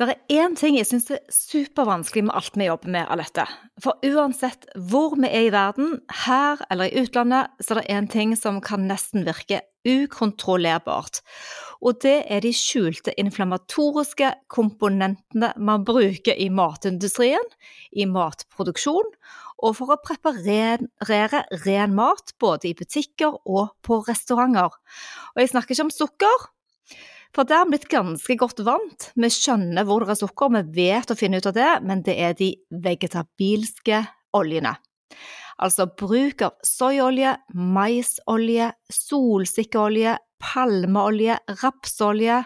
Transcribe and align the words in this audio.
Det 0.00 0.06
er 0.08 0.44
én 0.46 0.54
ting 0.56 0.78
jeg 0.78 0.86
syns 0.88 1.10
er 1.12 1.18
supervanskelig 1.28 2.22
med 2.24 2.32
alt 2.38 2.54
vi 2.56 2.70
jobber 2.70 2.88
med, 2.88 3.04
Alette. 3.12 3.44
For 3.84 4.00
uansett 4.08 4.62
hvor 4.88 5.12
vi 5.20 5.28
er 5.28 5.42
i 5.44 5.50
verden, 5.52 5.98
her 6.24 6.62
eller 6.72 6.88
i 6.88 7.02
utlandet, 7.02 7.50
så 7.60 7.74
er 7.74 7.80
det 7.82 7.90
én 7.98 8.06
ting 8.08 8.30
som 8.32 8.62
kan 8.64 8.86
nesten 8.88 9.26
virke 9.26 9.58
ukontrollerbart. 9.84 11.20
Og 11.84 11.98
det 12.00 12.14
er 12.32 12.40
de 12.40 12.52
skjulte 12.56 13.12
inflammatoriske 13.20 14.30
komponentene 14.48 15.50
man 15.60 15.84
bruker 15.84 16.32
i 16.32 16.48
matindustrien, 16.48 17.44
i 17.92 18.06
matproduksjon, 18.08 19.12
og 19.60 19.76
for 19.76 19.92
å 19.92 20.00
preparere 20.00 21.44
ren 21.66 21.92
mat 21.92 22.32
både 22.40 22.70
i 22.70 22.76
butikker 22.78 23.36
og 23.44 23.76
på 23.84 24.00
restauranter. 24.08 24.72
Og 25.36 25.44
jeg 25.44 25.52
snakker 25.52 25.76
ikke 25.76 25.88
om 25.90 25.92
sukker, 25.92 26.48
for 27.34 27.46
det 27.46 27.58
har 27.58 27.68
blitt 27.70 27.88
ganske 27.90 28.36
godt 28.38 28.62
vant. 28.66 29.10
Vi 29.14 29.30
skjønner 29.30 29.86
hvor 29.86 30.02
det 30.02 30.14
er 30.16 30.20
sukker, 30.20 30.50
vi 30.54 30.88
vet 30.90 31.12
å 31.12 31.18
finne 31.18 31.38
ut 31.38 31.48
av 31.50 31.56
det, 31.56 31.70
men 31.86 32.02
det 32.06 32.16
er 32.18 32.34
de 32.38 32.52
vegetabilske 32.70 34.02
oljene. 34.36 34.74
Altså 35.60 35.86
bruk 35.92 36.42
av 36.46 36.56
soyaolje, 36.64 37.34
maisolje, 37.54 38.70
solsikkeolje, 38.88 40.16
palmeolje, 40.40 41.36
rapsolje 41.60 42.44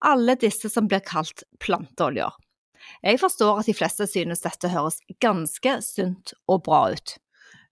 Alle 0.00 0.32
disse 0.40 0.70
som 0.72 0.86
blir 0.88 1.02
kalt 1.04 1.42
planteoljer. 1.60 2.32
Jeg 3.04 3.18
forstår 3.20 3.58
at 3.60 3.66
de 3.68 3.74
fleste 3.76 4.06
synes 4.08 4.40
dette 4.40 4.70
høres 4.72 4.96
ganske 5.20 5.74
sunt 5.84 6.32
og 6.48 6.62
bra 6.64 6.86
ut. 6.94 7.18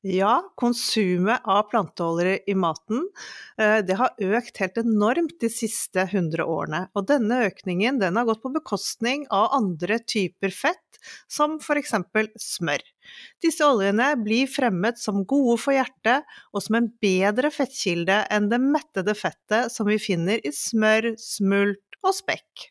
Ja, 0.06 0.52
konsumet 0.54 1.40
av 1.44 1.62
planteoljer 1.72 2.38
i 2.46 2.54
maten 2.54 3.00
eh, 3.58 3.80
det 3.82 3.96
har 3.98 4.14
økt 4.22 4.60
helt 4.62 4.76
enormt 4.78 5.40
de 5.42 5.48
siste 5.50 6.04
100 6.04 6.44
årene. 6.46 6.84
Og 6.94 7.08
denne 7.10 7.40
økningen 7.48 7.98
den 7.98 8.14
har 8.14 8.28
gått 8.28 8.44
på 8.44 8.52
bekostning 8.54 9.24
av 9.34 9.48
andre 9.56 9.98
typer 9.98 10.54
fett, 10.54 11.00
som 11.26 11.56
f.eks. 11.58 11.96
smør. 12.38 12.84
Disse 13.42 13.66
oljene 13.66 14.12
blir 14.22 14.46
fremmet 14.46 15.02
som 15.02 15.24
gode 15.26 15.58
for 15.64 15.74
hjertet, 15.74 16.22
og 16.54 16.62
som 16.62 16.78
en 16.78 16.90
bedre 17.02 17.50
fettkilde 17.50 18.20
enn 18.30 18.46
det 18.52 18.62
mettede 18.62 19.16
fettet 19.18 19.74
som 19.74 19.90
vi 19.90 19.98
finner 19.98 20.38
i 20.46 20.54
smør, 20.54 21.16
smult 21.18 21.98
og 22.06 22.14
spekk. 22.14 22.68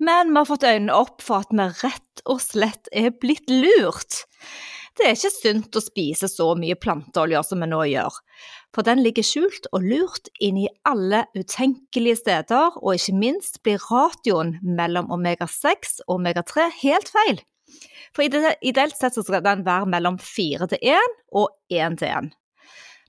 Men 0.00 0.28
vi 0.32 0.42
har 0.42 0.48
fått 0.48 0.68
øynene 0.68 0.96
opp 0.96 1.24
for 1.24 1.40
at 1.44 1.56
vi 1.56 1.70
rett 1.86 2.22
og 2.28 2.44
slett 2.44 2.92
er 2.92 3.12
blitt 3.16 3.48
lurt. 3.48 4.20
Det 5.00 5.06
er 5.08 5.14
ikke 5.16 5.32
sunt 5.32 5.76
å 5.78 5.80
spise 5.80 6.28
så 6.28 6.46
mye 6.60 6.76
planteoljer 6.76 7.44
som 7.48 7.62
vi 7.64 7.68
nå 7.70 7.78
gjør, 7.88 8.18
for 8.76 8.84
den 8.84 9.00
ligger 9.00 9.24
skjult 9.24 9.68
og 9.72 9.86
lurt 9.88 10.28
inn 10.44 10.58
i 10.60 10.66
alle 10.84 11.22
utenkelige 11.32 12.18
steder, 12.20 12.76
og 12.76 12.98
ikke 12.98 13.16
minst 13.16 13.56
blir 13.64 13.80
ratioen 13.88 14.58
mellom 14.60 15.08
omega-6 15.16 16.02
og 16.04 16.18
omega-3 16.18 16.68
helt 16.82 17.08
feil. 17.16 17.40
For 18.12 18.28
ideelt 18.28 18.98
sett 18.98 19.16
så 19.16 19.24
skal 19.24 19.40
den 19.46 19.64
være 19.64 19.88
mellom 19.88 20.20
4 20.20 20.68
til 20.74 20.88
1 20.92 21.18
og 21.32 21.48
1 21.72 22.00
til 22.02 22.12
1. 22.20 22.32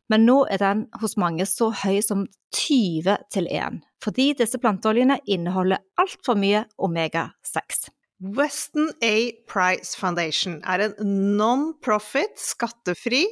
Men 0.08 0.28
nå 0.28 0.42
er 0.48 0.64
den 0.64 0.88
hos 1.02 1.20
mange 1.20 1.44
så 1.50 1.74
høy 1.84 2.00
som 2.08 2.24
20 2.56 3.20
til 3.36 3.52
1, 3.52 3.82
fordi 4.00 4.32
disse 4.40 4.64
planteoljene 4.64 5.20
inneholder 5.28 5.84
altfor 6.00 6.40
mye 6.40 6.70
omega-6. 6.80 7.90
Weston 8.22 8.92
A. 9.02 9.32
Price 9.48 9.98
Foundation 9.98 10.60
er 10.62 10.84
en 10.86 10.94
non-profit, 11.38 12.38
skattefri 12.38 13.24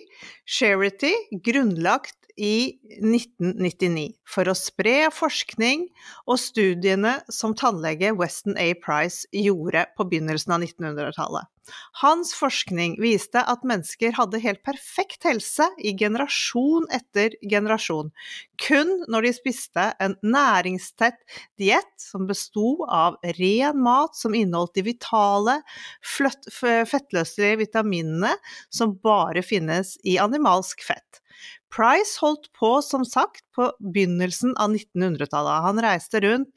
charity 0.50 1.14
grunnlagt 1.46 2.19
i 2.38 2.80
1999 3.00 4.14
for 4.30 4.50
å 4.50 4.58
spre 4.58 5.10
forskning 5.14 5.88
og 6.26 6.40
studiene 6.42 7.20
som 7.34 7.56
tannlege 7.58 8.14
Weston 8.18 8.58
A. 8.60 8.72
Price 8.84 9.30
gjorde 9.36 9.88
på 9.98 10.08
begynnelsen 10.10 10.56
av 10.56 10.66
1900-tallet. 10.66 11.50
Hans 12.02 12.32
forskning 12.38 12.96
viste 13.02 13.42
at 13.52 13.66
mennesker 13.68 14.16
hadde 14.18 14.42
helt 14.44 14.62
perfekt 14.66 15.26
helse 15.28 15.68
i 15.78 15.94
generasjon 15.98 16.88
etter 16.96 17.36
generasjon, 17.46 18.12
kun 18.62 18.96
når 19.12 19.28
de 19.28 19.34
spiste 19.38 19.86
en 20.02 20.16
næringstett 20.26 21.22
diett 21.62 21.94
som 22.02 22.28
besto 22.30 22.80
av 22.86 23.20
ren 23.38 23.80
mat 23.86 24.18
som 24.18 24.36
inneholdt 24.38 24.80
de 24.80 24.88
vitale, 24.90 25.60
fettløselige 26.02 27.64
vitaminene 27.66 28.36
som 28.74 28.98
bare 29.04 29.46
finnes 29.46 29.98
i 30.08 30.18
animalsk 30.22 30.86
fett. 30.88 31.22
Price 31.74 32.18
holdt 32.22 32.50
på, 32.58 32.72
som 32.82 33.06
sagt, 33.06 33.44
på 33.56 33.68
begynnelsen 33.94 34.56
av 34.58 34.74
1900-tallet. 34.74 35.66
Han 35.66 35.82
reiste 35.84 36.22
rundt 36.24 36.50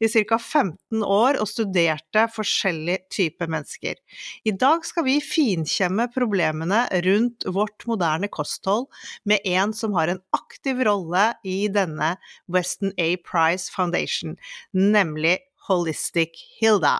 i 0.00 0.10
ca. 0.12 0.38
15 0.38 1.04
år 1.04 1.40
og 1.40 1.48
studerte 1.48 2.26
forskjellige 2.34 3.04
typer 3.14 3.50
mennesker. 3.50 3.96
I 4.44 4.52
dag 4.52 4.84
skal 4.86 5.06
vi 5.08 5.18
finkjemme 5.24 6.08
problemene 6.14 6.84
rundt 7.06 7.48
vårt 7.48 7.86
moderne 7.88 8.28
kosthold 8.28 8.88
med 9.28 9.44
en 9.48 9.74
som 9.76 9.96
har 9.96 10.12
en 10.12 10.22
aktiv 10.36 10.84
rolle 10.88 11.30
i 11.48 11.60
denne 11.72 12.14
Weston 12.52 12.92
A. 12.98 13.14
Price 13.24 13.72
Foundation, 13.72 14.36
nemlig 14.72 15.38
Holistic 15.68 16.36
Hilda. 16.60 16.98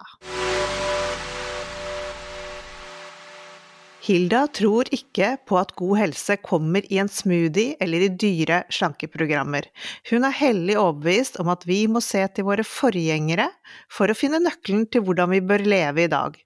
Hilda 4.08 4.46
tror 4.56 4.88
ikke 4.94 5.34
på 5.44 5.58
at 5.60 5.74
god 5.76 5.98
helse 6.00 6.38
kommer 6.40 6.86
i 6.88 6.96
en 7.02 7.10
smoothie 7.12 7.74
eller 7.84 8.06
i 8.06 8.08
dyre 8.08 8.62
slankeprogrammer. 8.72 9.66
Hun 10.08 10.24
er 10.24 10.32
hellig 10.38 10.78
overbevist 10.80 11.36
om 11.42 11.50
at 11.52 11.66
vi 11.68 11.82
må 11.92 12.00
se 12.00 12.22
til 12.32 12.46
våre 12.48 12.64
forgjengere 12.64 13.50
for 13.92 14.08
å 14.08 14.16
finne 14.16 14.40
nøkkelen 14.40 14.86
til 14.88 15.04
hvordan 15.04 15.34
vi 15.34 15.42
bør 15.50 15.66
leve 15.68 16.06
i 16.06 16.12
dag. 16.14 16.40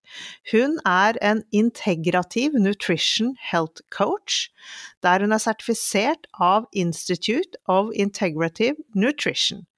Hun 0.51 0.75
er 0.91 1.21
en 1.23 1.45
integrativ 1.55 2.59
nutrition 2.59 3.37
health 3.53 3.87
coach, 3.95 4.49
der 5.07 5.23
hun 5.23 5.31
er 5.31 5.47
sertifisert 5.47 6.27
av 6.43 6.67
Institute 6.75 7.63
of 7.71 7.95
Integrative 7.95 8.75
Nutrition. 8.99 9.69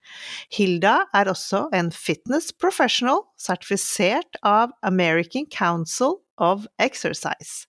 Hilda 0.53 1.03
er 1.13 1.29
også 1.29 1.67
en 1.77 1.93
fitness 1.93 2.49
professional, 2.57 3.27
sertifisert 3.37 4.41
av 4.41 4.73
American 4.81 5.45
Council 5.53 6.24
of 6.39 6.67
Exercise. 6.83 7.67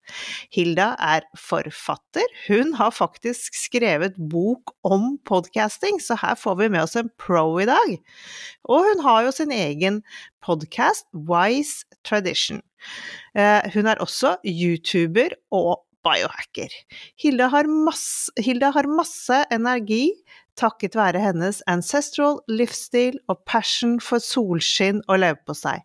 Hilda 0.54 0.94
er 1.00 1.26
forfatter. 1.38 2.26
Hun 2.48 2.74
har 2.80 2.94
faktisk 2.96 3.56
skrevet 3.58 4.18
bok 4.32 4.74
om 4.84 5.18
podcasting, 5.26 6.02
så 6.02 6.18
her 6.22 6.36
får 6.40 6.60
vi 6.62 6.70
med 6.70 6.86
oss 6.86 6.96
en 7.00 7.12
pro 7.22 7.48
i 7.62 7.68
dag. 7.70 7.98
Og 8.70 8.86
hun 8.90 9.04
har 9.06 9.26
jo 9.26 9.36
sin 9.36 9.52
egen 9.52 10.02
podkast, 10.46 11.08
Wise 11.14 11.86
Tradition. 12.06 12.62
Eh, 13.36 13.62
hun 13.74 13.90
er 13.90 14.02
også 14.02 14.38
YouTuber 14.46 15.38
og 15.52 15.86
biohacker. 16.06 16.70
Hilda 17.18 17.50
har 17.50 17.70
masse, 17.70 18.32
Hilda 18.38 18.70
har 18.76 18.90
masse 18.90 19.42
energi 19.54 20.12
takket 20.60 20.96
være 20.96 21.20
hennes 21.20 21.62
ancestral 21.68 22.40
livsstil 22.48 23.18
og 23.32 23.42
passion 23.50 23.98
for 24.04 24.24
solskinn 24.24 25.02
og 25.08 25.22
leverpostei. 25.24 25.80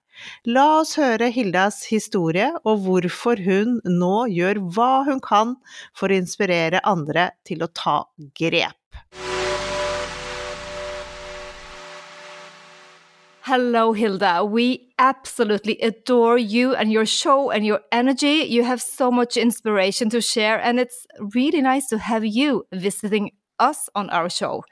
La 0.44 0.66
oss 0.80 0.96
høre 1.00 1.30
Hildas 1.34 1.84
historie 1.90 2.50
og 2.64 2.84
hvorfor 2.86 3.40
hun 3.44 3.78
nå 3.86 4.14
gjør 4.34 4.62
hva 4.74 4.92
hun 5.08 5.20
kan 5.24 5.56
for 5.96 6.10
å 6.10 6.20
inspirere 6.20 6.82
andre 6.86 7.30
til 7.46 7.64
å 7.64 7.72
ta 7.72 8.02
grep. 8.36 8.76
Hello, 13.50 13.92
Hilda. 13.92 14.44
We 14.44 14.92
absolutely 14.98 15.76
adore 15.80 16.38
you 16.38 16.74
and 16.74 16.92
your 16.92 17.06
show 17.06 17.50
and 17.50 17.66
your 17.66 17.80
energy. 17.90 18.44
You 18.46 18.62
have 18.64 18.80
so 18.80 19.10
much 19.10 19.36
inspiration 19.36 20.10
to 20.10 20.20
share, 20.20 20.60
and 20.60 20.78
it's 20.78 21.06
really 21.34 21.60
nice 21.60 21.88
to 21.88 21.98
have 21.98 22.24
you 22.24 22.64
visiting 22.70 23.32
us 23.60 23.88
on 23.94 24.10
our 24.10 24.28
show. 24.28 24.64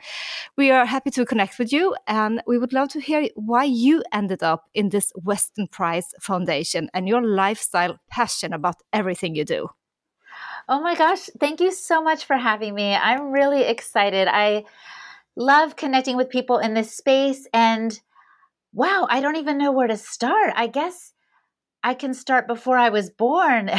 We 0.57 0.73
are 0.73 0.87
happy 0.87 1.11
to 1.11 1.25
connect 1.25 1.59
with 1.59 1.73
you, 1.73 1.95
and 2.07 2.43
we 2.47 2.59
would 2.59 2.73
love 2.73 2.89
to 2.91 3.01
hear 3.01 3.29
why 3.37 3.65
you 3.65 4.03
ended 4.13 4.43
up 4.43 4.65
in 4.75 4.89
this 4.89 5.13
Weston 5.15 5.69
Price 5.69 6.13
Foundation 6.21 6.91
and 6.93 7.07
your 7.07 7.23
lifestyle 7.23 7.99
passion 8.11 8.53
about 8.53 8.77
everything 8.93 9.35
you 9.35 9.45
do. 9.45 9.69
Oh 10.69 10.81
my 10.81 10.95
gosh, 10.95 11.31
thank 11.39 11.61
you 11.61 11.73
so 11.73 12.03
much 12.03 12.25
for 12.25 12.37
having 12.37 12.75
me. 12.75 12.95
I'm 12.95 13.31
really 13.31 13.63
excited. 13.63 14.29
I 14.29 14.65
love 15.37 15.77
connecting 15.77 16.17
with 16.17 16.29
people 16.29 16.59
in 16.59 16.75
this 16.75 16.95
space 16.95 17.47
and 17.53 17.99
wow, 18.73 19.07
I 19.09 19.21
don't 19.21 19.37
even 19.37 19.57
know 19.57 19.73
where 19.73 19.87
to 19.87 19.97
start. 19.97 20.53
I 20.57 20.67
guess 20.67 21.13
I 21.83 21.95
can 21.95 22.13
start 22.13 22.47
before 22.47 22.77
I 22.77 22.91
was 22.91 23.09
born, 23.09 23.71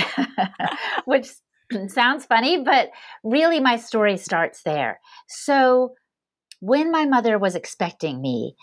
which 1.05 1.29
sounds 1.87 2.25
funny, 2.25 2.63
but 2.63 2.89
really 3.23 3.59
my 3.59 3.77
story 3.77 4.17
starts 4.17 4.63
there. 4.63 4.99
So, 5.27 5.95
when 6.61 6.91
my 6.91 7.05
mother 7.05 7.39
was 7.39 7.55
expecting 7.55 8.21
me, 8.21 8.55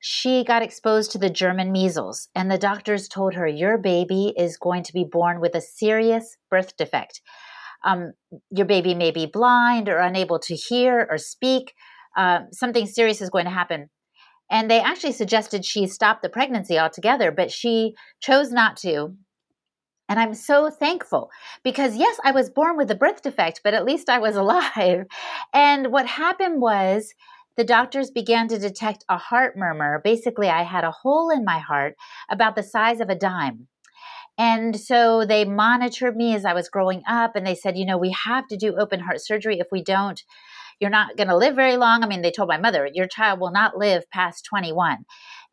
she 0.00 0.42
got 0.44 0.62
exposed 0.62 1.12
to 1.12 1.18
the 1.18 1.28
German 1.28 1.70
measles, 1.70 2.28
and 2.34 2.50
the 2.50 2.56
doctors 2.56 3.08
told 3.08 3.34
her, 3.34 3.46
Your 3.46 3.76
baby 3.76 4.32
is 4.36 4.56
going 4.56 4.82
to 4.84 4.92
be 4.92 5.04
born 5.04 5.40
with 5.40 5.54
a 5.54 5.60
serious 5.60 6.36
birth 6.50 6.76
defect. 6.76 7.20
Um, 7.84 8.12
your 8.50 8.66
baby 8.66 8.94
may 8.94 9.10
be 9.10 9.26
blind 9.26 9.88
or 9.88 9.98
unable 9.98 10.38
to 10.40 10.54
hear 10.54 11.06
or 11.10 11.18
speak. 11.18 11.74
Uh, 12.16 12.40
something 12.52 12.86
serious 12.86 13.20
is 13.20 13.30
going 13.30 13.44
to 13.44 13.50
happen. 13.50 13.90
And 14.50 14.70
they 14.70 14.80
actually 14.80 15.12
suggested 15.12 15.64
she 15.64 15.86
stop 15.86 16.22
the 16.22 16.28
pregnancy 16.28 16.78
altogether, 16.78 17.30
but 17.30 17.52
she 17.52 17.94
chose 18.20 18.50
not 18.50 18.76
to. 18.78 19.14
And 20.10 20.18
I'm 20.18 20.34
so 20.34 20.70
thankful 20.70 21.30
because, 21.62 21.96
yes, 21.96 22.18
I 22.24 22.32
was 22.32 22.50
born 22.50 22.76
with 22.76 22.90
a 22.90 22.96
birth 22.96 23.22
defect, 23.22 23.60
but 23.62 23.74
at 23.74 23.84
least 23.84 24.08
I 24.10 24.18
was 24.18 24.34
alive. 24.44 25.06
And 25.54 25.92
what 25.92 26.06
happened 26.06 26.60
was 26.60 27.14
the 27.56 27.64
doctors 27.64 28.10
began 28.10 28.48
to 28.48 28.58
detect 28.58 29.04
a 29.08 29.16
heart 29.16 29.56
murmur. 29.56 30.00
Basically, 30.02 30.48
I 30.48 30.62
had 30.62 30.82
a 30.82 30.90
hole 30.90 31.30
in 31.30 31.44
my 31.44 31.60
heart 31.60 31.94
about 32.28 32.56
the 32.56 32.62
size 32.62 33.00
of 33.00 33.08
a 33.08 33.14
dime. 33.14 33.68
And 34.36 34.80
so 34.80 35.24
they 35.26 35.44
monitored 35.44 36.16
me 36.16 36.34
as 36.34 36.44
I 36.44 36.54
was 36.54 36.70
growing 36.70 37.02
up 37.06 37.36
and 37.36 37.46
they 37.46 37.54
said, 37.54 37.76
you 37.76 37.84
know, 37.84 37.98
we 37.98 38.16
have 38.24 38.48
to 38.48 38.56
do 38.56 38.76
open 38.76 39.00
heart 39.00 39.20
surgery. 39.20 39.58
If 39.58 39.66
we 39.70 39.82
don't, 39.82 40.22
you're 40.80 40.90
not 40.90 41.16
going 41.16 41.28
to 41.28 41.36
live 41.36 41.54
very 41.54 41.76
long. 41.76 42.02
I 42.02 42.06
mean, 42.06 42.22
they 42.22 42.30
told 42.30 42.48
my 42.48 42.56
mother, 42.56 42.88
your 42.92 43.06
child 43.06 43.38
will 43.38 43.52
not 43.52 43.76
live 43.76 44.10
past 44.10 44.44
21. 44.46 45.04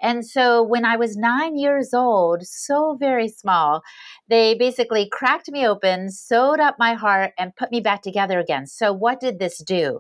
And 0.02 0.26
so 0.26 0.64
when 0.64 0.86
I 0.86 0.96
was 0.96 1.18
nine 1.18 1.58
years 1.58 1.94
old, 1.94 2.46
so 2.46 2.96
very 3.00 3.28
small, 3.28 3.82
they 4.30 4.56
basically 4.56 5.10
cracked 5.12 5.52
me 5.52 5.68
open, 5.68 6.10
sewed 6.12 6.60
up 6.60 6.76
my 6.80 6.94
heart, 6.94 7.34
and 7.38 7.56
put 7.56 7.72
me 7.72 7.82
back 7.82 8.02
together 8.02 8.40
again. 8.40 8.68
So, 8.68 8.94
what 8.94 9.20
did 9.20 9.40
this 9.40 9.58
do? 9.58 10.00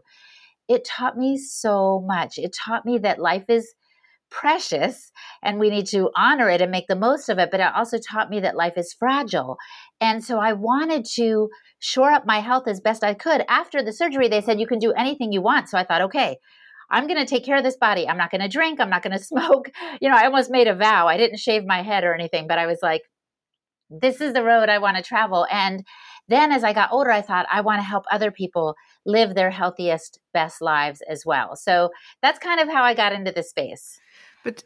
It 0.67 0.85
taught 0.85 1.17
me 1.17 1.37
so 1.37 2.03
much. 2.05 2.37
It 2.37 2.53
taught 2.53 2.85
me 2.85 2.97
that 2.99 3.19
life 3.19 3.45
is 3.49 3.73
precious 4.29 5.11
and 5.43 5.59
we 5.59 5.69
need 5.69 5.87
to 5.87 6.09
honor 6.15 6.49
it 6.49 6.61
and 6.61 6.71
make 6.71 6.87
the 6.87 6.95
most 6.95 7.29
of 7.29 7.39
it. 7.39 7.49
But 7.51 7.59
it 7.59 7.75
also 7.75 7.97
taught 7.97 8.29
me 8.29 8.39
that 8.41 8.55
life 8.55 8.73
is 8.77 8.95
fragile. 8.97 9.57
And 10.01 10.23
so 10.23 10.39
I 10.39 10.53
wanted 10.53 11.05
to 11.15 11.49
shore 11.79 12.11
up 12.11 12.25
my 12.25 12.39
health 12.39 12.67
as 12.67 12.81
best 12.81 13.03
I 13.03 13.13
could. 13.13 13.43
After 13.47 13.83
the 13.83 13.93
surgery, 13.93 14.27
they 14.27 14.41
said, 14.41 14.59
you 14.59 14.67
can 14.67 14.79
do 14.79 14.93
anything 14.93 15.31
you 15.31 15.41
want. 15.41 15.69
So 15.69 15.77
I 15.77 15.83
thought, 15.83 16.01
okay, 16.03 16.37
I'm 16.89 17.07
going 17.07 17.19
to 17.19 17.25
take 17.25 17.45
care 17.45 17.57
of 17.57 17.63
this 17.63 17.77
body. 17.77 18.07
I'm 18.07 18.17
not 18.17 18.31
going 18.31 18.41
to 18.41 18.47
drink. 18.47 18.79
I'm 18.79 18.89
not 18.89 19.03
going 19.03 19.17
to 19.17 19.23
smoke. 19.23 19.69
You 20.01 20.09
know, 20.09 20.15
I 20.15 20.25
almost 20.25 20.51
made 20.51 20.67
a 20.67 20.75
vow. 20.75 21.07
I 21.07 21.17
didn't 21.17 21.39
shave 21.39 21.65
my 21.65 21.81
head 21.81 22.03
or 22.03 22.13
anything, 22.13 22.47
but 22.47 22.59
I 22.59 22.65
was 22.65 22.79
like, 22.81 23.01
this 23.89 24.19
is 24.19 24.33
the 24.33 24.43
road 24.43 24.69
I 24.69 24.79
want 24.79 24.97
to 24.97 25.03
travel. 25.03 25.47
And 25.49 25.85
then 26.27 26.51
as 26.51 26.63
I 26.63 26.73
got 26.73 26.91
older, 26.91 27.11
I 27.11 27.21
thought 27.21 27.45
I 27.49 27.61
want 27.61 27.79
to 27.79 27.87
help 27.87 28.03
other 28.11 28.31
people 28.31 28.75
live 29.05 29.33
their 29.33 29.49
healthiest, 29.49 30.19
best 30.33 30.61
lives 30.61 31.01
as 31.09 31.23
well. 31.25 31.55
So 31.55 31.89
that's 32.21 32.39
kind 32.39 32.59
of 32.59 32.67
how 32.67 32.83
I 32.83 32.93
got 32.93 33.13
into 33.13 33.31
this 33.31 33.49
space. 33.49 33.97
But 34.43 34.63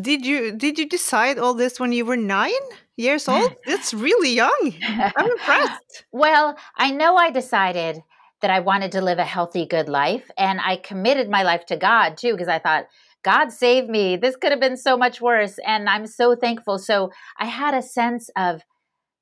did 0.00 0.26
you 0.26 0.52
did 0.52 0.78
you 0.78 0.88
decide 0.88 1.38
all 1.38 1.54
this 1.54 1.78
when 1.78 1.92
you 1.92 2.04
were 2.04 2.16
nine 2.16 2.52
years 2.96 3.28
old? 3.28 3.54
That's 3.66 3.94
really 3.94 4.34
young. 4.34 4.74
I'm 5.16 5.30
impressed. 5.30 6.04
well, 6.12 6.56
I 6.76 6.90
know 6.90 7.16
I 7.16 7.30
decided 7.30 8.02
that 8.40 8.50
I 8.50 8.60
wanted 8.60 8.92
to 8.92 9.00
live 9.00 9.18
a 9.18 9.24
healthy, 9.24 9.66
good 9.66 9.88
life, 9.88 10.30
and 10.36 10.60
I 10.60 10.76
committed 10.76 11.30
my 11.30 11.42
life 11.42 11.64
to 11.66 11.76
God 11.76 12.16
too 12.16 12.32
because 12.32 12.48
I 12.48 12.58
thought 12.58 12.86
God 13.22 13.52
save 13.52 13.88
me. 13.88 14.16
This 14.16 14.36
could 14.36 14.50
have 14.50 14.60
been 14.60 14.76
so 14.76 14.96
much 14.96 15.20
worse, 15.20 15.58
and 15.64 15.88
I'm 15.88 16.06
so 16.06 16.34
thankful. 16.34 16.78
So 16.78 17.10
I 17.38 17.46
had 17.46 17.74
a 17.74 17.82
sense 17.82 18.30
of 18.36 18.62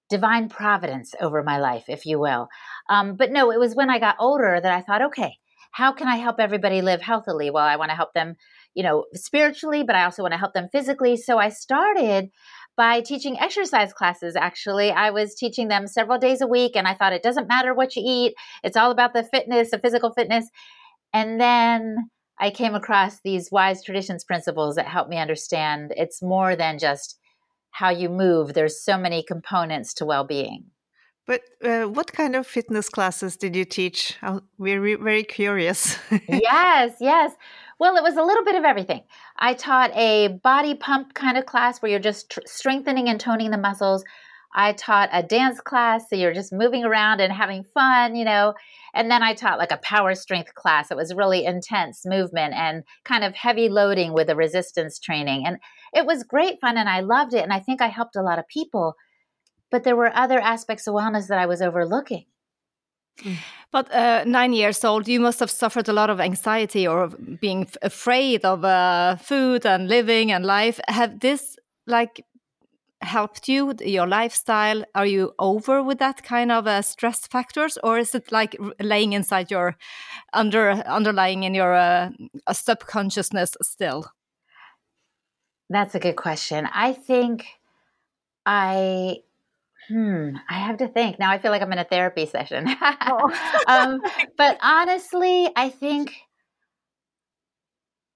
divine 0.08 0.49
providence 0.49 1.15
over 1.20 1.43
my 1.43 1.58
life, 1.58 1.85
if 1.88 2.05
you 2.05 2.19
will. 2.19 2.49
Um, 2.88 3.17
but 3.17 3.31
no, 3.31 3.50
it 3.50 3.58
was 3.58 3.75
when 3.75 3.91
I 3.91 3.99
got 3.99 4.17
older 4.19 4.61
that 4.61 4.73
I 4.73 4.82
thought, 4.82 5.03
okay, 5.03 5.38
how 5.70 5.93
can 5.93 6.06
I 6.06 6.17
help 6.17 6.38
everybody 6.38 6.82
live 6.82 7.00
healthily? 7.00 7.50
Well, 7.50 7.65
I 7.65 7.76
want 7.76 7.91
to 7.91 7.97
help 7.97 8.12
them 8.12 8.37
you 8.75 8.83
know, 8.83 9.05
spiritually, 9.15 9.83
but 9.83 9.97
I 9.97 10.05
also 10.05 10.23
want 10.23 10.33
to 10.33 10.39
help 10.39 10.55
them 10.55 10.69
physically. 10.73 11.17
So 11.17 11.39
I 11.39 11.49
started 11.49 12.31
by 12.77 13.01
teaching 13.01 13.39
exercise 13.39 13.93
classes. 13.93 14.35
Actually, 14.37 14.91
I 14.91 15.11
was 15.11 15.35
teaching 15.35 15.69
them 15.69 15.87
several 15.87 16.19
days 16.19 16.41
a 16.41 16.47
week, 16.47 16.75
and 16.75 16.89
I 16.89 16.95
thought 16.95 17.13
it 17.13 17.23
doesn't 17.23 17.49
matter 17.49 17.75
what 17.75 17.97
you 17.97 18.03
eat, 18.05 18.35
it's 18.65 18.77
all 18.77 18.91
about 18.91 19.13
the 19.13 19.25
fitness, 19.25 19.71
the 19.71 19.79
physical 19.79 20.13
fitness. 20.13 20.49
And 21.13 21.41
then 21.41 21.97
I 22.41 22.51
came 22.51 22.75
across 22.75 23.21
these 23.21 23.51
wise 23.53 23.85
traditions 23.85 24.25
principles 24.25 24.77
that 24.77 24.87
helped 24.87 25.11
me 25.11 25.19
understand 25.19 25.93
it's 25.97 26.23
more 26.23 26.57
than 26.57 26.79
just 26.79 27.19
how 27.71 27.91
you 27.91 28.09
move, 28.09 28.53
there's 28.53 28.83
so 28.83 28.99
many 28.99 29.23
components 29.23 29.95
to 29.95 30.05
well 30.05 30.25
being. 30.25 30.67
But 31.27 31.43
uh, 31.65 31.85
what 31.85 32.13
kind 32.13 32.35
of 32.35 32.47
fitness 32.47 32.89
classes 32.89 33.37
did 33.37 33.55
you 33.55 33.65
teach? 33.65 34.17
We're 34.59 34.99
very 34.99 35.23
curious. 35.23 35.97
yes, 36.29 36.97
yes. 37.01 37.33
Well, 37.82 37.96
it 37.96 38.05
was 38.05 38.17
a 38.17 38.23
little 38.23 38.44
bit 38.44 38.55
of 38.55 38.62
everything. 38.62 39.02
I 39.37 39.55
taught 39.55 39.90
a 39.96 40.29
body 40.29 40.76
pump 40.76 41.14
kind 41.14 41.37
of 41.37 41.46
class 41.46 41.82
where 41.82 41.90
you're 41.90 41.99
just 41.99 42.31
tr- 42.31 42.38
strengthening 42.46 43.08
and 43.08 43.19
toning 43.19 43.50
the 43.50 43.58
muscles. 43.58 44.05
I 44.55 44.75
taught 44.75 45.08
a 45.12 45.25
dance 45.25 45.61
class, 45.61 46.08
so 46.08 46.14
you're 46.14 46.32
just 46.32 46.52
moving 46.52 46.84
around 46.84 47.20
and 47.20 47.32
having 47.32 47.64
fun, 47.64 48.14
you 48.14 48.25
know. 48.25 48.55
And 48.94 49.11
then 49.11 49.25
I 49.25 49.34
taught 49.34 49.58
like 49.58 49.73
a 49.73 49.79
power 49.79 50.14
strength 50.14 50.55
class. 50.55 50.93
It 50.93 50.96
was 50.96 51.12
really 51.12 51.44
intense 51.44 52.06
movement 52.06 52.55
and 52.55 52.84
kind 53.05 53.25
of 53.25 53.34
heavy 53.34 53.69
loading 53.69 54.12
with 54.12 54.31
a 54.31 54.37
resistance 54.37 55.00
training. 55.00 55.44
And 55.44 55.58
it 55.93 56.06
was 56.06 56.23
great 56.23 56.61
fun 56.61 56.79
and 56.79 56.88
I 56.88 57.00
loved 57.00 57.34
it. 57.34 57.43
And 57.43 57.52
I 57.52 57.58
think 57.58 57.82
I 57.82 57.88
helped 57.88 58.14
a 58.14 58.23
lot 58.23 58.38
of 58.38 58.46
people. 58.46 58.94
But 59.73 59.82
there 59.82 59.96
were 59.96 60.14
other 60.14 60.38
aspects 60.38 60.87
of 60.87 60.94
wellness 60.94 61.26
that 61.26 61.38
I 61.40 61.46
was 61.46 61.61
overlooking. 61.61 62.26
But 63.73 63.93
uh, 63.93 64.25
nine 64.26 64.53
years 64.53 64.85
old, 64.85 65.09
you 65.09 65.20
must 65.20 65.41
have 65.41 65.50
suffered 65.50 65.88
a 65.88 65.93
lot 65.93 66.11
of 66.11 66.20
anxiety 66.20 66.87
or 66.87 67.09
being 67.41 67.67
afraid 67.81 68.44
of 68.44 68.64
uh, 68.64 69.17
food 69.17 69.64
and 69.64 69.88
living 69.88 70.31
and 70.31 70.44
life. 70.44 70.79
Have 70.88 71.20
this 71.20 71.56
like 71.87 72.25
helped 73.00 73.49
you 73.49 73.75
your 73.81 74.06
lifestyle? 74.06 74.85
Are 74.94 75.06
you 75.06 75.32
over 75.38 75.82
with 75.82 75.98
that 75.98 76.22
kind 76.22 76.53
of 76.53 76.67
uh, 76.67 76.82
stress 76.82 77.27
factors, 77.27 77.79
or 77.82 77.98
is 77.98 78.15
it 78.15 78.31
like 78.31 78.56
laying 78.81 79.13
inside 79.13 79.51
your 79.51 79.77
under 80.32 80.70
underlying 80.87 81.44
in 81.44 81.55
your 81.55 81.75
uh, 81.75 82.10
subconsciousness 82.53 83.56
still? 83.63 84.05
That's 85.70 85.94
a 85.94 86.01
good 86.01 86.17
question. 86.17 86.69
I 86.72 86.93
think 86.93 87.46
I 88.44 89.22
Hmm, 89.93 90.37
I 90.49 90.55
have 90.55 90.79
to 90.79 90.89
think. 90.89 91.19
Now 91.19 91.31
I 91.31 91.39
feel 91.39 91.51
like 91.51 91.61
I'm 91.61 91.72
in 91.72 91.79
a 91.79 91.84
therapy 91.84 92.25
session. 92.25 92.65
oh. 92.81 93.61
um, 93.67 94.01
but 94.39 94.56
honestly, 94.63 95.51
I 95.55 95.69
think 95.69 96.15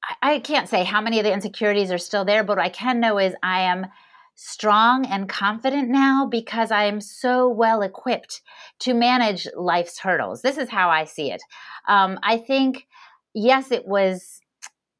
I, 0.02 0.36
I 0.36 0.38
can't 0.38 0.70
say 0.70 0.84
how 0.84 1.02
many 1.02 1.18
of 1.18 1.24
the 1.24 1.34
insecurities 1.34 1.92
are 1.92 1.98
still 1.98 2.24
there, 2.24 2.44
but 2.44 2.56
what 2.56 2.64
I 2.64 2.70
can 2.70 2.98
know 2.98 3.18
is 3.18 3.34
I 3.42 3.60
am 3.62 3.88
strong 4.36 5.04
and 5.04 5.28
confident 5.28 5.90
now 5.90 6.26
because 6.30 6.70
I 6.70 6.84
am 6.84 6.98
so 6.98 7.46
well 7.46 7.82
equipped 7.82 8.40
to 8.80 8.94
manage 8.94 9.46
life's 9.54 9.98
hurdles. 9.98 10.40
This 10.40 10.56
is 10.56 10.70
how 10.70 10.88
I 10.88 11.04
see 11.04 11.30
it. 11.30 11.42
Um, 11.88 12.18
I 12.22 12.38
think, 12.38 12.86
yes, 13.34 13.70
it 13.70 13.86
was 13.86 14.40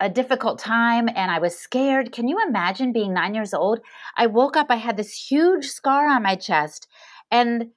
a 0.00 0.08
difficult 0.08 0.58
time 0.58 1.08
and 1.08 1.30
I 1.30 1.38
was 1.38 1.58
scared. 1.58 2.12
Can 2.12 2.28
you 2.28 2.38
imagine 2.46 2.92
being 2.92 3.14
nine 3.14 3.34
years 3.34 3.54
old? 3.54 3.80
I 4.16 4.26
woke 4.26 4.56
up, 4.56 4.66
I 4.70 4.76
had 4.76 4.96
this 4.96 5.14
huge 5.14 5.66
scar 5.66 6.08
on 6.08 6.22
my 6.22 6.36
chest. 6.36 6.86
And 7.30 7.70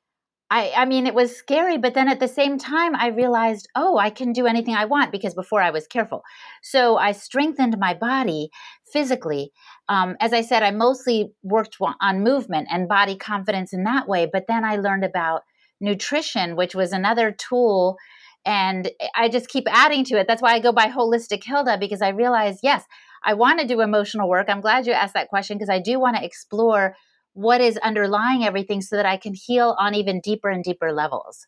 I, 0.51 0.73
I 0.75 0.85
mean, 0.85 1.05
it 1.05 1.13
was 1.13 1.35
scary, 1.35 1.77
but 1.77 1.93
then 1.93 2.09
at 2.09 2.19
the 2.19 2.27
same 2.27 2.57
time, 2.57 2.95
I 2.95 3.07
realized, 3.07 3.69
oh, 3.75 3.97
I 3.97 4.09
can 4.09 4.33
do 4.33 4.47
anything 4.47 4.73
I 4.73 4.85
want 4.85 5.11
because 5.11 5.35
before 5.35 5.61
I 5.61 5.69
was 5.69 5.85
careful. 5.85 6.23
So 6.63 6.97
I 6.97 7.11
strengthened 7.11 7.77
my 7.77 7.93
body 7.93 8.49
physically. 8.91 9.51
Um, 9.87 10.17
as 10.19 10.33
I 10.33 10.41
said, 10.41 10.63
I 10.63 10.71
mostly 10.71 11.33
worked 11.43 11.77
on 12.01 12.23
movement 12.23 12.67
and 12.71 12.89
body 12.89 13.15
confidence 13.15 13.73
in 13.73 13.83
that 13.83 14.07
way, 14.07 14.27
but 14.31 14.45
then 14.47 14.65
I 14.65 14.77
learned 14.77 15.05
about 15.05 15.43
nutrition, 15.79 16.55
which 16.55 16.73
was 16.73 16.91
another 16.91 17.31
tool 17.31 17.97
and 18.45 18.89
I 19.15 19.29
just 19.29 19.49
keep 19.49 19.65
adding 19.69 20.03
to 20.05 20.17
it. 20.19 20.27
That's 20.27 20.41
why 20.41 20.53
I 20.53 20.59
go 20.59 20.71
by 20.71 20.87
Holistic 20.87 21.43
Hilda 21.43 21.77
because 21.77 22.01
I 22.01 22.09
realize, 22.09 22.59
yes, 22.63 22.85
I 23.23 23.33
want 23.33 23.59
to 23.59 23.67
do 23.67 23.81
emotional 23.81 24.29
work. 24.29 24.47
I'm 24.49 24.61
glad 24.61 24.87
you 24.87 24.93
asked 24.93 25.13
that 25.13 25.29
question 25.29 25.57
because 25.57 25.69
I 25.69 25.79
do 25.79 25.99
want 25.99 26.15
to 26.17 26.23
explore 26.23 26.95
what 27.33 27.61
is 27.61 27.77
underlying 27.77 28.43
everything 28.43 28.81
so 28.81 28.95
that 28.95 29.05
I 29.05 29.17
can 29.17 29.33
heal 29.33 29.75
on 29.79 29.93
even 29.95 30.19
deeper 30.21 30.49
and 30.49 30.63
deeper 30.63 30.91
levels. 30.91 31.47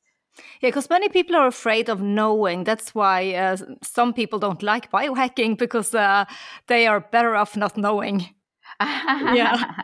Yeah, 0.62 0.70
because 0.70 0.90
many 0.90 1.10
people 1.10 1.36
are 1.36 1.48
afraid 1.48 1.90
of 1.90 2.02
knowing. 2.02 2.64
That's 2.64 2.96
why 2.96 3.34
uh, 3.34 3.58
some 3.84 4.14
people 4.14 4.40
don't 4.40 4.64
like 4.64 4.92
biohacking 4.92 5.58
because 5.58 5.94
uh, 5.94 6.26
they 6.68 6.88
are 6.88 7.00
better 7.00 7.36
off 7.36 7.58
not 7.58 7.78
knowing. 7.78 8.28
yeah. 8.80 9.84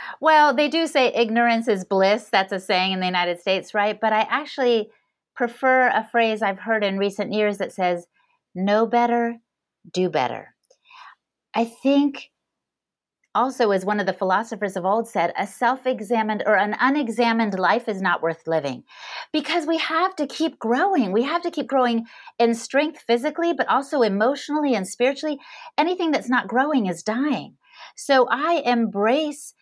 well, 0.20 0.54
they 0.54 0.68
do 0.68 0.86
say 0.86 1.12
ignorance 1.12 1.68
is 1.68 1.84
bliss. 1.84 2.28
That's 2.30 2.52
a 2.52 2.60
saying 2.60 2.92
in 2.92 3.00
the 3.00 3.06
United 3.06 3.40
States, 3.40 3.74
right? 3.74 3.98
But 4.00 4.12
I 4.12 4.20
actually 4.30 4.90
prefer 5.38 5.86
a 5.86 6.06
phrase 6.10 6.42
I've 6.42 6.58
heard 6.58 6.82
in 6.82 6.98
recent 6.98 7.32
years 7.32 7.58
that 7.58 7.72
says, 7.72 8.08
know 8.56 8.86
better, 8.86 9.36
do 9.92 10.10
better. 10.10 10.52
I 11.54 11.64
think 11.64 12.30
also, 13.36 13.70
as 13.70 13.84
one 13.84 14.00
of 14.00 14.06
the 14.06 14.12
philosophers 14.12 14.74
of 14.74 14.84
old 14.84 15.08
said, 15.08 15.32
a 15.38 15.46
self 15.46 15.86
examined 15.86 16.42
or 16.44 16.56
an 16.56 16.74
unexamined 16.80 17.56
life 17.56 17.88
is 17.88 18.02
not 18.02 18.20
worth 18.20 18.48
living 18.48 18.82
because 19.32 19.64
we 19.64 19.78
have 19.78 20.16
to 20.16 20.26
keep 20.26 20.58
growing. 20.58 21.12
We 21.12 21.22
have 21.22 21.42
to 21.42 21.52
keep 21.52 21.68
growing 21.68 22.06
in 22.40 22.52
strength 22.54 23.04
physically, 23.06 23.52
but 23.52 23.68
also 23.68 24.02
emotionally 24.02 24.74
and 24.74 24.88
spiritually. 24.88 25.38
Anything 25.76 26.10
that's 26.10 26.28
not 26.28 26.48
growing 26.48 26.86
is 26.86 27.04
dying. 27.04 27.54
So 27.96 28.26
I 28.28 28.62
embrace 28.66 29.54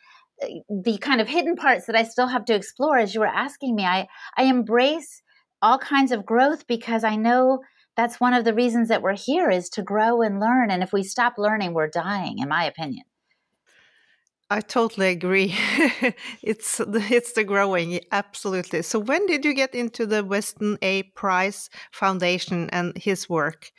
uh, 0.43 0.47
the 0.71 0.97
kind 0.97 1.21
of 1.21 1.29
hidden 1.29 1.55
parts 1.55 1.85
that 1.85 1.97
I 1.97 2.05
still 2.05 2.29
have 2.29 2.47
to 2.47 2.55
explore 2.55 2.97
as 2.97 3.15
you 3.15 3.21
were 3.21 3.27
asking 3.27 3.75
me. 3.75 3.85
I, 3.85 4.09
I 4.39 4.45
embrace 4.45 5.21
all 5.63 5.79
kinds 5.79 6.13
of 6.13 6.27
growth 6.27 6.67
because 6.67 7.05
I 7.05 7.17
know 7.17 7.61
that's 7.97 8.21
one 8.21 8.35
of 8.35 8.45
the 8.45 8.55
reasons 8.55 8.89
that 8.89 9.03
we're 9.03 9.17
here 9.17 9.51
is 9.51 9.69
to 9.71 9.83
grow 9.83 10.21
and 10.23 10.39
learn. 10.39 10.71
And 10.71 10.83
if 10.83 10.93
we 10.93 11.03
stop 11.03 11.35
learning, 11.39 11.73
we're 11.73 11.89
dying, 11.89 12.39
in 12.39 12.49
my 12.49 12.65
opinion. 12.65 13.05
I 14.49 14.61
totally 14.61 15.09
agree. 15.09 15.55
it's 16.43 16.77
the, 16.77 17.05
it's 17.11 17.33
the 17.33 17.43
growing, 17.43 17.99
absolutely. 18.13 18.83
So 18.83 18.99
when 19.01 19.27
did 19.27 19.45
you 19.45 19.55
get 19.55 19.75
into 19.75 20.07
the 20.07 20.23
Weston 20.23 20.79
A. 20.83 21.03
Price 21.03 21.69
Foundation 21.91 22.71
and 22.71 22.97
his 22.97 23.29
work? 23.29 23.73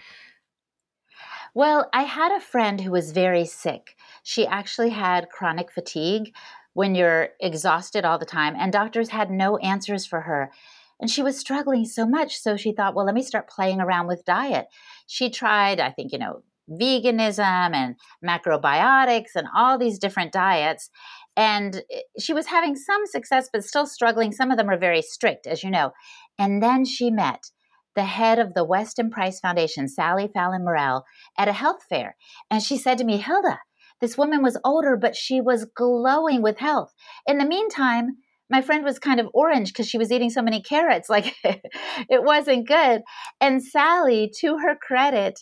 Well, 1.53 1.89
I 1.93 2.03
had 2.03 2.33
a 2.33 2.41
friend 2.41 2.81
who 2.81 2.91
was 2.91 3.11
very 3.11 3.45
sick. 3.45 3.95
She 4.23 4.45
actually 4.45 4.89
had 4.89 5.29
chronic 5.29 5.71
fatigue 5.71 6.35
when 6.73 6.95
you're 6.95 7.29
exhausted 7.39 8.03
all 8.03 8.19
the 8.19 8.25
time, 8.25 8.55
and 8.55 8.71
doctors 8.71 9.09
had 9.09 9.31
no 9.31 9.57
answers 9.57 10.05
for 10.05 10.21
her. 10.21 10.51
And 10.99 11.09
she 11.09 11.21
was 11.21 11.37
struggling 11.37 11.85
so 11.85 12.07
much, 12.07 12.37
so 12.37 12.57
she 12.57 12.73
thought, 12.73 12.95
well, 12.95 13.05
let 13.05 13.15
me 13.15 13.21
start 13.21 13.49
playing 13.49 13.79
around 13.79 14.07
with 14.07 14.25
diet. 14.25 14.67
She 15.05 15.29
tried, 15.29 15.79
I 15.79 15.91
think, 15.91 16.11
you 16.11 16.17
know, 16.17 16.43
veganism 16.69 17.73
and 17.73 17.95
macrobiotics 18.25 19.35
and 19.35 19.47
all 19.55 19.77
these 19.77 19.99
different 19.99 20.33
diets. 20.33 20.89
And 21.35 21.83
eh, 21.91 21.99
she 22.19 22.33
was 22.33 22.47
having 22.47 22.75
some 22.75 23.05
success, 23.05 23.47
but 23.51 23.63
still 23.63 23.85
struggling. 23.85 24.31
Some 24.31 24.51
of 24.51 24.57
them 24.57 24.69
are 24.69 24.77
very 24.77 25.01
strict, 25.01 25.47
as 25.47 25.63
you 25.63 25.69
know. 25.69 25.91
And 26.39 26.61
then 26.61 26.83
she 26.83 27.11
met 27.11 27.51
the 27.95 28.05
head 28.05 28.37
of 28.39 28.53
the 28.53 28.63
Weston 28.63 29.09
Price 29.09 29.39
Foundation, 29.39 29.87
Sally 29.87 30.27
Fallon 30.27 30.63
Morell, 30.63 31.03
at 31.37 31.47
a 31.47 31.53
health 31.53 31.83
fair. 31.89 32.15
And 32.49 32.61
she 32.61 32.77
said 32.77 32.97
to 32.99 33.03
me, 33.03 33.17
Hilda, 33.17 33.59
this 34.01 34.17
woman 34.17 34.43
was 34.43 34.59
older, 34.63 34.95
but 34.95 35.15
she 35.15 35.41
was 35.41 35.65
glowing 35.75 36.41
with 36.41 36.59
health. 36.59 36.93
In 37.25 37.39
the 37.39 37.45
meantime, 37.45 38.17
my 38.49 38.61
friend 38.61 38.83
was 38.83 38.99
kind 38.99 39.19
of 39.19 39.27
orange 39.33 39.73
because 39.73 39.87
she 39.87 39.97
was 39.97 40.11
eating 40.11 40.29
so 40.29 40.41
many 40.41 40.61
carrots. 40.61 41.09
Like 41.17 41.35
it 41.43 42.23
wasn't 42.23 42.67
good. 42.67 43.01
And 43.41 43.63
Sally, 43.63 44.31
to 44.39 44.57
her 44.59 44.75
credit, 44.75 45.39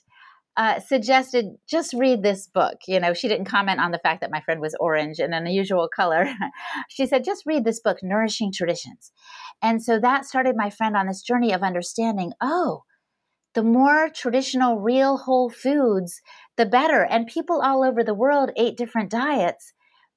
uh, 0.57 0.79
suggested 0.79 1.47
just 1.69 1.93
read 1.93 2.23
this 2.23 2.47
book. 2.47 2.77
You 2.87 2.99
know, 2.99 3.13
she 3.13 3.27
didn't 3.27 3.45
comment 3.45 3.81
on 3.81 3.91
the 3.91 3.99
fact 3.99 4.21
that 4.21 4.31
my 4.31 4.39
friend 4.41 4.61
was 4.61 4.75
orange 4.79 5.19
and 5.19 5.33
an 5.33 5.45
unusual 5.45 5.89
color. 5.93 6.27
she 6.89 7.05
said, 7.05 7.25
just 7.25 7.43
read 7.45 7.65
this 7.65 7.81
book, 7.81 7.97
Nourishing 8.01 8.53
Traditions. 8.53 9.11
And 9.61 9.83
so 9.83 9.99
that 9.99 10.25
started 10.25 10.55
my 10.55 10.69
friend 10.69 10.95
on 10.95 11.07
this 11.07 11.21
journey 11.21 11.51
of 11.51 11.61
understanding 11.61 12.31
oh, 12.41 12.83
the 13.53 13.63
more 13.63 14.09
traditional, 14.13 14.79
real 14.79 15.17
whole 15.17 15.49
foods, 15.49 16.21
the 16.57 16.65
better. 16.65 17.03
And 17.03 17.25
people 17.27 17.61
all 17.61 17.83
over 17.83 18.03
the 18.03 18.13
world 18.13 18.51
ate 18.55 18.77
different 18.77 19.09
diets, 19.09 19.73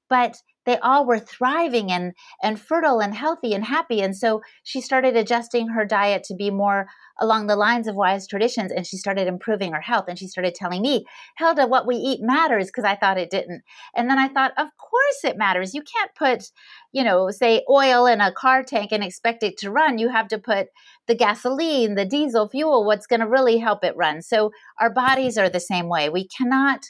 but 0.09 0.43
they 0.69 0.79
all 0.81 1.07
were 1.07 1.19
thriving 1.19 1.91
and, 1.91 2.13
and 2.43 2.61
fertile 2.61 3.01
and 3.01 3.15
healthy 3.15 3.55
and 3.55 3.65
happy. 3.65 4.03
And 4.03 4.15
so 4.15 4.43
she 4.63 4.83
started 4.83 5.17
adjusting 5.17 5.69
her 5.69 5.87
diet 5.87 6.25
to 6.25 6.35
be 6.35 6.51
more 6.51 6.89
along 7.19 7.47
the 7.47 7.57
lines 7.57 7.89
of 7.89 7.97
wise 7.97 8.27
traditions 8.27 8.71
and 8.71 8.87
she 8.87 8.97
started 8.97 9.27
improving 9.27 9.73
her 9.73 9.81
health 9.81 10.05
and 10.09 10.19
she 10.19 10.29
started 10.29 10.55
telling 10.55 10.83
me 10.83 11.05
hilda 11.37 11.67
what 11.67 11.87
we 11.87 11.97
eat 11.97 12.21
matters 12.23 12.67
because 12.67 12.85
i 12.85 12.95
thought 12.95 13.19
it 13.19 13.31
didn't. 13.31 13.63
And 13.97 14.09
then 14.09 14.19
i 14.19 14.29
thought 14.29 14.53
of 14.57 14.69
course 14.77 15.25
it 15.25 15.37
matters. 15.37 15.75
You 15.75 15.83
can't 15.83 16.15
put 16.15 16.51
you 16.93 17.03
know 17.03 17.31
say 17.31 17.65
oil 17.69 18.07
in 18.07 18.21
a 18.21 18.33
car 18.33 18.63
tank 18.63 18.93
and 18.93 19.03
expect 19.03 19.43
it 19.43 19.57
to 19.59 19.71
run. 19.71 19.99
You 19.99 20.11
have 20.11 20.29
to 20.29 20.39
put 20.39 20.69
the 21.07 21.15
gasoline 21.15 21.95
the 21.95 22.05
diesel 22.05 22.49
fuel 22.49 22.85
what's 22.85 23.07
going 23.07 23.21
to 23.21 23.29
really 23.29 23.59
help 23.59 23.85
it 23.85 23.97
run. 23.97 24.23
So 24.23 24.53
our 24.81 24.91
bodies 24.91 25.39
are 25.39 25.49
the 25.49 25.61
same 25.61 25.89
way. 25.89 26.09
We 26.09 26.29
cannot 26.29 26.85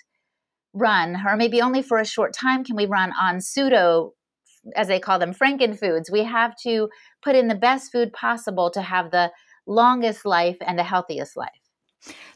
run 0.79 1.17
or 1.27 1.37
maybe 1.37 1.61
only 1.61 1.83
for 1.83 1.99
a 1.99 2.05
short 2.05 2.33
time 2.33 2.65
can 2.65 2.77
we 2.77 2.87
run 2.87 3.13
on 3.21 3.41
pseudo 3.41 4.13
as 4.77 4.89
they 4.89 5.01
call 5.01 5.19
them 5.19 5.33
franken 5.33 5.79
foods 5.79 6.11
we 6.11 6.25
have 6.25 6.55
to 6.57 6.89
put 7.23 7.35
in 7.35 7.49
the 7.49 7.55
best 7.55 7.91
food 7.93 8.13
possible 8.13 8.71
to 8.71 8.83
have 8.83 9.11
the 9.11 9.31
longest 9.69 10.25
life 10.25 10.57
and 10.61 10.79
the 10.79 10.83
healthiest 10.83 11.37
life. 11.37 11.51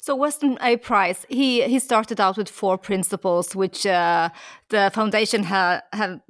So 0.00 0.14
Weston 0.14 0.58
A. 0.60 0.76
Price, 0.76 1.24
he 1.28 1.62
he 1.62 1.78
started 1.78 2.20
out 2.20 2.36
with 2.36 2.48
four 2.48 2.76
principles, 2.76 3.56
which 3.56 3.86
uh, 3.86 4.28
the 4.68 4.90
foundation 4.92 5.44
have 5.44 5.82
have. 5.92 6.20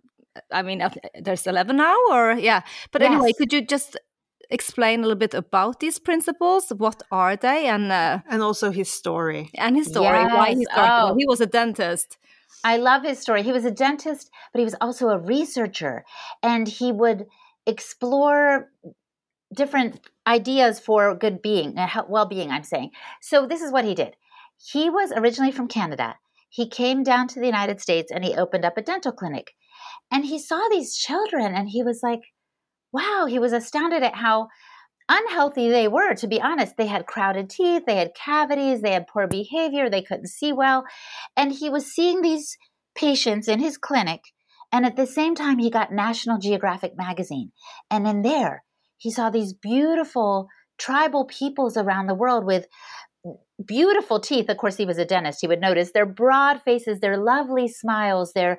I 0.51 0.63
mean, 0.63 0.83
there's 1.21 1.47
eleven 1.47 1.77
now, 1.77 1.97
or 2.11 2.33
yeah. 2.33 2.63
But 2.91 3.03
yes. 3.03 3.11
anyway, 3.11 3.33
could 3.39 3.53
you 3.53 3.63
just 3.67 3.99
explain 4.53 5.01
a 5.01 5.03
little 5.03 5.19
bit 5.19 5.35
about 5.35 5.81
these 5.81 5.99
principles? 5.99 6.73
What 6.77 7.03
are 7.11 7.37
they, 7.37 7.67
and 7.67 7.91
uh, 7.91 8.21
and 8.29 8.43
also 8.43 8.71
his 8.71 8.91
story 8.91 9.51
and 9.55 9.77
his 9.77 9.89
story, 9.89 10.07
yes. 10.07 10.33
why 10.33 10.55
he 10.55 10.65
started? 10.65 11.13
Oh. 11.13 11.15
He 11.19 11.27
was 11.27 11.41
a 11.41 11.47
dentist. 11.47 12.19
I 12.65 12.77
love 12.77 13.03
his 13.03 13.19
story. 13.19 13.43
He 13.43 13.53
was 13.53 13.65
a 13.65 13.71
dentist, 13.71 14.31
but 14.53 14.61
he 14.61 14.65
was 14.65 14.77
also 14.81 15.09
a 15.09 15.19
researcher, 15.19 16.05
and 16.43 16.69
he 16.69 16.93
would 16.93 17.27
explore 17.67 18.71
different 19.55 20.01
ideas 20.27 20.81
for 20.81 21.15
good 21.15 21.43
being, 21.43 21.77
uh, 21.79 22.03
well 22.09 22.27
being, 22.27 22.51
I'm 22.51 22.63
saying. 22.63 22.91
So, 23.21 23.47
this 23.47 23.63
is 23.63 23.73
what 23.73 23.85
he 23.85 23.95
did. 23.95 24.17
He 24.57 24.91
was 24.91 25.13
originally 25.13 25.53
from 25.53 25.69
Canada. 25.69 26.17
He 26.49 26.69
came 26.69 27.03
down 27.03 27.29
to 27.29 27.41
the 27.41 27.47
United 27.47 27.81
States 27.81 28.13
and 28.13 28.23
he 28.25 28.35
opened 28.37 28.65
up 28.65 28.77
a 28.77 28.83
dental 28.83 29.13
clinic. 29.13 29.55
And 30.11 30.27
he 30.27 30.39
saw 30.39 30.69
these 30.69 30.97
children 30.97 31.55
and 31.55 31.71
he 31.71 31.83
was 31.83 32.01
like, 32.03 32.21
wow, 32.93 33.27
he 33.29 33.39
was 33.39 33.53
astounded 33.53 34.03
at 34.03 34.17
how 34.17 34.49
unhealthy 35.09 35.69
they 35.69 35.89
were, 35.89 36.15
to 36.15 36.27
be 36.27 36.41
honest. 36.41 36.77
They 36.77 36.87
had 36.87 37.07
crowded 37.07 37.51
teeth, 37.51 37.85
they 37.87 37.97
had 37.97 38.15
cavities, 38.15 38.83
they 38.83 38.93
had 38.93 39.07
poor 39.07 39.27
behavior, 39.27 39.91
they 39.91 40.03
couldn't 40.03 40.29
see 40.29 40.53
well. 40.53 40.85
And 41.37 41.53
he 41.53 41.71
was 41.71 41.93
seeing 41.93 42.23
these 42.23 42.57
patients 42.95 43.49
in 43.49 43.61
his 43.61 43.77
clinic. 43.77 44.21
And 44.71 44.87
at 44.87 44.97
the 44.97 45.07
same 45.07 45.35
time, 45.35 45.59
he 45.59 45.71
got 45.71 45.93
National 45.93 46.39
Geographic 46.39 46.93
magazine. 46.97 47.53
And 47.91 48.07
in 48.07 48.23
there, 48.23 48.65
he 48.97 49.11
saw 49.11 49.29
these 49.29 49.53
beautiful 49.53 50.49
tribal 50.79 51.27
peoples 51.27 51.77
around 51.77 52.07
the 52.07 52.15
world 52.15 52.47
with 52.47 52.67
beautiful 53.65 54.21
teeth. 54.21 54.49
Of 54.49 54.57
course, 54.57 54.77
he 54.77 54.87
was 54.87 54.99
a 54.99 55.05
dentist. 55.05 55.41
He 55.41 55.47
would 55.47 55.61
notice 55.61 55.93
their 55.93 56.07
broad 56.07 56.63
faces, 56.63 57.01
their 57.01 57.17
lovely 57.17 57.69
smiles, 57.69 58.33
their 58.33 58.59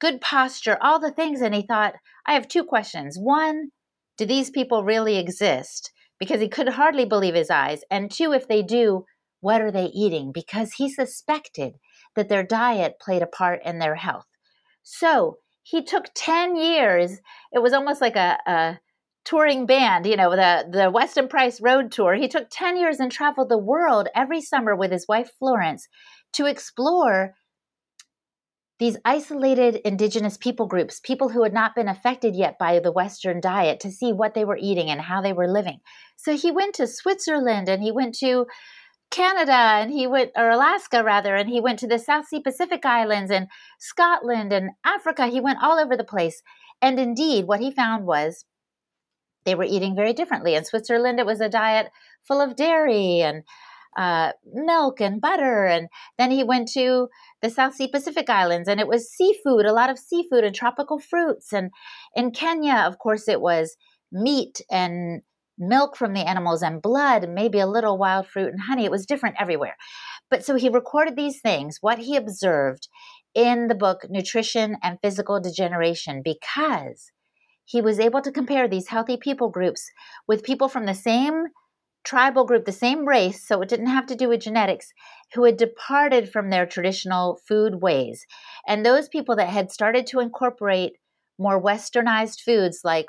good 0.00 0.20
posture, 0.20 0.78
all 0.80 0.98
the 0.98 1.12
things. 1.12 1.40
And 1.40 1.54
he 1.54 1.62
thought, 1.62 1.94
I 2.26 2.34
have 2.34 2.48
two 2.48 2.64
questions. 2.64 3.16
One, 3.18 3.70
do 4.18 4.26
these 4.26 4.50
people 4.50 4.84
really 4.84 5.18
exist? 5.18 5.92
Because 6.18 6.40
he 6.40 6.48
could 6.48 6.68
hardly 6.70 7.04
believe 7.04 7.34
his 7.34 7.50
eyes. 7.50 7.80
And 7.90 8.10
two, 8.10 8.32
if 8.32 8.48
they 8.48 8.62
do, 8.62 9.04
what 9.40 9.62
are 9.62 9.72
they 9.72 9.86
eating? 9.86 10.32
Because 10.32 10.72
he 10.76 10.90
suspected 10.90 11.74
that 12.16 12.28
their 12.28 12.42
diet 12.42 12.94
played 13.00 13.22
a 13.22 13.26
part 13.26 13.60
in 13.64 13.78
their 13.78 13.94
health. 13.94 14.26
So 14.82 15.38
he 15.62 15.82
took 15.82 16.06
10 16.14 16.56
years. 16.56 17.20
It 17.52 17.60
was 17.60 17.72
almost 17.72 18.00
like 18.00 18.16
a, 18.16 18.38
a 18.46 18.78
touring 19.24 19.66
band, 19.66 20.06
you 20.06 20.16
know, 20.16 20.30
the, 20.30 20.66
the 20.70 20.90
Weston 20.90 21.28
Price 21.28 21.60
Road 21.60 21.92
Tour. 21.92 22.14
He 22.14 22.28
took 22.28 22.48
10 22.50 22.76
years 22.76 23.00
and 23.00 23.12
traveled 23.12 23.48
the 23.48 23.58
world 23.58 24.08
every 24.14 24.40
summer 24.40 24.74
with 24.74 24.90
his 24.90 25.06
wife 25.08 25.30
Florence 25.38 25.88
to 26.34 26.46
explore 26.46 27.34
these 28.78 28.96
isolated 29.04 29.76
indigenous 29.84 30.38
people 30.38 30.66
groups, 30.66 31.00
people 31.00 31.28
who 31.28 31.42
had 31.42 31.52
not 31.52 31.74
been 31.74 31.86
affected 31.86 32.34
yet 32.34 32.58
by 32.58 32.80
the 32.80 32.90
Western 32.90 33.38
diet, 33.38 33.78
to 33.80 33.90
see 33.90 34.10
what 34.10 34.32
they 34.32 34.44
were 34.44 34.56
eating 34.58 34.88
and 34.88 35.02
how 35.02 35.20
they 35.20 35.34
were 35.34 35.52
living. 35.52 35.80
So 36.16 36.34
he 36.34 36.50
went 36.50 36.74
to 36.76 36.86
Switzerland 36.86 37.68
and 37.68 37.82
he 37.82 37.92
went 37.92 38.14
to 38.20 38.46
Canada 39.10 39.52
and 39.52 39.90
he 39.90 40.06
went, 40.06 40.30
or 40.34 40.48
Alaska 40.48 41.04
rather, 41.04 41.34
and 41.34 41.48
he 41.48 41.60
went 41.60 41.78
to 41.80 41.86
the 41.86 41.98
South 41.98 42.26
Sea 42.26 42.40
Pacific 42.40 42.86
Islands 42.86 43.30
and 43.30 43.48
Scotland 43.78 44.50
and 44.50 44.70
Africa. 44.82 45.26
He 45.26 45.42
went 45.42 45.58
all 45.62 45.78
over 45.78 45.94
the 45.94 46.02
place. 46.02 46.40
And 46.80 46.98
indeed, 46.98 47.46
what 47.46 47.60
he 47.60 47.70
found 47.70 48.06
was 48.06 48.46
they 49.44 49.54
were 49.54 49.64
eating 49.64 49.94
very 49.94 50.12
differently. 50.12 50.54
In 50.54 50.64
Switzerland, 50.64 51.18
it 51.18 51.26
was 51.26 51.40
a 51.40 51.48
diet 51.48 51.90
full 52.22 52.40
of 52.40 52.56
dairy 52.56 53.20
and 53.20 53.42
uh, 53.96 54.32
milk 54.52 55.00
and 55.00 55.20
butter. 55.20 55.66
And 55.66 55.88
then 56.18 56.30
he 56.30 56.44
went 56.44 56.68
to 56.72 57.08
the 57.42 57.50
South 57.50 57.74
Sea 57.74 57.88
Pacific 57.88 58.30
Islands 58.30 58.68
and 58.68 58.80
it 58.80 58.88
was 58.88 59.10
seafood, 59.10 59.66
a 59.66 59.72
lot 59.72 59.90
of 59.90 59.98
seafood 59.98 60.44
and 60.44 60.54
tropical 60.54 60.98
fruits. 60.98 61.52
And 61.52 61.70
in 62.14 62.30
Kenya, 62.30 62.84
of 62.86 62.98
course, 62.98 63.28
it 63.28 63.40
was 63.40 63.76
meat 64.12 64.60
and 64.70 65.22
milk 65.58 65.96
from 65.96 66.14
the 66.14 66.26
animals 66.26 66.62
and 66.62 66.80
blood, 66.80 67.22
and 67.22 67.34
maybe 67.34 67.60
a 67.60 67.66
little 67.66 67.98
wild 67.98 68.26
fruit 68.26 68.50
and 68.50 68.60
honey. 68.60 68.84
It 68.84 68.90
was 68.90 69.04
different 69.04 69.36
everywhere. 69.38 69.76
But 70.30 70.44
so 70.44 70.54
he 70.54 70.68
recorded 70.68 71.16
these 71.16 71.40
things, 71.40 71.78
what 71.80 71.98
he 71.98 72.16
observed 72.16 72.88
in 73.34 73.68
the 73.68 73.74
book 73.74 74.06
Nutrition 74.08 74.76
and 74.82 74.98
Physical 75.02 75.40
Degeneration, 75.40 76.22
because 76.24 77.12
he 77.70 77.80
was 77.80 78.00
able 78.00 78.20
to 78.20 78.32
compare 78.32 78.66
these 78.66 78.88
healthy 78.88 79.16
people 79.16 79.48
groups 79.48 79.90
with 80.26 80.42
people 80.42 80.68
from 80.68 80.86
the 80.86 80.94
same 80.94 81.44
tribal 82.02 82.44
group, 82.44 82.64
the 82.64 82.72
same 82.72 83.06
race, 83.06 83.46
so 83.46 83.62
it 83.62 83.68
didn't 83.68 83.86
have 83.86 84.06
to 84.06 84.16
do 84.16 84.28
with 84.28 84.40
genetics, 84.40 84.92
who 85.34 85.44
had 85.44 85.56
departed 85.56 86.32
from 86.32 86.50
their 86.50 86.66
traditional 86.66 87.38
food 87.46 87.76
ways. 87.80 88.26
And 88.66 88.84
those 88.84 89.08
people 89.08 89.36
that 89.36 89.50
had 89.50 89.70
started 89.70 90.06
to 90.08 90.18
incorporate 90.18 90.94
more 91.38 91.62
westernized 91.62 92.40
foods 92.40 92.80
like 92.82 93.06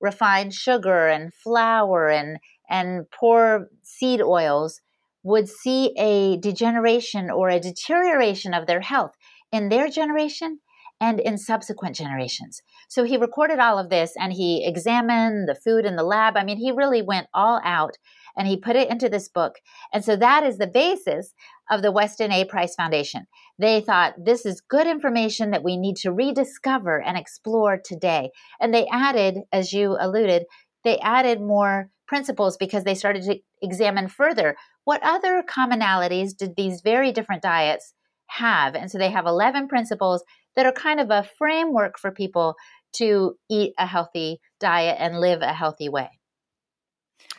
refined 0.00 0.54
sugar 0.54 1.08
and 1.08 1.34
flour 1.34 2.08
and 2.08 2.38
and 2.68 3.10
poor 3.10 3.68
seed 3.82 4.20
oils 4.22 4.80
would 5.24 5.48
see 5.48 5.92
a 5.98 6.36
degeneration 6.38 7.30
or 7.30 7.48
a 7.48 7.60
deterioration 7.60 8.54
of 8.54 8.66
their 8.66 8.80
health 8.80 9.12
in 9.50 9.68
their 9.68 9.88
generation 9.88 10.60
and 11.02 11.18
in 11.18 11.36
subsequent 11.36 11.96
generations. 11.96 12.62
So 12.88 13.02
he 13.02 13.16
recorded 13.16 13.58
all 13.58 13.76
of 13.76 13.90
this 13.90 14.12
and 14.16 14.32
he 14.32 14.64
examined 14.64 15.48
the 15.48 15.56
food 15.56 15.84
in 15.84 15.96
the 15.96 16.04
lab. 16.04 16.36
I 16.36 16.44
mean, 16.44 16.58
he 16.58 16.70
really 16.70 17.02
went 17.02 17.26
all 17.34 17.60
out 17.64 17.98
and 18.36 18.46
he 18.46 18.56
put 18.56 18.76
it 18.76 18.88
into 18.88 19.08
this 19.08 19.28
book. 19.28 19.56
And 19.92 20.04
so 20.04 20.14
that 20.14 20.44
is 20.44 20.58
the 20.58 20.68
basis 20.68 21.34
of 21.68 21.82
the 21.82 21.90
Weston 21.90 22.30
A. 22.30 22.44
Price 22.44 22.76
Foundation. 22.76 23.26
They 23.58 23.80
thought 23.80 24.14
this 24.16 24.46
is 24.46 24.60
good 24.60 24.86
information 24.86 25.50
that 25.50 25.64
we 25.64 25.76
need 25.76 25.96
to 25.96 26.12
rediscover 26.12 27.02
and 27.02 27.18
explore 27.18 27.80
today. 27.84 28.30
And 28.60 28.72
they 28.72 28.86
added, 28.86 29.38
as 29.52 29.72
you 29.72 29.96
alluded, 29.98 30.44
they 30.84 30.98
added 30.98 31.40
more 31.40 31.90
principles 32.06 32.56
because 32.56 32.84
they 32.84 32.94
started 32.94 33.24
to 33.24 33.38
examine 33.60 34.06
further 34.06 34.54
what 34.84 35.02
other 35.02 35.42
commonalities 35.42 36.36
did 36.36 36.54
these 36.56 36.80
very 36.84 37.10
different 37.10 37.42
diets 37.42 37.92
have. 38.28 38.74
And 38.74 38.90
so 38.90 38.98
they 38.98 39.10
have 39.10 39.26
11 39.26 39.68
principles 39.68 40.22
that 40.56 40.66
are 40.66 40.72
kind 40.72 41.00
of 41.00 41.10
a 41.10 41.28
framework 41.38 41.98
for 41.98 42.10
people 42.10 42.56
to 42.94 43.36
eat 43.50 43.72
a 43.78 43.86
healthy 43.86 44.40
diet 44.60 44.96
and 44.98 45.20
live 45.20 45.42
a 45.42 45.52
healthy 45.52 45.88
way. 45.88 46.10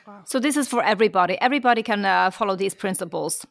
Wow. 0.08 0.24
So 0.26 0.40
this 0.40 0.58
is 0.58 0.68
for 0.68 0.84
everybody. 0.84 1.40
Everybody 1.40 1.84
can 1.84 2.06
uh, 2.06 2.32
follow 2.32 2.56
these 2.56 2.74
principles. 2.74 3.46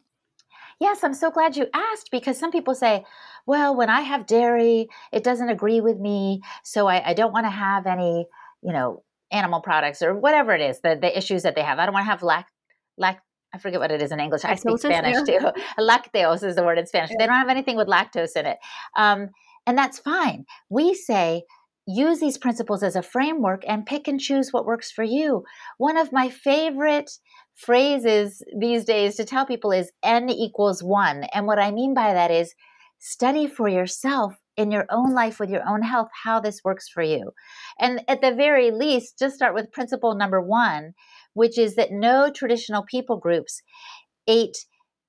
Yes, 0.81 1.05
I'm 1.05 1.15
so 1.15 1.31
glad 1.31 1.57
you 1.57 1.69
asked 1.73 2.11
because 2.11 2.39
some 2.39 2.51
people 2.51 2.75
say, 2.75 3.05
well, 3.47 3.77
when 3.77 3.89
I 3.89 4.01
have 4.01 4.27
dairy, 4.27 4.89
it 5.13 5.23
doesn't 5.23 5.49
agree 5.49 5.81
with 5.81 5.99
me, 5.99 6.43
so 6.65 6.87
I, 6.89 7.11
I 7.11 7.15
don't 7.15 7.33
want 7.33 7.47
to 7.47 7.51
have 7.51 7.87
any, 7.87 8.27
you 8.63 8.73
know, 8.73 9.03
animal 9.31 9.61
products 9.61 10.03
or 10.03 10.15
whatever 10.15 10.53
it 10.53 10.61
is, 10.61 10.81
the, 10.81 10.99
the 11.01 11.17
issues 11.17 11.43
that 11.45 11.55
they 11.55 11.63
have. 11.63 11.79
I 11.79 11.87
don't 11.87 11.95
want 11.95 12.05
to 12.07 12.11
have 12.11 12.23
lact, 12.23 12.51
lact 12.97 13.23
I 13.55 13.59
forget 13.59 13.81
what 13.81 13.91
it 13.91 14.01
is 14.01 14.13
in 14.13 14.21
English. 14.21 14.45
I 14.45 14.55
speak 14.55 14.79
Spanish 14.79 15.17
yeah. 15.29 15.39
too. 15.39 15.51
Lactose 15.79 16.43
is 16.43 16.57
the 16.57 16.65
word 16.65 16.79
in 16.79 16.87
Spanish. 16.87 17.11
Yeah. 17.11 17.17
They 17.19 17.27
don't 17.27 17.37
have 17.37 17.51
anything 17.51 17.77
with 17.77 17.87
lactose 17.87 18.35
in 18.35 18.47
it. 18.47 18.59
Um, 18.97 19.29
and 19.67 19.79
that's 19.79 19.99
fine. 19.99 20.45
We 20.69 20.95
say, 20.95 21.45
use 21.87 22.21
these 22.21 22.39
principles 22.39 22.83
as 22.83 22.97
a 22.97 23.03
framework 23.03 23.63
and 23.67 23.87
pick 23.87 24.07
and 24.07 24.21
choose 24.21 24.53
what 24.53 24.67
works 24.67 24.91
for 24.91 25.03
you. 25.03 25.45
One 25.79 25.97
of 25.97 26.13
my 26.13 26.29
favorite 26.29 27.11
phrases 27.55 28.43
these 28.59 28.85
days 28.85 29.17
to 29.17 29.25
tell 29.25 29.47
people 29.47 29.73
is 29.73 29.93
N 30.03 30.31
equals 30.31 30.83
one. 30.83 31.25
And 31.35 31.47
what 31.47 31.59
I 31.59 31.71
mean 31.71 31.95
by 31.95 32.13
that 32.13 32.31
is 32.31 32.55
study 32.99 33.47
for 33.47 33.69
yourself 33.69 34.35
in 34.57 34.71
your 34.71 34.87
own 34.91 35.13
life 35.13 35.41
with 35.41 35.51
your 35.51 35.67
own 35.69 35.83
health 35.83 36.09
how 36.25 36.39
this 36.39 36.61
works 36.65 36.89
for 36.89 37.03
you. 37.03 37.33
And 37.79 38.03
at 38.07 38.21
the 38.21 38.35
very 38.35 38.71
least, 38.71 39.19
just 39.19 39.35
start 39.35 39.55
with 39.55 39.73
principle 39.73 40.15
number 40.15 40.41
one, 40.41 40.93
which 41.35 41.59
is 41.59 41.75
that 41.77 41.91
no 41.91 42.31
traditional 42.31 42.85
people 42.89 43.17
groups 43.17 43.63
ate 44.29 44.57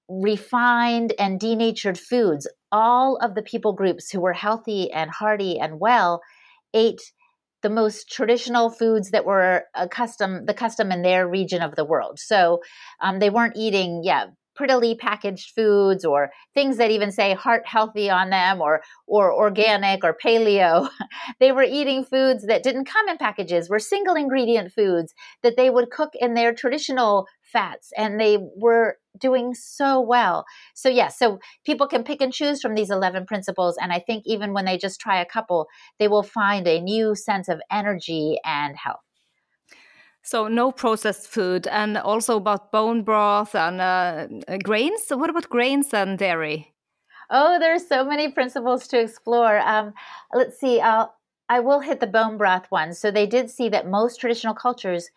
refined 0.09 1.13
and 1.17 1.39
denatured 1.39 1.97
foods. 1.97 2.47
All 2.71 3.17
of 3.17 3.35
the 3.35 3.41
people 3.41 3.73
groups 3.73 4.11
who 4.11 4.21
were 4.21 4.33
healthy 4.33 4.91
and 4.91 5.09
hearty 5.11 5.59
and 5.59 5.79
well 5.79 6.21
ate 6.73 7.01
the 7.61 7.69
most 7.69 8.11
traditional 8.11 8.69
foods 8.69 9.11
that 9.11 9.25
were 9.25 9.63
custom 9.89 10.45
the 10.45 10.53
custom 10.53 10.91
in 10.91 11.01
their 11.01 11.27
region 11.27 11.61
of 11.61 11.75
the 11.75 11.85
world. 11.85 12.19
So 12.19 12.59
um, 13.01 13.19
they 13.19 13.29
weren't 13.29 13.55
eating, 13.55 14.01
yeah, 14.03 14.25
prettily 14.55 14.95
packaged 14.95 15.51
foods 15.55 16.05
or 16.05 16.31
things 16.53 16.77
that 16.77 16.91
even 16.91 17.11
say 17.11 17.33
heart 17.33 17.63
healthy 17.65 18.09
on 18.09 18.29
them 18.29 18.61
or 18.61 18.81
or 19.07 19.33
organic 19.33 20.03
or 20.03 20.15
paleo. 20.23 20.89
They 21.39 21.51
were 21.51 21.63
eating 21.63 22.03
foods 22.05 22.45
that 22.47 22.63
didn't 22.63 22.85
come 22.85 23.07
in 23.09 23.17
packages 23.17 23.69
were 23.69 23.79
single 23.79 24.15
ingredient 24.15 24.71
foods 24.71 25.13
that 25.41 25.57
they 25.57 25.69
would 25.69 25.89
cook 25.91 26.11
in 26.19 26.33
their 26.33 26.53
traditional 26.53 27.27
fats 27.41 27.91
and 27.97 28.19
they 28.19 28.37
were 28.55 28.97
doing 29.19 29.53
so 29.53 29.99
well. 30.01 30.45
So 30.73 30.89
yes 30.89 30.97
yeah, 30.97 31.07
so 31.09 31.39
people 31.65 31.87
can 31.87 32.03
pick 32.03 32.21
and 32.21 32.33
choose 32.33 32.61
from 32.61 32.75
these 32.75 32.89
11 32.89 33.25
principles 33.25 33.77
and 33.81 33.91
i 33.91 33.99
think 33.99 34.23
even 34.25 34.53
when 34.53 34.65
they 34.65 34.77
just 34.77 34.99
try 34.99 35.19
a 35.19 35.25
couple 35.25 35.67
they 35.99 36.07
will 36.07 36.23
find 36.23 36.67
a 36.67 36.81
new 36.81 37.15
sense 37.15 37.47
of 37.49 37.61
energy 37.71 38.37
and 38.45 38.75
health 38.77 39.01
so 40.23 40.47
no 40.47 40.71
processed 40.71 41.27
food, 41.27 41.67
and 41.67 41.97
also 41.97 42.37
about 42.37 42.71
bone 42.71 43.03
broth 43.03 43.53
and 43.55 43.81
uh, 43.81 44.27
grains. 44.63 45.03
So 45.03 45.17
what 45.17 45.29
about 45.29 45.49
grains 45.49 45.93
and 45.93 46.17
dairy? 46.17 46.73
Oh, 47.29 47.59
there's 47.59 47.87
so 47.87 48.03
many 48.05 48.31
principles 48.31 48.87
to 48.89 48.99
explore. 48.99 49.59
Um, 49.59 49.93
let's 50.33 50.59
see. 50.59 50.79
I'll, 50.79 51.13
I 51.49 51.59
will 51.59 51.79
hit 51.79 51.99
the 51.99 52.07
bone 52.07 52.37
broth 52.37 52.65
one. 52.69 52.93
So 52.93 53.11
they 53.11 53.25
did 53.25 53.49
see 53.49 53.69
that 53.69 53.87
most 53.87 54.19
traditional 54.19 54.53
cultures 54.53 55.09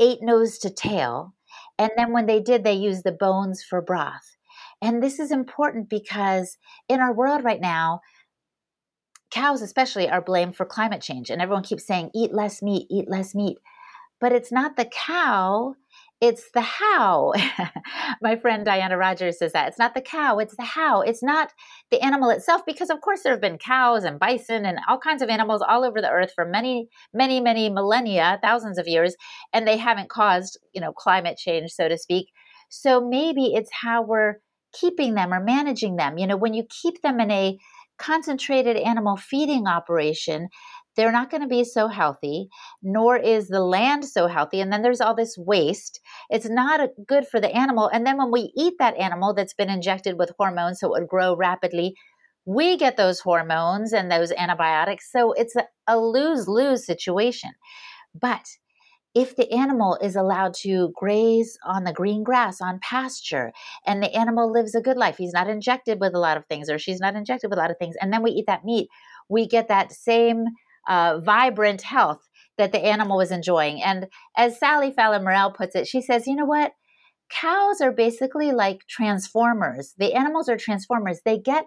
ate 0.00 0.22
nose 0.22 0.58
to 0.58 0.70
tail, 0.70 1.34
and 1.78 1.90
then 1.96 2.12
when 2.12 2.26
they 2.26 2.40
did, 2.40 2.64
they 2.64 2.74
used 2.74 3.04
the 3.04 3.12
bones 3.12 3.62
for 3.62 3.80
broth. 3.80 4.36
And 4.82 5.02
this 5.02 5.18
is 5.18 5.30
important 5.30 5.88
because 5.88 6.58
in 6.88 7.00
our 7.00 7.12
world 7.12 7.44
right 7.44 7.60
now, 7.60 8.00
cows 9.30 9.62
especially 9.62 10.08
are 10.08 10.20
blamed 10.20 10.56
for 10.56 10.64
climate 10.64 11.00
change, 11.02 11.30
and 11.30 11.40
everyone 11.40 11.64
keeps 11.64 11.86
saying, 11.86 12.10
"Eat 12.14 12.32
less 12.32 12.62
meat, 12.62 12.86
eat 12.90 13.08
less 13.08 13.34
meat." 13.34 13.58
But 14.24 14.32
it's 14.32 14.50
not 14.50 14.76
the 14.76 14.86
cow, 14.86 15.74
it's 16.18 16.50
the 16.52 16.62
how. 16.62 17.34
My 18.22 18.36
friend 18.36 18.64
Diana 18.64 18.96
Rodgers 18.96 19.38
says 19.38 19.52
that. 19.52 19.68
It's 19.68 19.78
not 19.78 19.92
the 19.92 20.00
cow, 20.00 20.38
it's 20.38 20.56
the 20.56 20.64
how. 20.64 21.02
It's 21.02 21.22
not 21.22 21.50
the 21.90 22.02
animal 22.02 22.30
itself, 22.30 22.62
because 22.64 22.88
of 22.88 23.02
course 23.02 23.22
there 23.22 23.34
have 23.34 23.42
been 23.42 23.58
cows 23.58 24.02
and 24.02 24.18
bison 24.18 24.64
and 24.64 24.78
all 24.88 24.96
kinds 24.96 25.20
of 25.20 25.28
animals 25.28 25.60
all 25.60 25.84
over 25.84 26.00
the 26.00 26.08
earth 26.08 26.32
for 26.34 26.46
many, 26.46 26.88
many, 27.12 27.38
many 27.38 27.68
millennia, 27.68 28.38
thousands 28.40 28.78
of 28.78 28.88
years, 28.88 29.14
and 29.52 29.68
they 29.68 29.76
haven't 29.76 30.08
caused, 30.08 30.58
you 30.72 30.80
know, 30.80 30.94
climate 30.94 31.36
change, 31.36 31.70
so 31.72 31.86
to 31.86 31.98
speak. 31.98 32.28
So 32.70 33.06
maybe 33.06 33.52
it's 33.52 33.70
how 33.70 34.00
we're 34.02 34.36
keeping 34.72 35.16
them 35.16 35.34
or 35.34 35.40
managing 35.40 35.96
them. 35.96 36.16
You 36.16 36.26
know, 36.26 36.38
when 36.38 36.54
you 36.54 36.64
keep 36.70 37.02
them 37.02 37.20
in 37.20 37.30
a 37.30 37.58
concentrated 37.98 38.78
animal 38.78 39.16
feeding 39.16 39.66
operation, 39.66 40.48
they're 40.96 41.12
not 41.12 41.30
going 41.30 41.42
to 41.42 41.48
be 41.48 41.64
so 41.64 41.88
healthy, 41.88 42.48
nor 42.82 43.16
is 43.16 43.48
the 43.48 43.60
land 43.60 44.04
so 44.04 44.26
healthy. 44.26 44.60
And 44.60 44.72
then 44.72 44.82
there's 44.82 45.00
all 45.00 45.14
this 45.14 45.36
waste. 45.36 46.00
It's 46.30 46.48
not 46.48 46.88
good 47.06 47.26
for 47.26 47.40
the 47.40 47.54
animal. 47.54 47.88
And 47.88 48.06
then 48.06 48.16
when 48.16 48.30
we 48.30 48.52
eat 48.56 48.74
that 48.78 48.96
animal 48.96 49.34
that's 49.34 49.54
been 49.54 49.70
injected 49.70 50.18
with 50.18 50.32
hormones 50.38 50.80
so 50.80 50.88
it 50.88 51.00
would 51.00 51.08
grow 51.08 51.36
rapidly, 51.36 51.94
we 52.46 52.76
get 52.76 52.96
those 52.96 53.20
hormones 53.20 53.92
and 53.92 54.10
those 54.10 54.32
antibiotics. 54.32 55.10
So 55.10 55.32
it's 55.32 55.54
a, 55.86 55.98
lose 55.98 56.46
lose 56.46 56.84
situation. 56.84 57.50
But 58.14 58.46
if 59.14 59.36
the 59.36 59.50
animal 59.52 59.96
is 60.02 60.16
allowed 60.16 60.54
to 60.54 60.92
graze 60.94 61.56
on 61.64 61.84
the 61.84 61.92
green 61.92 62.24
grass 62.24 62.60
on 62.60 62.80
pasture 62.82 63.52
and 63.86 64.02
the 64.02 64.12
animal 64.12 64.50
lives 64.50 64.74
a 64.74 64.80
good 64.80 64.96
life, 64.96 65.16
he's 65.16 65.32
not 65.32 65.48
injected 65.48 66.00
with 66.00 66.14
a 66.14 66.18
lot 66.18 66.36
of 66.36 66.44
things 66.46 66.68
or 66.68 66.78
she's 66.78 67.00
not 67.00 67.14
injected 67.14 67.48
with 67.48 67.58
a 67.58 67.62
lot 67.62 67.70
of 67.70 67.78
things, 67.78 67.94
and 68.00 68.12
then 68.12 68.22
we 68.22 68.32
eat 68.32 68.46
that 68.48 68.64
meat, 68.64 68.88
we 69.28 69.46
get 69.46 69.68
that 69.68 69.92
same 69.92 70.44
uh, 70.88 71.20
vibrant 71.20 71.82
health 71.82 72.20
that 72.58 72.72
the 72.72 72.84
animal 72.84 73.16
was 73.16 73.30
enjoying. 73.30 73.82
And 73.82 74.06
as 74.36 74.58
Sally 74.58 74.92
Fallon 74.92 75.24
Morell 75.24 75.52
puts 75.52 75.74
it, 75.74 75.86
she 75.86 76.00
says, 76.00 76.26
you 76.26 76.36
know 76.36 76.44
what? 76.44 76.72
Cows 77.30 77.80
are 77.80 77.92
basically 77.92 78.52
like 78.52 78.80
transformers. 78.88 79.94
The 79.98 80.14
animals 80.14 80.48
are 80.48 80.56
transformers. 80.56 81.20
They 81.24 81.38
get 81.38 81.64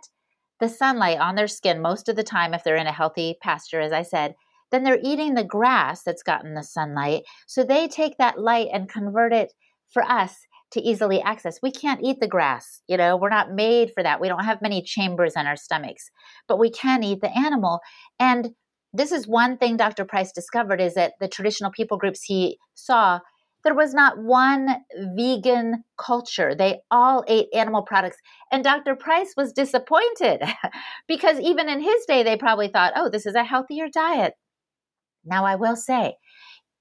the 0.60 0.70
sunlight 0.70 1.20
on 1.20 1.36
their 1.36 1.48
skin 1.48 1.82
most 1.82 2.08
of 2.10 2.16
the 2.16 2.24
time 2.24 2.54
if 2.54 2.64
they're 2.64 2.76
in 2.78 2.88
a 2.88 2.92
healthy 2.92 3.38
pasture, 3.42 3.82
as 3.82 3.92
I 3.92 4.04
said. 4.04 4.36
Then 4.72 4.84
they're 4.84 5.00
eating 5.02 5.34
the 5.34 5.44
grass 5.44 6.04
that's 6.04 6.24
gotten 6.24 6.54
the 6.54 6.64
sunlight. 6.64 7.24
So 7.48 7.64
they 7.64 7.88
take 7.88 8.18
that 8.18 8.40
light 8.40 8.68
and 8.74 8.90
convert 8.90 9.34
it 9.34 9.54
for 9.92 10.04
us 10.04 10.36
to 10.72 10.82
easily 10.82 11.22
access. 11.22 11.60
We 11.62 11.72
can't 11.72 12.04
eat 12.04 12.20
the 12.20 12.28
grass. 12.28 12.82
You 12.88 12.98
know, 12.98 13.16
we're 13.16 13.30
not 13.30 13.54
made 13.54 13.92
for 13.94 14.04
that. 14.04 14.20
We 14.20 14.28
don't 14.28 14.44
have 14.44 14.62
many 14.62 14.82
chambers 14.82 15.34
in 15.36 15.48
our 15.48 15.56
stomachs, 15.56 16.10
but 16.48 16.60
we 16.60 16.70
can 16.70 17.04
eat 17.04 17.22
the 17.22 17.36
animal. 17.38 17.80
And 18.20 18.50
this 18.98 19.12
is 19.12 19.28
one 19.28 19.58
thing 19.58 19.78
Dr. 19.78 20.06
Price 20.06 20.32
discovered 20.32 20.82
is 20.82 20.96
that 20.96 21.14
the 21.20 21.28
traditional 21.28 21.72
people 21.72 21.98
groups 21.98 22.24
he 22.24 22.58
saw, 22.74 23.20
there 23.64 23.76
was 23.76 23.94
not 23.94 24.18
one 24.18 24.78
vegan 25.16 25.84
culture. 25.98 26.56
They 26.56 26.80
all 26.90 27.24
ate 27.28 27.48
animal 27.54 27.82
products. 27.84 28.18
And 28.52 28.64
Dr. 28.64 28.96
Price 28.96 29.34
was 29.36 29.54
disappointed 29.54 30.42
because 31.08 31.40
even 31.40 31.70
in 31.70 31.82
his 31.82 32.06
day, 32.08 32.24
they 32.24 32.38
probably 32.38 32.70
thought, 32.70 32.94
oh, 32.96 33.10
this 33.10 33.26
is 33.26 33.36
a 33.36 33.44
healthier 33.44 33.88
diet. 33.94 34.34
Now, 35.26 35.46
I 35.46 35.56
will 35.56 35.76
say, 35.76 36.16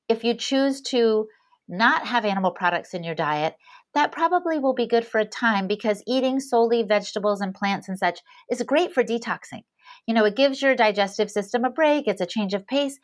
if 0.08 0.22
you 0.22 0.34
choose 0.34 0.80
to 0.82 1.26
not 1.68 2.06
have 2.06 2.24
animal 2.24 2.52
products 2.52 2.94
in 2.94 3.02
your 3.02 3.14
diet, 3.14 3.56
that 3.94 4.12
probably 4.12 4.58
will 4.58 4.74
be 4.74 4.86
good 4.86 5.06
for 5.06 5.18
a 5.18 5.24
time 5.24 5.66
because 5.66 6.02
eating 6.06 6.38
solely 6.38 6.82
vegetables 6.82 7.40
and 7.40 7.54
plants 7.54 7.88
and 7.88 7.98
such 7.98 8.20
is 8.50 8.62
great 8.62 8.92
for 8.92 9.02
detoxing. 9.02 9.62
You 10.06 10.14
know, 10.14 10.24
it 10.24 10.36
gives 10.36 10.62
your 10.62 10.74
digestive 10.74 11.30
system 11.30 11.64
a 11.64 11.70
break, 11.70 12.06
it's 12.06 12.20
a 12.20 12.26
change 12.26 12.54
of 12.54 12.66
pace, 12.66 12.98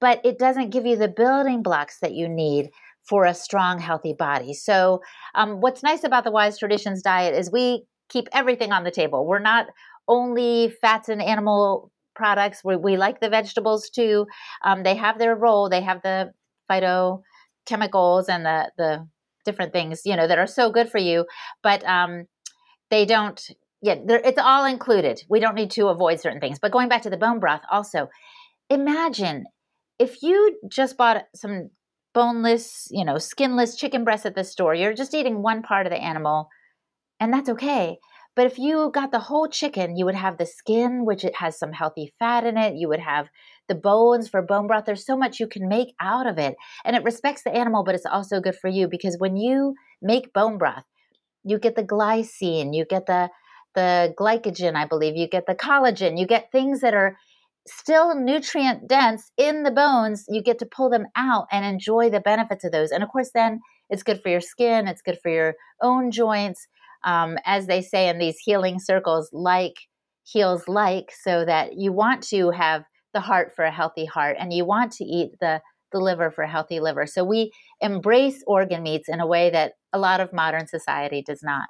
but 0.00 0.20
it 0.24 0.38
doesn't 0.38 0.70
give 0.70 0.86
you 0.86 0.96
the 0.96 1.08
building 1.08 1.62
blocks 1.62 1.98
that 2.00 2.12
you 2.12 2.28
need 2.28 2.70
for 3.08 3.26
a 3.26 3.34
strong, 3.34 3.78
healthy 3.78 4.14
body. 4.18 4.54
So, 4.54 5.00
um, 5.34 5.60
what's 5.60 5.82
nice 5.82 6.04
about 6.04 6.24
the 6.24 6.30
Wise 6.30 6.58
Traditions 6.58 7.02
diet 7.02 7.34
is 7.34 7.52
we 7.52 7.84
keep 8.08 8.28
everything 8.32 8.72
on 8.72 8.84
the 8.84 8.90
table. 8.90 9.26
We're 9.26 9.38
not 9.38 9.66
only 10.08 10.74
fats 10.80 11.08
and 11.08 11.22
animal 11.22 11.90
products. 12.14 12.62
We, 12.64 12.76
we 12.76 12.96
like 12.96 13.20
the 13.20 13.28
vegetables 13.28 13.90
too. 13.90 14.26
Um, 14.64 14.82
they 14.82 14.94
have 14.94 15.18
their 15.18 15.34
role. 15.34 15.68
They 15.68 15.80
have 15.82 16.02
the 16.02 16.32
phytochemicals 16.70 18.28
and 18.28 18.44
the 18.46 18.70
the 18.78 19.08
different 19.44 19.72
things 19.72 20.00
you 20.06 20.16
know 20.16 20.26
that 20.26 20.38
are 20.38 20.46
so 20.46 20.70
good 20.70 20.90
for 20.90 20.98
you, 20.98 21.26
but 21.62 21.84
um, 21.86 22.24
they 22.90 23.04
don't. 23.04 23.40
Yeah, 23.84 23.96
it's 24.08 24.38
all 24.38 24.64
included. 24.64 25.22
We 25.28 25.40
don't 25.40 25.54
need 25.54 25.70
to 25.72 25.88
avoid 25.88 26.18
certain 26.18 26.40
things. 26.40 26.58
But 26.58 26.72
going 26.72 26.88
back 26.88 27.02
to 27.02 27.10
the 27.10 27.18
bone 27.18 27.38
broth, 27.38 27.60
also, 27.70 28.08
imagine 28.70 29.44
if 29.98 30.22
you 30.22 30.58
just 30.68 30.96
bought 30.96 31.24
some 31.34 31.68
boneless, 32.14 32.88
you 32.90 33.04
know, 33.04 33.18
skinless 33.18 33.76
chicken 33.76 34.02
breast 34.02 34.24
at 34.24 34.34
the 34.34 34.42
store. 34.42 34.74
You're 34.74 34.94
just 34.94 35.12
eating 35.12 35.42
one 35.42 35.60
part 35.60 35.86
of 35.86 35.92
the 35.92 35.98
animal, 35.98 36.48
and 37.20 37.30
that's 37.30 37.50
okay. 37.50 37.98
But 38.34 38.46
if 38.46 38.58
you 38.58 38.90
got 38.94 39.12
the 39.12 39.18
whole 39.18 39.48
chicken, 39.48 39.98
you 39.98 40.06
would 40.06 40.14
have 40.14 40.38
the 40.38 40.46
skin, 40.46 41.04
which 41.04 41.22
it 41.22 41.36
has 41.36 41.58
some 41.58 41.72
healthy 41.72 42.14
fat 42.18 42.46
in 42.46 42.56
it. 42.56 42.76
You 42.76 42.88
would 42.88 43.00
have 43.00 43.28
the 43.68 43.74
bones 43.74 44.28
for 44.30 44.40
bone 44.40 44.66
broth. 44.66 44.86
There's 44.86 45.04
so 45.04 45.16
much 45.16 45.40
you 45.40 45.46
can 45.46 45.68
make 45.68 45.94
out 46.00 46.26
of 46.26 46.38
it. 46.38 46.56
And 46.86 46.96
it 46.96 47.04
respects 47.04 47.42
the 47.44 47.54
animal, 47.54 47.84
but 47.84 47.94
it's 47.94 48.06
also 48.06 48.40
good 48.40 48.56
for 48.56 48.68
you 48.68 48.88
because 48.88 49.18
when 49.18 49.36
you 49.36 49.74
make 50.00 50.32
bone 50.32 50.56
broth, 50.56 50.84
you 51.44 51.58
get 51.58 51.76
the 51.76 51.84
glycine, 51.84 52.74
you 52.74 52.86
get 52.86 53.06
the 53.06 53.28
the 53.74 54.14
glycogen, 54.18 54.74
I 54.76 54.86
believe, 54.86 55.16
you 55.16 55.28
get 55.28 55.46
the 55.46 55.54
collagen, 55.54 56.18
you 56.18 56.26
get 56.26 56.50
things 56.52 56.80
that 56.80 56.94
are 56.94 57.16
still 57.66 58.14
nutrient 58.14 58.88
dense 58.88 59.30
in 59.36 59.62
the 59.62 59.70
bones. 59.70 60.24
You 60.28 60.42
get 60.42 60.58
to 60.58 60.66
pull 60.66 60.90
them 60.90 61.06
out 61.16 61.46
and 61.50 61.64
enjoy 61.64 62.10
the 62.10 62.20
benefits 62.20 62.64
of 62.64 62.72
those. 62.72 62.90
And 62.90 63.02
of 63.02 63.08
course, 63.08 63.30
then 63.34 63.60
it's 63.90 64.02
good 64.02 64.20
for 64.22 64.28
your 64.28 64.40
skin, 64.40 64.86
it's 64.86 65.02
good 65.02 65.18
for 65.22 65.30
your 65.30 65.54
own 65.82 66.10
joints 66.10 66.66
um, 67.04 67.38
as 67.44 67.66
they 67.66 67.82
say 67.82 68.08
in 68.08 68.18
these 68.18 68.38
healing 68.38 68.78
circles, 68.78 69.28
like 69.32 69.74
heals 70.24 70.66
like, 70.66 71.12
so 71.22 71.44
that 71.44 71.74
you 71.76 71.92
want 71.92 72.22
to 72.28 72.50
have 72.50 72.84
the 73.12 73.20
heart 73.20 73.52
for 73.54 73.64
a 73.64 73.70
healthy 73.70 74.06
heart 74.06 74.36
and 74.40 74.52
you 74.52 74.64
want 74.64 74.92
to 74.92 75.04
eat 75.04 75.32
the 75.40 75.60
the 75.92 76.00
liver 76.00 76.28
for 76.32 76.42
a 76.42 76.50
healthy 76.50 76.80
liver. 76.80 77.06
So 77.06 77.22
we 77.22 77.52
embrace 77.80 78.42
organ 78.48 78.82
meats 78.82 79.08
in 79.08 79.20
a 79.20 79.26
way 79.28 79.50
that 79.50 79.74
a 79.92 79.98
lot 79.98 80.20
of 80.20 80.32
modern 80.32 80.66
society 80.66 81.22
does 81.24 81.40
not. 81.40 81.68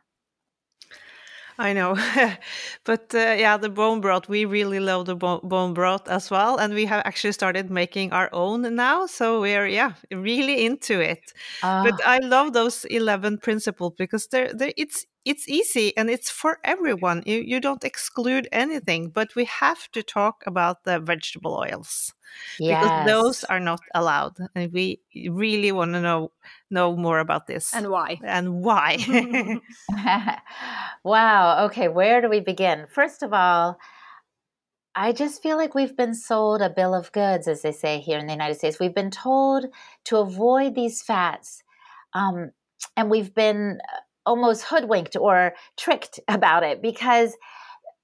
I 1.57 1.73
know, 1.73 1.95
but 2.85 3.15
uh, 3.15 3.37
yeah, 3.39 3.57
the 3.57 3.69
bone 3.69 4.01
broth. 4.01 4.29
We 4.29 4.45
really 4.45 4.81
love 4.81 5.07
the 5.07 5.15
bone 5.15 5.73
broth 5.73 6.09
as 6.09 6.29
well, 6.29 6.57
and 6.57 6.75
we 6.75 6.85
have 6.87 7.03
actually 7.05 7.33
started 7.33 7.71
making 7.71 8.13
our 8.13 8.29
own 8.33 8.75
now. 8.75 9.07
So 9.07 9.41
we're 9.41 9.69
yeah 9.69 9.93
really 10.11 10.65
into 10.67 11.01
it. 11.01 11.33
But 11.63 11.95
ah. 12.05 12.17
I 12.17 12.19
love 12.19 12.55
those 12.55 12.85
eleven 12.87 13.39
principles 13.39 13.93
because 13.97 14.27
they're, 14.27 14.53
they're 14.53 14.73
it's 14.77 15.07
it's 15.25 15.49
easy 15.49 15.97
and 15.97 16.11
it's 16.11 16.31
for 16.31 16.59
everyone. 16.65 17.23
You, 17.25 17.39
you 17.39 17.61
don't 17.61 17.85
exclude 17.85 18.49
anything, 18.53 19.09
but 19.09 19.35
we 19.35 19.45
have 19.47 19.91
to 19.93 20.03
talk 20.03 20.43
about 20.47 20.85
the 20.85 21.01
vegetable 21.01 21.55
oils 21.55 22.13
yes. 22.59 22.83
because 22.83 23.07
those 23.07 23.45
are 23.45 23.61
not 23.61 23.81
allowed. 23.95 24.37
And 24.55 24.73
we 24.73 25.01
really 25.29 25.73
want 25.73 25.95
to 25.95 26.01
know 26.01 26.33
know 26.71 26.97
more 26.97 27.21
about 27.21 27.47
this 27.47 27.73
and 27.75 27.89
why 27.89 28.19
and 28.23 28.63
why. 28.63 28.99
wow. 31.05 31.65
Okay, 31.67 31.89
where 31.89 32.21
do 32.21 32.29
we 32.29 32.41
begin? 32.41 32.87
First 32.91 33.23
of 33.23 33.33
all, 33.33 33.79
I 34.95 35.13
just 35.13 35.43
feel 35.43 35.57
like 35.57 35.75
we've 35.75 35.97
been 35.97 36.15
sold 36.15 36.63
a 36.63 36.71
bill 36.71 36.95
of 36.95 37.11
goods, 37.13 37.49
as 37.49 37.63
they 37.63 37.73
say 37.73 37.99
here 37.99 38.19
in 38.19 38.27
the 38.27 38.33
United 38.33 38.57
States. 38.57 38.79
We've 38.79 38.95
been 38.95 39.11
told 39.11 39.67
to 40.05 40.19
avoid 40.19 40.75
these 40.75 41.03
fats. 41.03 41.63
Um, 42.13 42.53
and 42.97 43.11
we've 43.11 43.35
been 43.35 43.81
almost 44.27 44.65
hoodwinked 44.65 45.17
or 45.17 45.55
tricked 45.77 46.21
about 46.29 46.63
it 46.63 46.83
because 46.83 47.37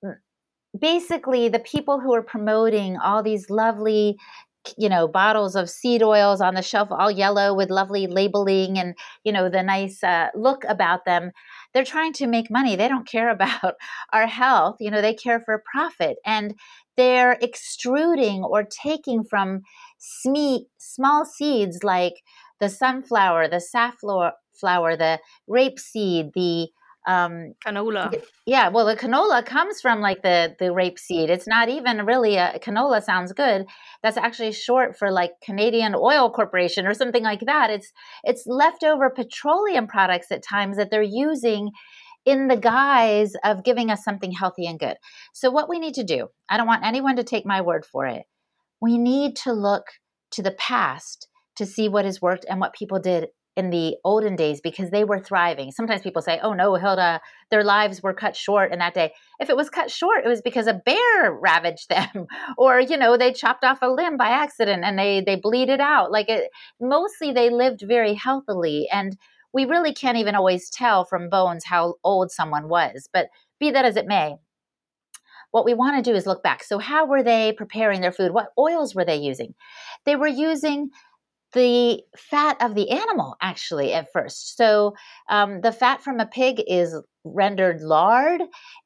mm, 0.04 0.14
basically 0.78 1.48
the 1.48 1.58
people 1.58 2.00
who 2.00 2.14
are 2.14 2.22
promoting 2.22 2.96
all 2.98 3.22
these 3.22 3.50
lovely 3.50 4.16
you 4.76 4.90
know 4.90 5.08
bottles 5.08 5.56
of 5.56 5.70
seed 5.70 6.02
oils 6.02 6.42
on 6.42 6.54
the 6.54 6.60
shelf 6.60 6.88
all 6.90 7.10
yellow 7.10 7.54
with 7.54 7.70
lovely 7.70 8.06
labeling 8.06 8.78
and 8.78 8.94
you 9.24 9.32
know 9.32 9.48
the 9.48 9.62
nice 9.62 10.04
uh, 10.04 10.28
look 10.34 10.64
about 10.68 11.06
them 11.06 11.32
they're 11.72 11.84
trying 11.84 12.12
to 12.14 12.26
make 12.26 12.50
money. 12.50 12.76
They 12.76 12.88
don't 12.88 13.08
care 13.10 13.30
about 13.30 13.74
our 14.12 14.26
health. 14.26 14.76
You 14.80 14.90
know 14.90 15.00
they 15.00 15.14
care 15.14 15.40
for 15.40 15.62
profit. 15.72 16.16
And 16.24 16.54
they're 16.96 17.38
extruding 17.40 18.44
or 18.44 18.64
taking 18.64 19.24
from 19.24 19.62
sme- 19.98 20.66
small 20.78 21.24
seeds 21.24 21.82
like 21.82 22.14
the 22.58 22.68
sunflower 22.68 23.48
the 23.48 23.60
safflower 23.60 24.32
flour, 24.60 24.96
the 24.96 25.18
rapeseed, 25.48 26.32
the 26.34 26.68
um 27.06 27.54
canola. 27.66 28.22
yeah 28.44 28.68
well 28.68 28.84
the 28.84 28.94
canola 28.94 29.42
comes 29.44 29.80
from 29.80 30.02
like 30.02 30.22
the 30.22 30.54
the 30.58 30.66
rapeseed. 30.66 31.30
It's 31.30 31.48
not 31.48 31.70
even 31.70 32.04
really 32.04 32.36
a 32.36 32.58
canola 32.58 33.02
sounds 33.02 33.32
good. 33.32 33.66
That's 34.02 34.18
actually 34.18 34.52
short 34.52 34.98
for 34.98 35.10
like 35.10 35.32
canadian 35.42 35.94
oil 35.94 36.30
corporation 36.30 36.86
or 36.86 36.92
something 36.92 37.22
like 37.22 37.40
that. 37.46 37.70
It's 37.70 37.90
it's 38.22 38.44
leftover 38.46 39.08
petroleum 39.08 39.86
products 39.86 40.30
at 40.30 40.42
times 40.42 40.76
that 40.76 40.90
they're 40.90 41.02
using 41.02 41.70
in 42.26 42.48
the 42.48 42.56
guise 42.56 43.32
of 43.44 43.64
giving 43.64 43.90
us 43.90 44.04
something 44.04 44.30
healthy 44.30 44.66
and 44.66 44.78
good. 44.78 44.98
So 45.32 45.50
what 45.50 45.70
we 45.70 45.78
need 45.78 45.94
to 45.94 46.04
do 46.04 46.28
i 46.50 46.56
don't 46.56 46.66
want 46.66 46.84
anyone 46.84 47.16
to 47.16 47.24
take 47.24 47.46
my 47.46 47.60
word 47.60 47.86
for 47.86 48.06
it 48.06 48.24
we 48.80 48.98
need 48.98 49.36
to 49.36 49.52
look 49.52 49.84
to 50.32 50.42
the 50.42 50.52
past 50.52 51.28
to 51.56 51.66
see 51.66 51.88
what 51.88 52.04
has 52.04 52.22
worked 52.22 52.46
and 52.48 52.60
what 52.60 52.74
people 52.74 52.98
did 52.98 53.28
in 53.56 53.70
the 53.70 53.96
olden 54.04 54.36
days 54.36 54.60
because 54.60 54.90
they 54.90 55.04
were 55.04 55.18
thriving. 55.18 55.72
Sometimes 55.72 56.02
people 56.02 56.22
say, 56.22 56.38
oh 56.42 56.52
no, 56.52 56.74
Hilda, 56.76 57.20
their 57.50 57.64
lives 57.64 58.02
were 58.02 58.14
cut 58.14 58.36
short 58.36 58.72
in 58.72 58.78
that 58.78 58.94
day. 58.94 59.12
If 59.40 59.50
it 59.50 59.56
was 59.56 59.68
cut 59.68 59.90
short, 59.90 60.24
it 60.24 60.28
was 60.28 60.40
because 60.40 60.66
a 60.66 60.74
bear 60.74 61.32
ravaged 61.40 61.88
them 61.88 62.26
or, 62.56 62.80
you 62.80 62.96
know, 62.96 63.16
they 63.16 63.32
chopped 63.32 63.64
off 63.64 63.82
a 63.82 63.88
limb 63.88 64.16
by 64.16 64.28
accident 64.28 64.84
and 64.84 64.98
they, 64.98 65.20
they 65.20 65.36
bleeded 65.36 65.80
out. 65.80 66.12
Like 66.12 66.28
it, 66.28 66.50
mostly 66.80 67.32
they 67.32 67.50
lived 67.50 67.82
very 67.86 68.14
healthily. 68.14 68.88
And 68.90 69.16
we 69.52 69.64
really 69.64 69.92
can't 69.92 70.18
even 70.18 70.36
always 70.36 70.70
tell 70.70 71.04
from 71.04 71.28
bones 71.28 71.64
how 71.64 71.94
old 72.04 72.30
someone 72.30 72.68
was. 72.68 73.08
But 73.12 73.28
be 73.58 73.72
that 73.72 73.84
as 73.84 73.96
it 73.96 74.06
may, 74.06 74.36
what 75.50 75.64
we 75.64 75.74
want 75.74 75.96
to 75.96 76.08
do 76.08 76.16
is 76.16 76.26
look 76.26 76.42
back. 76.42 76.62
So, 76.62 76.78
how 76.78 77.06
were 77.06 77.22
they 77.22 77.52
preparing 77.52 78.00
their 78.00 78.12
food? 78.12 78.32
What 78.32 78.52
oils 78.58 78.94
were 78.94 79.04
they 79.04 79.16
using? 79.16 79.54
They 80.06 80.16
were 80.16 80.28
using 80.28 80.90
the 81.52 82.00
fat 82.16 82.56
of 82.60 82.74
the 82.74 82.90
animal 82.90 83.36
actually 83.40 83.92
at 83.92 84.08
first. 84.12 84.56
So 84.56 84.94
um, 85.28 85.60
the 85.62 85.72
fat 85.72 86.02
from 86.02 86.20
a 86.20 86.26
pig 86.26 86.62
is 86.66 86.94
rendered 87.24 87.80
lard, 87.82 88.40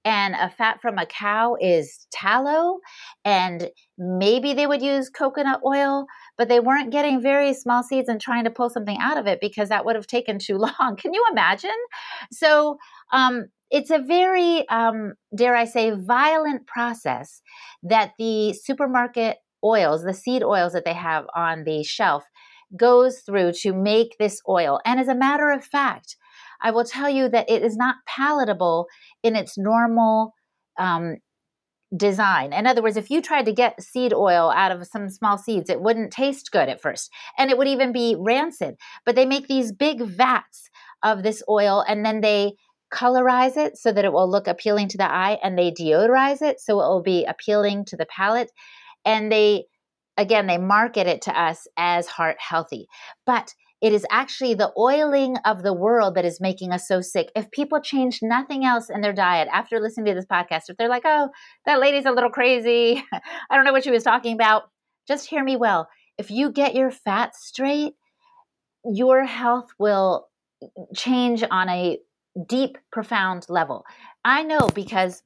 and 0.04 0.34
a 0.34 0.50
fat 0.50 0.80
from 0.80 0.98
a 0.98 1.06
cow 1.06 1.56
is 1.60 2.06
tallow, 2.12 2.78
and 3.24 3.70
maybe 3.96 4.54
they 4.54 4.66
would 4.66 4.82
use 4.82 5.08
coconut 5.08 5.60
oil, 5.64 6.06
but 6.36 6.48
they 6.48 6.60
weren't 6.60 6.90
getting 6.90 7.22
very 7.22 7.54
small 7.54 7.82
seeds 7.82 8.08
and 8.08 8.20
trying 8.20 8.44
to 8.44 8.50
pull 8.50 8.70
something 8.70 8.98
out 9.00 9.18
of 9.18 9.26
it 9.26 9.38
because 9.40 9.68
that 9.68 9.84
would 9.84 9.96
have 9.96 10.06
taken 10.06 10.38
too 10.38 10.56
long. 10.80 10.96
Can 10.98 11.14
you 11.14 11.24
imagine? 11.30 11.70
So 12.32 12.78
um, 13.12 13.46
it's 13.70 13.90
a 13.90 13.98
very, 13.98 14.68
um, 14.68 15.14
dare 15.36 15.54
I 15.54 15.64
say, 15.64 15.90
violent 15.90 16.66
process 16.66 17.40
that 17.82 18.12
the 18.18 18.52
supermarket 18.52 19.38
oils, 19.64 20.04
the 20.04 20.14
seed 20.14 20.42
oils 20.42 20.72
that 20.74 20.84
they 20.84 20.92
have 20.92 21.24
on 21.34 21.64
the 21.64 21.82
shelf, 21.82 22.24
goes 22.76 23.20
through 23.20 23.52
to 23.60 23.72
make 23.72 24.16
this 24.18 24.40
oil. 24.48 24.80
And 24.84 25.00
as 25.00 25.08
a 25.08 25.14
matter 25.14 25.50
of 25.50 25.64
fact, 25.64 26.16
I 26.62 26.70
will 26.70 26.84
tell 26.84 27.10
you 27.10 27.28
that 27.28 27.50
it 27.50 27.62
is 27.62 27.76
not 27.76 27.96
palatable 28.06 28.86
in 29.22 29.36
its 29.36 29.58
normal 29.58 30.34
um, 30.78 31.16
design. 31.96 32.52
In 32.52 32.66
other 32.66 32.82
words, 32.82 32.96
if 32.96 33.10
you 33.10 33.20
tried 33.20 33.46
to 33.46 33.52
get 33.52 33.82
seed 33.82 34.12
oil 34.12 34.50
out 34.50 34.72
of 34.72 34.86
some 34.86 35.08
small 35.08 35.38
seeds, 35.38 35.70
it 35.70 35.80
wouldn't 35.80 36.12
taste 36.12 36.50
good 36.50 36.68
at 36.68 36.80
first, 36.80 37.10
and 37.38 37.50
it 37.50 37.58
would 37.58 37.68
even 37.68 37.92
be 37.92 38.16
rancid. 38.18 38.76
But 39.04 39.14
they 39.14 39.26
make 39.26 39.46
these 39.46 39.72
big 39.72 40.00
vats 40.00 40.70
of 41.02 41.22
this 41.22 41.42
oil 41.48 41.84
and 41.86 42.04
then 42.04 42.22
they 42.22 42.54
colorize 42.92 43.56
it 43.56 43.76
so 43.76 43.92
that 43.92 44.04
it 44.04 44.12
will 44.12 44.30
look 44.30 44.46
appealing 44.46 44.88
to 44.88 44.96
the 44.96 45.10
eye, 45.10 45.38
and 45.42 45.58
they 45.58 45.70
deodorize 45.70 46.42
it 46.42 46.60
so 46.60 46.80
it 46.80 46.88
will 46.88 47.02
be 47.02 47.24
appealing 47.24 47.84
to 47.86 47.96
the 47.96 48.06
palate. 48.06 48.50
And 49.04 49.30
they 49.30 49.64
again, 50.16 50.46
they 50.46 50.58
market 50.58 51.06
it 51.06 51.22
to 51.22 51.40
us 51.40 51.66
as 51.76 52.06
heart 52.06 52.36
healthy. 52.38 52.86
But 53.26 53.54
it 53.82 53.92
is 53.92 54.06
actually 54.10 54.54
the 54.54 54.72
oiling 54.78 55.36
of 55.44 55.62
the 55.62 55.74
world 55.74 56.14
that 56.14 56.24
is 56.24 56.40
making 56.40 56.72
us 56.72 56.88
so 56.88 57.02
sick. 57.02 57.30
If 57.36 57.50
people 57.50 57.80
change 57.80 58.20
nothing 58.22 58.64
else 58.64 58.88
in 58.88 59.02
their 59.02 59.12
diet 59.12 59.48
after 59.52 59.78
listening 59.78 60.06
to 60.06 60.14
this 60.14 60.24
podcast, 60.24 60.70
if 60.70 60.78
they're 60.78 60.88
like, 60.88 61.02
oh, 61.04 61.28
that 61.66 61.80
lady's 61.80 62.06
a 62.06 62.10
little 62.10 62.30
crazy, 62.30 63.04
I 63.12 63.54
don't 63.54 63.66
know 63.66 63.72
what 63.72 63.84
she 63.84 63.90
was 63.90 64.02
talking 64.02 64.34
about, 64.34 64.62
just 65.06 65.28
hear 65.28 65.44
me 65.44 65.56
well. 65.56 65.88
If 66.16 66.30
you 66.30 66.50
get 66.50 66.74
your 66.74 66.90
fat 66.90 67.36
straight, 67.36 67.92
your 68.84 69.24
health 69.24 69.68
will 69.78 70.28
change 70.94 71.44
on 71.50 71.68
a 71.68 71.98
deep, 72.48 72.78
profound 72.90 73.46
level. 73.48 73.84
I 74.24 74.44
know 74.44 74.68
because 74.74 75.22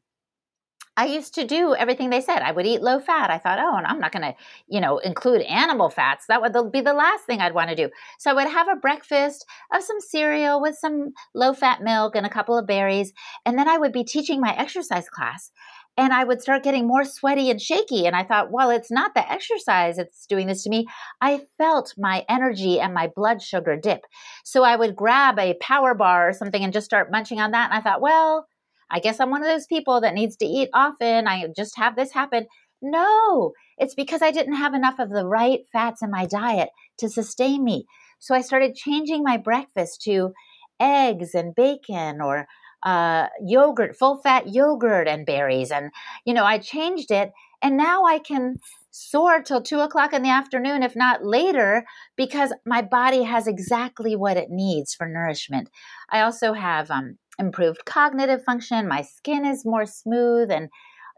I 0.98 1.04
used 1.04 1.34
to 1.34 1.46
do 1.46 1.76
everything 1.76 2.10
they 2.10 2.20
said. 2.20 2.42
I 2.42 2.50
would 2.50 2.66
eat 2.66 2.82
low 2.82 2.98
fat. 2.98 3.30
I 3.30 3.38
thought, 3.38 3.60
oh, 3.60 3.76
and 3.76 3.86
I'm 3.86 4.00
not 4.00 4.10
going 4.10 4.24
to, 4.24 4.34
you 4.66 4.80
know, 4.80 4.98
include 4.98 5.42
animal 5.42 5.90
fats. 5.90 6.26
That 6.26 6.40
would 6.42 6.72
be 6.72 6.80
the 6.80 6.92
last 6.92 7.24
thing 7.24 7.40
I'd 7.40 7.54
want 7.54 7.70
to 7.70 7.76
do. 7.76 7.88
So 8.18 8.32
I 8.32 8.34
would 8.34 8.48
have 8.48 8.66
a 8.66 8.74
breakfast 8.74 9.46
of 9.72 9.84
some 9.84 10.00
cereal 10.00 10.60
with 10.60 10.74
some 10.74 11.12
low 11.36 11.54
fat 11.54 11.82
milk 11.82 12.16
and 12.16 12.26
a 12.26 12.28
couple 12.28 12.58
of 12.58 12.66
berries. 12.66 13.12
And 13.46 13.56
then 13.56 13.68
I 13.68 13.78
would 13.78 13.92
be 13.92 14.02
teaching 14.02 14.40
my 14.40 14.52
exercise 14.58 15.08
class 15.08 15.52
and 15.96 16.12
I 16.12 16.24
would 16.24 16.42
start 16.42 16.64
getting 16.64 16.88
more 16.88 17.04
sweaty 17.04 17.48
and 17.48 17.62
shaky. 17.62 18.04
And 18.08 18.16
I 18.16 18.24
thought, 18.24 18.50
well, 18.50 18.70
it's 18.70 18.90
not 18.90 19.14
the 19.14 19.30
exercise 19.30 19.98
that's 19.98 20.26
doing 20.26 20.48
this 20.48 20.64
to 20.64 20.70
me. 20.70 20.88
I 21.20 21.42
felt 21.58 21.94
my 21.96 22.24
energy 22.28 22.80
and 22.80 22.92
my 22.92 23.08
blood 23.14 23.40
sugar 23.40 23.76
dip. 23.76 24.00
So 24.44 24.64
I 24.64 24.74
would 24.74 24.96
grab 24.96 25.38
a 25.38 25.54
power 25.60 25.94
bar 25.94 26.28
or 26.28 26.32
something 26.32 26.64
and 26.64 26.72
just 26.72 26.86
start 26.86 27.12
munching 27.12 27.40
on 27.40 27.52
that. 27.52 27.70
And 27.70 27.78
I 27.78 27.82
thought, 27.82 28.00
well, 28.00 28.47
I 28.90 29.00
guess 29.00 29.20
I'm 29.20 29.30
one 29.30 29.42
of 29.42 29.48
those 29.48 29.66
people 29.66 30.00
that 30.00 30.14
needs 30.14 30.36
to 30.36 30.46
eat 30.46 30.70
often. 30.72 31.26
I 31.26 31.46
just 31.56 31.76
have 31.76 31.96
this 31.96 32.12
happen. 32.12 32.46
No, 32.80 33.52
it's 33.76 33.94
because 33.94 34.22
I 34.22 34.30
didn't 34.30 34.54
have 34.54 34.74
enough 34.74 34.98
of 34.98 35.10
the 35.10 35.26
right 35.26 35.60
fats 35.72 36.02
in 36.02 36.10
my 36.10 36.26
diet 36.26 36.70
to 36.98 37.08
sustain 37.08 37.64
me. 37.64 37.86
So 38.18 38.34
I 38.34 38.40
started 38.40 38.74
changing 38.74 39.22
my 39.22 39.36
breakfast 39.36 40.02
to 40.02 40.32
eggs 40.80 41.34
and 41.34 41.54
bacon 41.54 42.20
or 42.20 42.46
uh, 42.84 43.26
yogurt, 43.44 43.96
full 43.96 44.20
fat 44.22 44.48
yogurt 44.48 45.08
and 45.08 45.26
berries. 45.26 45.70
And, 45.70 45.90
you 46.24 46.34
know, 46.34 46.44
I 46.44 46.58
changed 46.58 47.10
it 47.10 47.32
and 47.62 47.76
now 47.76 48.04
I 48.04 48.18
can 48.20 48.56
soar 48.90 49.42
till 49.42 49.62
two 49.62 49.80
o'clock 49.80 50.12
in 50.12 50.22
the 50.22 50.30
afternoon, 50.30 50.82
if 50.82 50.96
not 50.96 51.24
later, 51.24 51.84
because 52.16 52.52
my 52.64 52.82
body 52.82 53.24
has 53.24 53.46
exactly 53.46 54.16
what 54.16 54.36
it 54.36 54.50
needs 54.50 54.94
for 54.94 55.08
nourishment. 55.08 55.68
I 56.10 56.20
also 56.20 56.52
have 56.52 56.90
um, 56.90 57.18
improved 57.38 57.84
cognitive 57.84 58.44
function. 58.44 58.88
My 58.88 59.02
skin 59.02 59.44
is 59.44 59.64
more 59.64 59.86
smooth. 59.86 60.50
And 60.50 60.68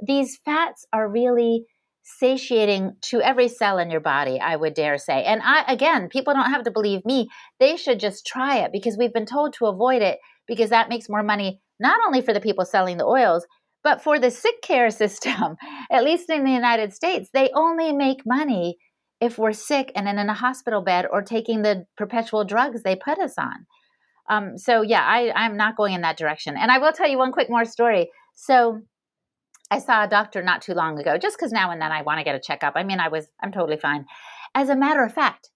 these 0.07 0.39
fats 0.45 0.87
are 0.93 1.09
really 1.09 1.65
satiating 2.03 2.97
to 3.03 3.21
every 3.21 3.49
cell 3.49 3.79
in 3.79 3.91
your 3.91 4.01
body, 4.01 4.41
I 4.41 4.57
would 4.57 4.75
dare 4.75 4.99
say. 4.99 5.25
And 5.25 5.41
I, 5.45 5.65
again, 5.69 6.09
people 6.09 6.35
don't 6.35 6.51
have 6.51 6.65
to 6.65 6.71
believe 6.71 7.05
me. 7.05 7.29
They 7.59 7.77
should 7.77 8.01
just 8.01 8.27
try 8.27 8.59
it 8.59 8.73
because 8.73 8.97
we've 8.99 9.13
been 9.13 9.27
told 9.27 9.55
to 9.55 9.67
avoid 9.67 10.03
it 10.03 10.19
because 10.47 10.71
that 10.71 10.89
makes 10.89 11.09
more 11.09 11.23
money, 11.23 11.61
not 11.79 12.01
only 12.07 12.21
for 12.21 12.33
the 12.33 12.41
people 12.41 12.65
selling 12.65 12.97
the 12.97 13.07
oils, 13.07 13.47
but 13.85 14.03
for 14.03 14.19
the 14.19 14.31
sick 14.31 14.61
care 14.63 14.91
system. 14.91 15.57
At 15.91 16.05
least 16.05 16.31
in 16.31 16.45
the 16.45 16.51
United 16.51 16.93
States, 16.93 17.31
they 17.33 17.51
only 17.55 17.93
make 17.93 18.27
money 18.27 18.77
if 19.21 19.39
we're 19.39 19.53
sick 19.53 19.93
and 19.95 20.09
in 20.09 20.19
a 20.19 20.35
hospital 20.35 20.83
bed 20.83 21.07
or 21.11 21.23
taking 21.23 21.63
the 21.63 21.85
perpetual 21.97 22.45
drugs 22.45 22.83
they 22.83 22.97
put 22.97 23.19
us 23.19 23.35
on. 23.39 23.67
Um, 24.29 24.59
so 24.59 24.83
yeah, 24.83 25.03
I, 25.03 25.33
I'm 25.35 25.57
not 25.57 25.77
going 25.77 25.95
in 25.95 26.03
that 26.03 26.17
direction. 26.17 26.57
And 26.57 26.71
I 26.71 26.79
will 26.79 26.93
tell 26.93 27.09
you 27.09 27.19
one 27.19 27.33
quick 27.33 27.51
more 27.51 27.65
story. 27.65 28.11
So 28.35 28.83
I 29.71 29.79
saw 29.79 30.05
a 30.05 30.09
doctor 30.09 30.43
not 30.43 30.63
too 30.63 30.75
long 30.75 30.99
ago, 30.99 31.17
just 31.17 31.37
because 31.39 31.53
now 31.53 31.71
and 31.71 31.81
then 31.81 31.93
I 31.93 32.03
want 32.03 32.19
to 32.19 32.25
get 32.25 32.35
a 32.35 32.41
checkup. 32.41 32.75
I 32.77 32.83
mean, 32.83 33.01
I 33.01 33.09
was 33.09 33.29
I'm 33.43 33.53
totally 33.53 33.77
fine. 33.77 34.07
As 34.55 34.69
a 34.69 34.77
matter 34.77 35.05
of 35.05 35.15
fact, 35.15 35.51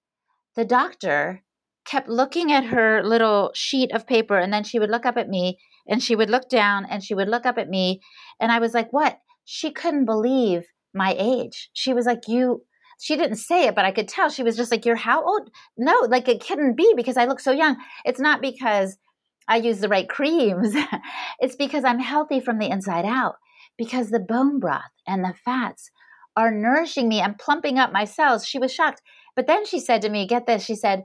the 0.54 0.64
doctor 0.64 1.42
kept 1.84 2.08
looking 2.08 2.52
at 2.52 2.64
her 2.64 3.02
little 3.02 3.50
sheet 3.54 3.92
of 3.92 4.06
paper 4.06 4.38
and 4.38 4.52
then 4.52 4.64
she 4.64 4.78
would 4.78 4.90
look 4.90 5.04
up 5.04 5.16
at 5.16 5.28
me 5.28 5.58
and 5.86 6.02
she 6.02 6.16
would 6.16 6.30
look 6.30 6.48
down 6.48 6.86
and 6.86 7.02
she 7.02 7.14
would 7.14 7.28
look 7.28 7.44
up 7.44 7.58
at 7.58 7.68
me 7.68 8.00
and 8.40 8.52
I 8.52 8.58
was 8.60 8.72
like, 8.72 8.92
"What?" 8.92 9.18
She 9.44 9.70
couldn't 9.70 10.06
believe 10.06 10.66
my 10.94 11.14
age. 11.18 11.70
She 11.72 11.92
was 11.92 12.06
like, 12.06 12.28
"You 12.28 12.64
she 13.00 13.16
didn't 13.16 13.36
say 13.36 13.66
it, 13.66 13.74
but 13.74 13.84
I 13.84 13.92
could 13.92 14.08
tell 14.08 14.28
she 14.28 14.42
was 14.42 14.56
just 14.56 14.70
like, 14.70 14.84
You're 14.84 14.96
how 14.96 15.24
old? 15.24 15.50
No, 15.76 15.94
like 16.08 16.28
it 16.28 16.44
couldn't 16.44 16.76
be 16.76 16.92
because 16.96 17.16
I 17.16 17.26
look 17.26 17.40
so 17.40 17.52
young. 17.52 17.76
It's 18.04 18.20
not 18.20 18.40
because 18.40 18.96
I 19.48 19.56
use 19.56 19.80
the 19.80 19.88
right 19.88 20.08
creams, 20.08 20.74
it's 21.38 21.56
because 21.56 21.84
I'm 21.84 21.98
healthy 21.98 22.40
from 22.40 22.58
the 22.58 22.70
inside 22.70 23.04
out, 23.04 23.36
because 23.76 24.10
the 24.10 24.20
bone 24.20 24.58
broth 24.58 24.82
and 25.06 25.22
the 25.22 25.34
fats 25.44 25.90
are 26.36 26.50
nourishing 26.50 27.08
me 27.08 27.20
and 27.20 27.38
plumping 27.38 27.78
up 27.78 27.92
my 27.92 28.04
cells. 28.04 28.46
She 28.46 28.58
was 28.58 28.72
shocked. 28.72 29.02
But 29.36 29.46
then 29.46 29.66
she 29.66 29.80
said 29.80 30.02
to 30.02 30.08
me, 30.08 30.26
Get 30.26 30.46
this, 30.46 30.64
she 30.64 30.74
said, 30.74 31.04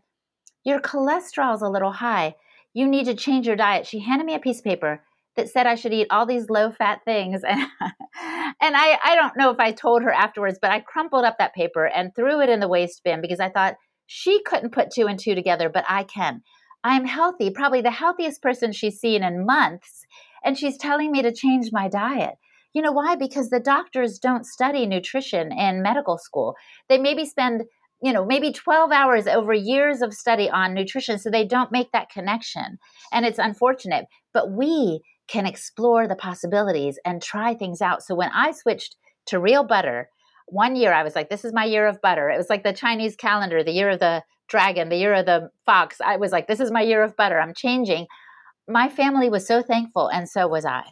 Your 0.63 0.80
cholesterol's 0.80 1.62
a 1.62 1.69
little 1.69 1.93
high. 1.93 2.36
You 2.73 2.88
need 2.88 3.06
to 3.06 3.15
change 3.15 3.47
your 3.47 3.56
diet. 3.56 3.88
She 3.88 3.99
handed 3.99 4.25
me 4.25 4.36
a 4.36 4.39
piece 4.39 4.60
of 4.60 4.65
paper 4.65 5.04
that 5.39 5.49
said 5.49 5.65
I 5.65 5.75
should 5.75 5.93
eat 5.93 6.08
all 6.12 6.25
these 6.25 6.49
low 6.49 6.71
fat 6.71 7.02
things. 7.06 7.41
And, 8.21 8.56
and 8.62 8.75
I, 8.75 8.97
I 9.04 9.15
don't 9.15 9.38
know 9.38 9.52
if 9.52 9.60
I 9.60 9.71
told 9.71 10.04
her 10.04 10.12
afterwards, 10.12 10.60
but 10.62 10.71
I 10.71 10.82
crumpled 10.82 11.23
up 11.23 11.38
that 11.38 11.56
paper 11.56 11.86
and 11.86 12.13
threw 12.13 12.41
it 12.41 12.49
in 12.49 12.60
the 12.60 12.67
waste 12.67 13.02
bin 13.04 13.21
because 13.21 13.39
I 13.39 13.49
thought 13.49 13.75
she 14.08 14.41
couldn't 14.43 14.73
put 14.73 14.91
two 14.91 15.08
and 15.08 15.17
two 15.17 15.36
together, 15.36 15.69
but 15.69 15.86
I 15.88 16.04
can. 16.04 16.41
I'm 16.84 17.06
healthy, 17.06 17.49
probably 17.52 17.82
the 17.82 17.91
healthiest 17.91 18.41
person 18.41 18.71
she's 18.71 18.99
seen 18.99 19.23
in 19.23 19.45
months. 19.45 20.06
And 20.43 20.58
she's 20.58 20.78
telling 20.78 21.12
me 21.12 21.21
to 21.21 21.32
change 21.32 21.69
my 21.71 21.88
diet. 21.88 22.36
You 22.73 22.82
know 22.82 22.91
why? 22.91 23.15
Because 23.15 23.49
the 23.49 23.60
doctors 23.60 24.19
don't 24.19 24.45
study 24.45 24.86
nutrition 24.86 25.52
in 25.52 25.82
medical 25.82 26.17
school. 26.17 26.56
They 26.89 26.97
maybe 26.97 27.25
spend 27.25 27.63
you 28.02 28.13
know 28.13 28.25
maybe 28.25 28.52
12 28.52 28.91
hours 28.91 29.28
over 29.28 29.54
years 29.54 30.02
of 30.02 30.13
study 30.13 30.49
on 30.49 30.73
nutrition 30.73 31.19
so 31.19 31.30
they 31.30 31.45
don't 31.45 31.71
make 31.71 31.91
that 31.91 32.10
connection 32.10 32.78
and 33.12 33.25
it's 33.25 33.39
unfortunate 33.39 34.06
but 34.34 34.52
we 34.52 35.02
can 35.30 35.46
explore 35.46 36.08
the 36.08 36.15
possibilities 36.15 37.00
and 37.06 37.22
try 37.22 37.54
things 37.54 37.82
out. 37.82 38.04
So 38.04 38.15
when 38.15 38.32
I 38.34 38.52
switched 38.52 38.96
to 39.28 39.39
real 39.39 39.63
butter, 39.63 40.10
one 40.48 40.76
year 40.76 40.92
I 40.92 41.04
was 41.04 41.15
like, 41.15 41.30
this 41.30 41.46
is 41.46 41.54
my 41.54 41.65
year 41.65 41.88
of 41.88 42.02
butter. 42.02 42.30
It 42.30 42.38
was 42.38 42.50
like 42.50 42.63
the 42.63 42.74
Chinese 42.74 43.15
calendar, 43.15 43.63
the 43.63 43.72
year 43.72 43.89
of 43.89 44.00
the 44.00 44.24
dragon, 44.48 44.89
the 44.89 44.98
year 44.98 45.13
of 45.13 45.26
the 45.26 45.50
fox. 45.65 46.02
I 46.02 46.18
was 46.18 46.32
like, 46.32 46.48
this 46.48 46.60
is 46.60 46.72
my 46.72 46.82
year 46.82 47.04
of 47.04 47.15
butter. 47.15 47.39
I'm 47.39 47.54
changing. 47.54 48.08
My 48.68 48.89
family 48.89 49.30
was 49.30 49.48
so 49.48 49.62
thankful, 49.62 50.08
and 50.08 50.28
so 50.28 50.48
was 50.48 50.65
I. 50.65 50.84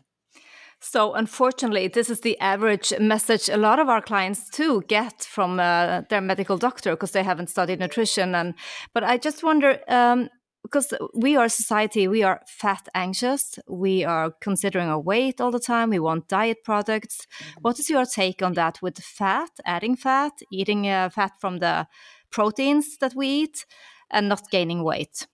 So, 0.80 1.14
unfortunately, 1.16 1.88
this 1.88 2.10
is 2.10 2.22
the 2.22 2.40
average 2.40 2.94
message 3.00 3.50
a 3.50 3.58
lot 3.58 3.80
of 3.80 3.90
our 3.90 4.02
clients 4.02 4.50
too 4.50 4.84
get 4.88 5.24
from 5.24 5.60
uh, 5.60 6.02
their 6.10 6.22
medical 6.22 6.58
doctor 6.58 6.92
because 6.92 7.12
they 7.12 7.24
haven't 7.24 7.50
studied 7.50 7.80
nutrition. 7.80 8.36
And 8.36 8.54
but 8.94 9.04
I 9.04 9.18
just 9.18 9.44
wonder, 9.44 9.80
um, 9.88 10.30
because 10.68 10.94
we 11.14 11.38
are 11.38 11.46
a 11.46 11.50
society 11.50 12.08
we 12.08 12.24
are 12.24 12.42
fat 12.46 12.88
anxious 12.94 13.58
we 13.68 14.04
are 14.04 14.32
considering 14.42 14.88
our 14.90 15.00
weight 15.00 15.40
all 15.40 15.52
the 15.52 15.60
time 15.60 15.90
we 15.90 16.00
want 16.00 16.28
diet 16.28 16.58
products 16.64 17.26
mm-hmm. 17.26 17.62
what 17.62 17.80
is 17.80 17.90
your 17.90 18.06
take 18.06 18.42
on 18.42 18.54
that 18.54 18.82
with 18.82 18.98
fat 19.00 19.50
adding 19.66 19.96
fat 19.96 20.34
eating 20.52 20.88
uh, 20.88 21.10
fat 21.10 21.32
from 21.40 21.60
the 21.60 21.88
proteins 22.32 22.98
that 22.98 23.16
we 23.16 23.28
eat 23.28 23.66
and 24.12 24.28
not 24.28 24.50
gaining 24.52 24.84
weight 24.84 25.28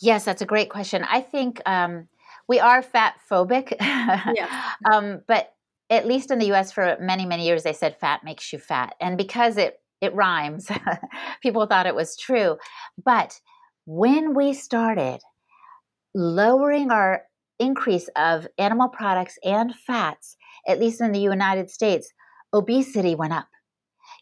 yes 0.00 0.24
that's 0.24 0.42
a 0.42 0.46
great 0.46 0.68
question 0.68 1.04
i 1.04 1.20
think 1.20 1.60
um, 1.66 2.08
we 2.48 2.60
are 2.60 2.82
fat 2.82 3.14
phobic 3.30 3.74
yeah. 3.80 4.72
um, 4.92 5.22
but 5.26 5.54
at 5.90 6.06
least 6.06 6.30
in 6.30 6.38
the 6.38 6.52
us 6.52 6.70
for 6.70 6.96
many 7.00 7.24
many 7.24 7.46
years 7.46 7.62
they 7.62 7.72
said 7.72 7.98
fat 7.98 8.22
makes 8.24 8.52
you 8.52 8.58
fat 8.58 8.94
and 9.00 9.16
because 9.16 9.56
it 9.56 9.80
it 10.04 10.14
rhymes. 10.14 10.70
People 11.42 11.66
thought 11.66 11.86
it 11.86 11.94
was 11.94 12.16
true. 12.16 12.58
But 13.02 13.40
when 13.86 14.34
we 14.34 14.54
started 14.54 15.20
lowering 16.14 16.90
our 16.90 17.22
increase 17.58 18.08
of 18.16 18.46
animal 18.58 18.88
products 18.88 19.38
and 19.44 19.74
fats, 19.74 20.36
at 20.66 20.80
least 20.80 21.00
in 21.00 21.12
the 21.12 21.20
United 21.20 21.70
States, 21.70 22.12
obesity 22.52 23.14
went 23.14 23.32
up. 23.32 23.48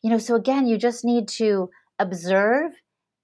You 0.03 0.11
know, 0.11 0.18
so 0.18 0.35
again, 0.35 0.66
you 0.66 0.79
just 0.79 1.05
need 1.05 1.29
to 1.29 1.68
observe 1.98 2.72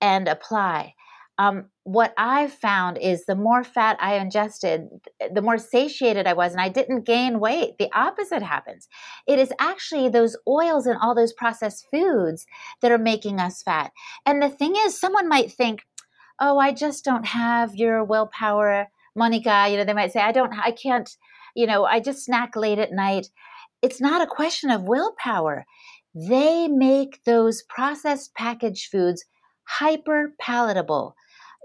and 0.01 0.29
apply. 0.29 0.95
Um, 1.39 1.67
what 1.85 2.13
I've 2.19 2.53
found 2.53 2.99
is 2.99 3.25
the 3.25 3.37
more 3.37 3.63
fat 3.63 3.97
I 4.01 4.17
ingested, 4.17 4.89
the 5.33 5.41
more 5.41 5.57
satiated 5.57 6.27
I 6.27 6.33
was, 6.33 6.53
and 6.53 6.61
I 6.61 6.69
didn't 6.69 7.07
gain 7.07 7.39
weight. 7.39 7.79
The 7.79 7.89
opposite 7.95 8.43
happens. 8.43 8.89
It 9.27 9.39
is 9.39 9.53
actually 9.61 10.09
those 10.09 10.37
oils 10.49 10.87
and 10.87 10.99
all 11.01 11.15
those 11.15 11.33
processed 11.33 11.87
foods 11.93 12.45
that 12.83 12.93
are 12.93 12.99
making 12.99 13.39
us 13.39 13.63
fat. 13.63 13.93
And 14.27 14.43
the 14.43 14.51
thing 14.51 14.75
is, 14.77 15.01
someone 15.01 15.29
might 15.29 15.53
think, 15.53 15.85
oh, 16.41 16.59
I 16.59 16.73
just 16.73 17.05
don't 17.05 17.27
have 17.27 17.75
your 17.75 18.05
willpower, 18.05 18.89
Monica. 19.15 19.67
You 19.71 19.77
know, 19.77 19.85
they 19.85 19.93
might 19.93 20.13
say, 20.13 20.21
I 20.21 20.33
don't, 20.33 20.53
I 20.59 20.71
can't, 20.71 21.09
you 21.55 21.67
know, 21.67 21.85
I 21.85 22.01
just 22.01 22.25
snack 22.25 22.57
late 22.57 22.79
at 22.79 22.93
night. 22.93 23.29
It's 23.83 24.01
not 24.01 24.23
a 24.23 24.27
question 24.27 24.71
of 24.71 24.83
willpower. 24.83 25.65
They 26.15 26.69
make 26.69 27.23
those 27.25 27.63
processed 27.63 28.35
packaged 28.35 28.91
foods 28.91 29.25
hyper 29.65 30.35
palatable. 30.41 31.15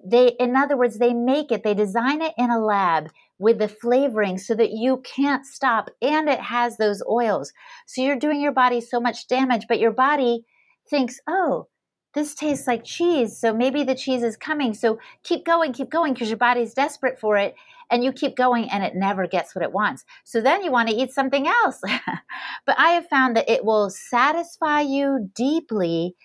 They, 0.05 0.29
in 0.39 0.55
other 0.55 0.75
words, 0.75 0.97
they 0.97 1.13
make 1.13 1.51
it, 1.51 1.63
they 1.63 1.73
design 1.73 2.21
it 2.21 2.33
in 2.37 2.49
a 2.49 2.59
lab 2.59 3.09
with 3.39 3.59
the 3.59 3.67
flavoring 3.67 4.37
so 4.37 4.53
that 4.55 4.71
you 4.71 4.97
can't 5.03 5.45
stop 5.45 5.89
and 6.01 6.27
it 6.29 6.39
has 6.39 6.77
those 6.77 7.01
oils. 7.09 7.53
So 7.87 8.01
you're 8.01 8.19
doing 8.19 8.41
your 8.41 8.51
body 8.51 8.81
so 8.81 8.99
much 8.99 9.27
damage, 9.27 9.65
but 9.67 9.79
your 9.79 9.91
body 9.91 10.45
thinks, 10.89 11.19
oh, 11.27 11.67
this 12.13 12.35
tastes 12.35 12.67
like 12.67 12.83
cheese. 12.83 13.37
So 13.37 13.53
maybe 13.53 13.83
the 13.83 13.95
cheese 13.95 14.23
is 14.23 14.37
coming. 14.37 14.73
So 14.73 14.99
keep 15.23 15.45
going, 15.45 15.73
keep 15.73 15.89
going 15.89 16.13
because 16.13 16.29
your 16.29 16.37
body's 16.37 16.73
desperate 16.73 17.19
for 17.19 17.37
it. 17.37 17.55
And 17.91 18.03
you 18.03 18.11
keep 18.11 18.35
going 18.35 18.69
and 18.71 18.83
it 18.83 18.95
never 18.95 19.27
gets 19.27 19.53
what 19.53 19.63
it 19.63 19.71
wants. 19.71 20.03
So 20.23 20.41
then 20.41 20.63
you 20.63 20.71
want 20.71 20.89
to 20.89 20.95
eat 20.95 21.11
something 21.11 21.47
else. 21.47 21.79
but 22.65 22.79
I 22.79 22.91
have 22.91 23.07
found 23.07 23.35
that 23.35 23.49
it 23.49 23.65
will 23.65 23.89
satisfy 23.89 24.81
you 24.81 25.29
deeply 25.35 26.15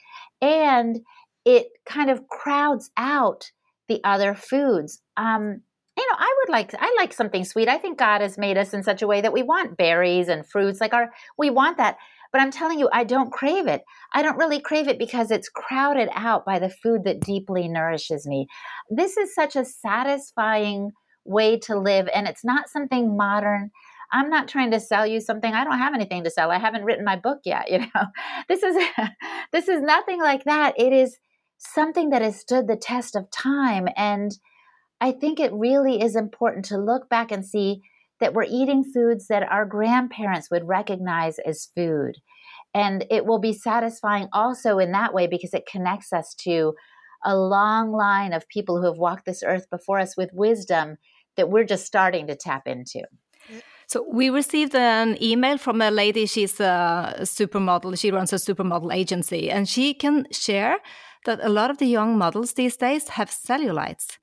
and 0.40 1.01
it 1.44 1.68
kind 1.85 2.11
of 2.11 2.29
crowds 2.29 2.90
out 2.96 3.51
the 3.88 4.01
other 4.05 4.35
foods. 4.35 5.03
Um, 5.16 5.62
you 5.96 6.07
know, 6.09 6.16
I 6.16 6.35
would 6.38 6.53
like 6.53 6.74
I 6.79 6.94
like 6.96 7.12
something 7.12 7.44
sweet. 7.44 7.68
I 7.68 7.79
think 7.79 7.98
God 7.98 8.20
has 8.20 8.38
made 8.38 8.57
us 8.57 8.72
in 8.72 8.85
such 8.85 9.03
a 9.03 9.07
way 9.07 9.20
that 9.20 9.33
we 9.33 9.42
want 9.42 9.77
berries 9.77 10.29
and 10.29 10.46
fruits 10.46 10.81
like 10.81 10.94
our 10.94 11.11
we 11.37 11.51
want 11.51 11.77
that. 11.79 11.96
But 12.33 12.41
I'm 12.41 12.51
telling 12.51 12.79
you, 12.79 12.88
I 12.93 13.05
don't 13.05 13.33
crave 13.33 13.67
it. 13.67 13.83
I 14.12 14.23
don't 14.23 14.38
really 14.38 14.61
crave 14.61 14.88
it 14.88 14.99
because 14.99 15.31
it's 15.31 15.49
crowded 15.49 16.09
out 16.14 16.45
by 16.45 16.59
the 16.59 16.69
food 16.69 17.05
that 17.05 17.21
deeply 17.21 17.69
nourishes 17.69 18.27
me. 18.27 18.47
This 18.91 19.17
is 19.17 19.35
such 19.35 19.57
a 19.57 19.64
satisfying 19.64 20.93
way 21.25 21.59
to 21.59 21.79
live 21.79 22.09
and 22.14 22.27
it's 22.27 22.45
not 22.45 22.69
something 22.69 23.17
modern. 23.17 23.71
I'm 24.12 24.31
not 24.31 24.49
trying 24.49 24.71
to 24.71 24.81
sell 24.81 25.07
you 25.07 25.21
something. 25.21 25.53
I 25.53 25.64
don't 25.64 25.79
have 25.79 25.95
anything 25.95 26.25
to 26.25 26.31
sell. 26.31 26.51
I 26.51 26.59
haven't 26.59 26.85
written 26.85 27.05
my 27.05 27.17
book 27.17 27.41
yet, 27.45 27.71
you 27.71 27.81
know. 27.81 28.07
This 28.49 28.62
is 28.62 28.77
this 29.53 29.69
is 29.69 29.83
nothing 29.83 30.21
like 30.21 30.45
that. 30.45 30.75
It 30.79 30.93
is 30.93 31.19
something 31.59 32.11
that 32.11 32.23
has 32.23 32.38
stood 32.38 32.67
the 32.69 32.77
test 32.77 33.17
of 33.17 33.31
time 33.31 33.88
and 33.97 34.33
I 35.01 35.12
think 35.12 35.38
it 35.38 35.53
really 35.53 36.01
is 36.03 36.17
important 36.17 36.64
to 36.67 36.79
look 36.79 37.09
back 37.09 37.31
and 37.31 37.45
see 37.45 37.83
that 38.20 38.35
we're 38.35 38.44
eating 38.44 38.85
foods 38.85 39.28
that 39.28 39.50
our 39.50 39.64
grandparents 39.64 40.50
would 40.50 40.66
recognize 40.66 41.38
as 41.40 41.68
food. 41.76 42.16
And 42.74 43.04
it 43.11 43.24
will 43.24 43.38
be 43.38 43.52
satisfying 43.52 44.28
also 44.33 44.78
in 44.78 44.92
that 44.92 45.14
way 45.14 45.26
because 45.26 45.54
it 45.54 45.66
connects 45.66 46.12
us 46.12 46.35
to 46.40 46.74
a 47.24 47.37
long 47.37 47.92
line 47.92 48.33
of 48.33 48.48
people 48.48 48.78
who 48.78 48.87
have 48.87 48.98
walked 48.98 49.24
this 49.24 49.42
earth 49.42 49.68
before 49.70 49.98
us 49.98 50.16
with 50.16 50.31
wisdom 50.33 50.98
that 51.37 51.48
we're 51.48 51.64
just 51.64 51.87
starting 51.87 52.26
to 52.26 52.37
tap 52.37 52.66
into. 52.66 53.02
So 53.87 54.04
we 54.07 54.28
received 54.28 54.74
an 54.74 55.16
email 55.22 55.57
from 55.57 55.81
a 55.81 55.90
lady. 55.90 56.26
She's 56.26 56.61
a 56.61 57.20
supermodel. 57.20 57.98
She 57.98 58.11
runs 58.11 58.35
a 58.35 58.37
supermodel 58.37 58.94
agency, 58.94 59.50
and 59.50 59.66
she 59.66 59.94
can 59.94 60.26
share 60.31 60.76
that 61.24 61.40
a 61.42 61.48
lot 61.48 61.70
of 61.70 61.78
the 61.78 61.87
young 61.87 62.18
models 62.18 62.52
these 62.52 62.76
days 62.76 63.09
have 63.09 63.31
cellulites. 63.31 64.18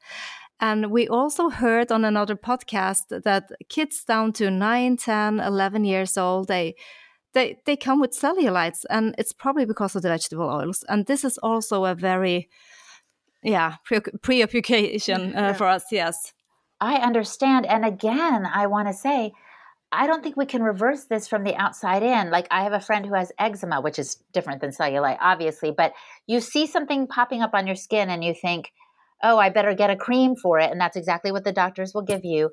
And 0.59 0.89
we 0.89 1.07
also 1.07 1.49
heard 1.49 1.91
on 1.91 2.05
another 2.05 2.35
podcast 2.35 3.23
that 3.23 3.51
kids 3.67 4.03
down 4.03 4.33
to 4.33 4.49
9, 4.49 4.97
10, 4.97 5.39
11 5.39 5.83
years 5.85 6.17
old, 6.17 6.47
they 6.47 6.75
they 7.33 7.57
they 7.65 7.75
come 7.75 7.99
with 7.99 8.11
cellulites 8.11 8.85
and 8.89 9.13
it's 9.17 9.33
probably 9.33 9.65
because 9.65 9.95
of 9.95 10.01
the 10.01 10.09
vegetable 10.09 10.49
oils. 10.49 10.83
And 10.87 11.05
this 11.05 11.23
is 11.25 11.37
also 11.39 11.85
a 11.85 11.93
very 11.93 12.49
yeah, 13.43 13.75
preoccupation 14.23 15.35
uh, 15.35 15.53
for 15.53 15.67
us, 15.67 15.85
yes. 15.91 16.33
I 16.81 16.95
understand 16.95 17.65
and 17.65 17.85
again, 17.85 18.45
I 18.45 18.67
want 18.67 18.87
to 18.87 18.93
say 18.93 19.33
I 19.91 20.07
don't 20.07 20.23
think 20.23 20.35
we 20.35 20.45
can 20.45 20.63
reverse 20.63 21.05
this 21.05 21.27
from 21.27 21.43
the 21.43 21.55
outside 21.55 22.03
in. 22.03 22.31
Like 22.31 22.47
I 22.51 22.63
have 22.63 22.73
a 22.73 22.79
friend 22.79 23.05
who 23.05 23.13
has 23.13 23.31
eczema, 23.39 23.81
which 23.81 23.99
is 23.99 24.15
different 24.33 24.61
than 24.61 24.71
cellulite, 24.71 25.17
obviously, 25.21 25.71
but 25.71 25.93
you 26.27 26.41
see 26.41 26.67
something 26.67 27.07
popping 27.07 27.41
up 27.41 27.51
on 27.53 27.67
your 27.67 27.75
skin 27.75 28.09
and 28.09 28.23
you 28.23 28.33
think, 28.33 28.71
oh, 29.23 29.37
I 29.37 29.49
better 29.49 29.73
get 29.73 29.89
a 29.89 29.95
cream 29.95 30.35
for 30.35 30.59
it. 30.59 30.71
And 30.71 30.79
that's 30.79 30.97
exactly 30.97 31.31
what 31.31 31.43
the 31.43 31.51
doctors 31.51 31.93
will 31.93 32.03
give 32.03 32.23
you. 32.23 32.49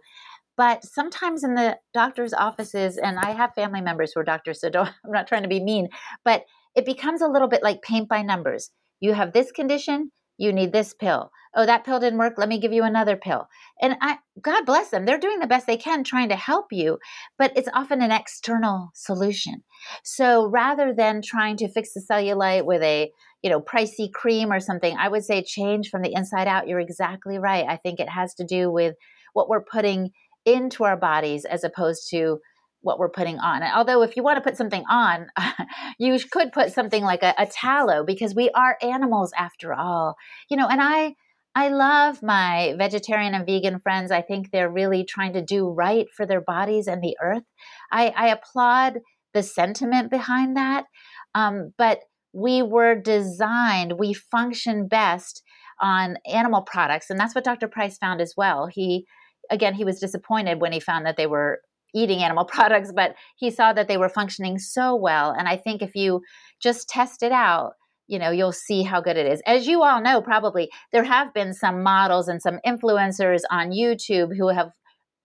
But 0.57 0.85
sometimes 0.85 1.45
in 1.45 1.55
the 1.55 1.79
doctor's 1.95 2.35
offices, 2.35 2.99
and 2.99 3.19
I 3.19 3.31
have 3.31 3.55
family 3.55 3.81
members 3.81 4.13
who 4.13 4.21
are 4.21 4.25
doctors, 4.25 4.61
so 4.61 4.71
I'm 4.75 4.93
not 5.07 5.27
trying 5.27 5.43
to 5.43 5.49
be 5.49 5.63
mean, 5.63 5.89
but 6.25 6.43
it 6.75 6.85
becomes 6.85 7.23
a 7.23 7.29
little 7.29 7.49
bit 7.49 7.63
like 7.63 7.83
paint 7.83 8.09
by 8.09 8.23
numbers. 8.23 8.71
You 9.01 9.15
have 9.15 9.33
this 9.33 9.51
condition, 9.51 10.11
you 10.39 10.53
need 10.53 10.73
this 10.73 10.95
pill. 10.95 11.31
Oh, 11.55 11.67
that 11.67 11.85
pill 11.85 12.01
didn't 12.01 12.19
work. 12.19 12.35
Let 12.39 12.49
me 12.49 12.59
give 12.59 12.73
you 12.73 12.83
another 12.83 13.17
pill. 13.17 13.47
And 13.81 13.97
I, 14.01 14.19
God 14.41 14.65
bless 14.65 14.89
them. 14.89 15.05
They're 15.05 15.19
doing 15.19 15.39
the 15.39 15.47
best 15.47 15.67
they 15.67 15.77
can 15.77 16.03
trying 16.03 16.31
to 16.31 16.37
help 16.37 16.67
you, 16.71 16.99
but 17.39 17.53
it's 17.57 17.69
often 17.75 18.01
an 18.01 18.11
external 18.11 18.91
solution. 18.95 19.63
So 20.03 20.47
rather 20.47 20.95
than 20.97 21.21
trying 21.23 21.59
to 21.59 21.71
fix 21.71 21.93
the 21.93 22.05
cellulite 22.11 22.65
with 22.65 22.83
a 22.83 23.11
you 23.43 23.51
know, 23.51 23.61
pricey 23.61 24.11
cream 24.13 24.53
or 24.53 24.61
something, 24.61 24.97
I 24.97 25.09
would 25.09 25.25
say 25.25 25.43
change 25.43 25.89
from 25.91 26.03
the 26.03 26.13
inside 26.15 26.47
out. 26.47 26.69
You're 26.69 26.81
exactly 26.81 27.39
right. 27.39 27.67
I 27.69 27.77
think 27.77 28.01
it 28.01 28.09
has 28.09 28.35
to 28.35 28.45
do 28.45 28.71
with 28.71 28.95
what 29.33 29.49
we're 29.49 29.65
putting 29.65 30.11
into 30.45 30.85
our 30.85 30.97
bodies 30.97 31.45
as 31.45 31.65
opposed 31.65 32.09
to 32.11 32.39
what 32.83 32.99
we're 32.99 33.09
putting 33.09 33.39
on. 33.39 33.63
And 33.63 33.73
Although, 33.75 34.03
if 34.03 34.17
you 34.17 34.23
want 34.23 34.37
to 34.37 34.49
put 34.49 34.57
something 34.57 34.85
on, 34.91 35.27
you 35.99 36.19
could 36.31 36.53
put 36.53 36.73
something 36.73 37.03
like 37.03 37.23
a, 37.23 37.35
a, 37.39 37.47
tallow 37.47 38.05
because 38.05 38.35
we 38.35 38.51
are 38.51 38.77
animals 38.83 39.33
after 39.37 39.73
all. 39.73 40.17
You 40.49 40.57
know, 40.57 40.69
and 40.69 40.81
I. 40.81 41.15
I 41.55 41.69
love 41.69 42.23
my 42.23 42.75
vegetarian 42.79 43.35
and 43.35 43.45
vegan 43.45 43.79
friends. 43.79 44.11
I 44.11 44.23
think 44.23 44.51
they're 44.51 44.71
really 44.71 45.05
trying 45.05 45.35
to 45.35 45.43
do 45.43 45.69
right 45.69 46.07
for 46.17 46.25
their 46.25 46.41
bodies 46.41 46.87
and 46.87 47.03
the 47.03 47.15
earth. 47.23 47.43
I, 47.91 48.09
I 48.17 48.29
applaud 48.29 49.01
the 49.35 49.43
sentiment 49.43 50.11
behind 50.11 50.57
that. 50.57 50.87
Um, 51.35 51.75
but 51.77 52.01
we 52.33 52.63
were 52.63 52.95
designed, 52.95 53.99
we 53.99 54.13
function 54.13 54.89
best 54.89 55.43
on 55.81 56.17
animal 56.27 56.63
products. 56.63 57.11
And 57.11 57.19
that's 57.19 57.35
what 57.35 57.45
Dr. 57.45 57.69
Price 57.69 57.99
found 57.99 58.21
as 58.21 58.35
well. 58.37 58.67
He, 58.67 59.07
again, 59.51 59.75
he 59.75 59.85
was 59.85 60.01
disappointed 60.01 60.61
when 60.61 60.73
he 60.73 60.81
found 60.81 61.05
that 61.07 61.17
they 61.17 61.27
were 61.27 61.61
eating 61.95 62.23
animal 62.23 62.45
products, 62.47 62.93
but 62.95 63.15
he 63.37 63.51
saw 63.51 63.73
that 63.73 63.89
they 63.89 63.97
were 63.97 64.09
functioning 64.09 64.59
so 64.59 64.95
well. 64.95 65.35
And 65.37 65.49
I 65.49 65.57
think 65.57 65.83
if 65.83 65.95
you 65.95 66.23
just 66.61 66.89
test 66.89 67.23
it 67.23 67.33
out, 67.33 67.73
you 68.09 68.19
know, 68.19 68.31
you'll 68.31 68.53
see 68.53 68.83
how 68.83 69.01
good 69.01 69.17
it 69.17 69.27
is. 69.27 69.41
As 69.47 69.67
you 69.67 69.83
all 69.83 70.03
know, 70.03 70.21
probably 70.21 70.71
there 70.93 71.05
have 71.05 71.33
been 71.33 71.55
some 71.55 71.83
models 71.83 72.29
and 72.29 72.43
some 72.43 72.59
influencers 72.67 73.41
on 73.51 73.71
YouTube 73.71 74.37
who 74.37 74.49
have 74.49 74.73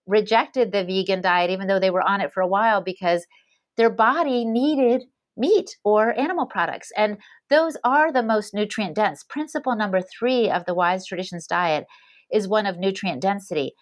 rejected 0.05 0.71
the 0.71 0.85
vegan 0.85 1.21
diet, 1.21 1.51
even 1.51 1.67
though 1.67 1.79
they 1.79 1.89
were 1.89 2.07
on 2.07 2.21
it 2.21 2.31
for 2.31 2.41
a 2.41 2.47
while, 2.47 2.81
because 2.81 3.25
their 3.75 3.89
body 3.89 4.45
needed 4.45 5.03
meat 5.37 5.77
or 5.83 6.17
animal 6.19 6.45
products. 6.45 6.89
And 6.97 7.17
those 7.49 7.77
are 7.83 8.11
the 8.11 8.23
most 8.23 8.53
nutrient 8.53 8.95
dense. 8.95 9.23
Principle 9.23 9.75
number 9.75 10.01
three 10.01 10.49
of 10.49 10.65
the 10.65 10.73
Wise 10.73 11.05
Traditions 11.05 11.47
diet 11.47 11.85
is 12.31 12.47
one 12.47 12.65
of 12.65 12.77
nutrient 12.77 13.21
density. 13.21 13.73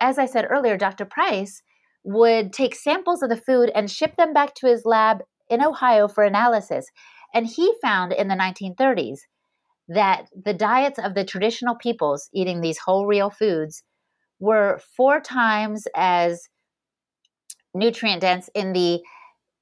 As 0.00 0.18
I 0.18 0.26
said 0.26 0.46
earlier, 0.48 0.76
Dr. 0.76 1.04
Price 1.04 1.62
would 2.04 2.52
take 2.52 2.74
samples 2.74 3.22
of 3.22 3.28
the 3.28 3.36
food 3.36 3.70
and 3.74 3.90
ship 3.90 4.16
them 4.16 4.32
back 4.32 4.54
to 4.54 4.66
his 4.66 4.82
lab 4.84 5.18
in 5.48 5.64
Ohio 5.64 6.08
for 6.08 6.24
analysis. 6.24 6.86
And 7.34 7.46
he 7.46 7.72
found 7.82 8.12
in 8.12 8.28
the 8.28 8.34
1930s 8.34 9.18
that 9.88 10.26
the 10.34 10.54
diets 10.54 10.98
of 10.98 11.14
the 11.14 11.24
traditional 11.24 11.76
peoples 11.76 12.28
eating 12.32 12.60
these 12.60 12.78
whole 12.78 13.06
real 13.06 13.30
foods 13.30 13.82
were 14.40 14.80
four 14.96 15.20
times 15.20 15.84
as 15.94 16.48
nutrient 17.74 18.20
dense 18.20 18.48
in 18.54 18.72
the 18.72 19.00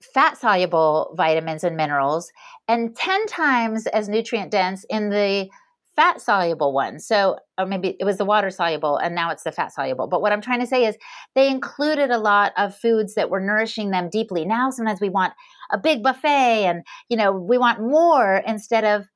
fat 0.03 0.39
soluble 0.39 1.15
vitamins 1.17 1.65
and 1.65 1.77
minerals 1.77 2.31
and 2.69 2.97
10 2.97 3.27
times 3.27 3.87
as 3.89 4.09
nutrient 4.09 4.51
dense 4.51 4.85
in 4.89 5.11
the 5.11 5.49
fat 5.97 6.21
soluble 6.21 6.73
ones. 6.73 7.07
So, 7.07 7.37
or 7.59 7.67
maybe 7.67 7.97
it 8.01 8.05
was 8.05 8.17
the 8.17 8.25
water 8.25 8.51
soluble 8.51 8.97
and 8.97 9.15
now 9.15 9.31
it's 9.31 9.43
the 9.43 9.53
fat 9.53 9.73
soluble. 9.73 10.07
But 10.07 10.23
what 10.23 10.33
I'm 10.33 10.41
trying 10.41 10.61
to 10.61 10.67
say 10.67 10.87
is 10.87 10.97
they 11.35 11.51
included 11.51 12.11
a 12.11 12.19
lot 12.19 12.53
of 12.57 12.75
foods 12.75 13.15
that 13.15 13.29
were 13.29 13.41
nourishing 13.41 13.91
them 13.91 14.09
deeply. 14.09 14.45
Now, 14.45 14.71
sometimes 14.71 15.01
we 15.01 15.11
want 15.11 15.35
a 15.71 15.79
big 15.79 16.03
buffet 16.03 16.65
and, 16.65 16.85
you 17.09 17.17
know, 17.17 17.33
we 17.33 17.59
want 17.59 17.81
more 17.81 18.43
instead 18.47 18.85
of 18.85 19.07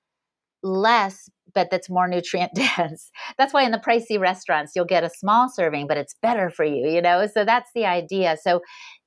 less 0.62 1.28
but 1.54 1.70
that's 1.70 1.88
more 1.88 2.08
nutrient 2.08 2.52
dense. 2.76 3.10
That's 3.38 3.54
why 3.54 3.62
in 3.62 3.70
the 3.70 3.78
pricey 3.78 4.18
restaurants 4.18 4.72
you'll 4.74 4.84
get 4.84 5.04
a 5.04 5.10
small 5.10 5.48
serving, 5.48 5.86
but 5.86 5.96
it's 5.96 6.16
better 6.20 6.50
for 6.50 6.64
you, 6.64 6.88
you 6.88 7.00
know? 7.00 7.26
So 7.32 7.44
that's 7.44 7.70
the 7.74 7.86
idea. 7.86 8.36
So 8.42 8.60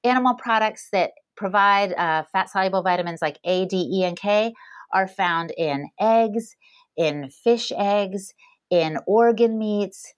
animal 0.04 0.36
products 0.36 0.88
that 0.94 1.12
provide 1.38 1.94
uh, 1.94 2.24
fat 2.32 2.50
soluble 2.50 2.84
vitamins 2.84 3.22
like 3.22 3.40
A, 3.46 3.66
D, 3.66 3.78
E, 3.78 4.04
and 4.04 4.18
K 4.18 4.54
are 4.92 5.08
found 5.08 5.52
in 5.58 5.90
eggs, 6.00 6.56
in 6.98 7.30
fish 7.30 7.72
eggs, 7.78 8.34
in 8.70 8.98
organ 9.06 9.58
meats. 9.58 10.14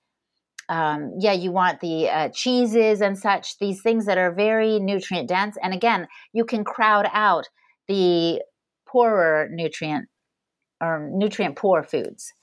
Um, 0.70 1.14
yeah, 1.20 1.34
you 1.34 1.52
want 1.52 1.80
the 1.80 2.10
uh, 2.10 2.30
cheeses 2.30 3.02
and 3.02 3.18
such, 3.18 3.58
these 3.58 3.82
things 3.82 4.06
that 4.06 4.18
are 4.18 4.32
very 4.32 4.80
nutrient 4.80 5.28
dense. 5.28 5.58
And 5.62 5.74
again, 5.74 6.08
you 6.32 6.46
can 6.46 6.64
crowd 6.64 7.08
out 7.12 7.50
the 7.88 8.42
poorer 8.88 9.50
nutrient 9.52 10.08
or 10.80 11.10
nutrient 11.12 11.56
poor 11.56 11.84
foods. 11.84 12.34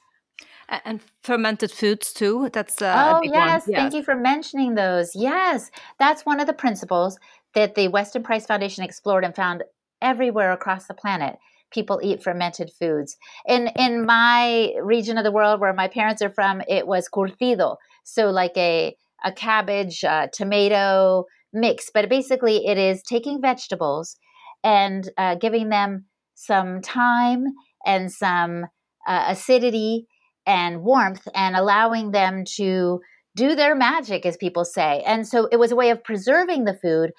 And 0.69 1.01
fermented 1.23 1.71
foods 1.71 2.12
too. 2.12 2.51
That's 2.53 2.83
uh, 2.83 3.15
oh 3.15 3.23
yes, 3.23 3.65
thank 3.67 3.95
you 3.95 4.03
for 4.03 4.17
mentioning 4.17 4.75
those. 4.75 5.12
Yes, 5.15 5.71
that's 6.01 6.27
one 6.27 6.41
of 6.41 6.49
the 6.49 6.53
principles 6.53 7.18
that 7.57 7.75
the 7.75 7.89
Weston 7.89 8.23
Price 8.23 8.47
Foundation 8.47 8.85
explored 8.85 9.25
and 9.25 9.35
found 9.35 9.65
everywhere 10.01 10.53
across 10.53 10.87
the 10.87 10.95
planet 10.95 11.37
people 11.73 12.01
eat 12.03 12.23
fermented 12.23 12.71
foods. 12.79 13.17
In 13.47 13.69
in 13.77 14.07
my 14.07 14.73
region 14.81 15.19
of 15.19 15.25
the 15.25 15.33
world 15.33 15.61
where 15.61 15.73
my 15.73 15.89
parents 15.89 16.23
are 16.23 16.31
from, 16.31 16.63
it 16.69 16.87
was 16.87 17.09
curtido, 17.09 17.77
so 18.05 18.31
like 18.31 18.57
a 18.57 18.97
a 19.25 19.33
cabbage, 19.33 20.05
uh, 20.05 20.29
tomato 20.33 21.25
mix. 21.53 21.91
But 21.93 22.09
basically, 22.09 22.67
it 22.67 22.79
is 22.79 23.03
taking 23.03 23.41
vegetables 23.41 24.17
and 24.63 25.11
uh, 25.17 25.35
giving 25.37 25.69
them 25.69 26.05
some 26.35 26.81
time 26.83 27.45
and 27.85 28.13
some 28.13 28.67
uh, 29.07 29.25
acidity 29.29 30.07
and 30.47 30.83
warmth, 30.83 31.27
and 31.35 31.57
allowing 31.57 32.13
them 32.13 32.45
to 32.57 33.01
do 33.35 33.55
their 33.55 33.75
magic, 33.75 34.25
as 34.25 34.37
people 34.37 34.65
say. 34.65 35.03
And 35.05 35.27
so 35.27 35.49
it 35.51 35.59
was 35.59 35.73
a 35.73 35.77
way 35.77 35.91
of 35.91 36.05
preserving 36.05 36.65
the 36.65 36.79
food 36.81 37.11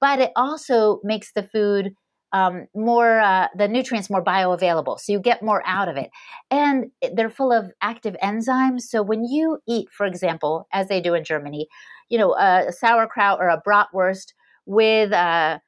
but 0.00 0.20
it 0.20 0.30
also 0.36 1.00
makes 1.04 1.32
the 1.32 1.42
food 1.42 1.92
um, 2.32 2.66
more 2.76 3.18
uh, 3.18 3.48
the 3.56 3.66
nutrients 3.66 4.08
more 4.08 4.22
bioavailable 4.22 5.00
so 5.00 5.12
you 5.12 5.18
get 5.20 5.42
more 5.42 5.62
out 5.66 5.88
of 5.88 5.96
it. 5.96 6.10
And 6.50 6.86
they're 7.14 7.28
full 7.28 7.52
of 7.52 7.72
active 7.82 8.16
enzymes 8.22 8.82
so 8.82 9.02
when 9.02 9.24
you 9.24 9.58
eat 9.68 9.88
for 9.90 10.06
example 10.06 10.66
as 10.72 10.88
they 10.88 11.00
do 11.00 11.14
in 11.14 11.24
germany 11.24 11.66
you 12.08 12.18
know 12.18 12.34
a 12.34 12.72
sauerkraut 12.72 13.38
or 13.40 13.48
a 13.48 13.60
bratwurst 13.66 14.32
with 14.66 15.12
uh, 15.12 15.58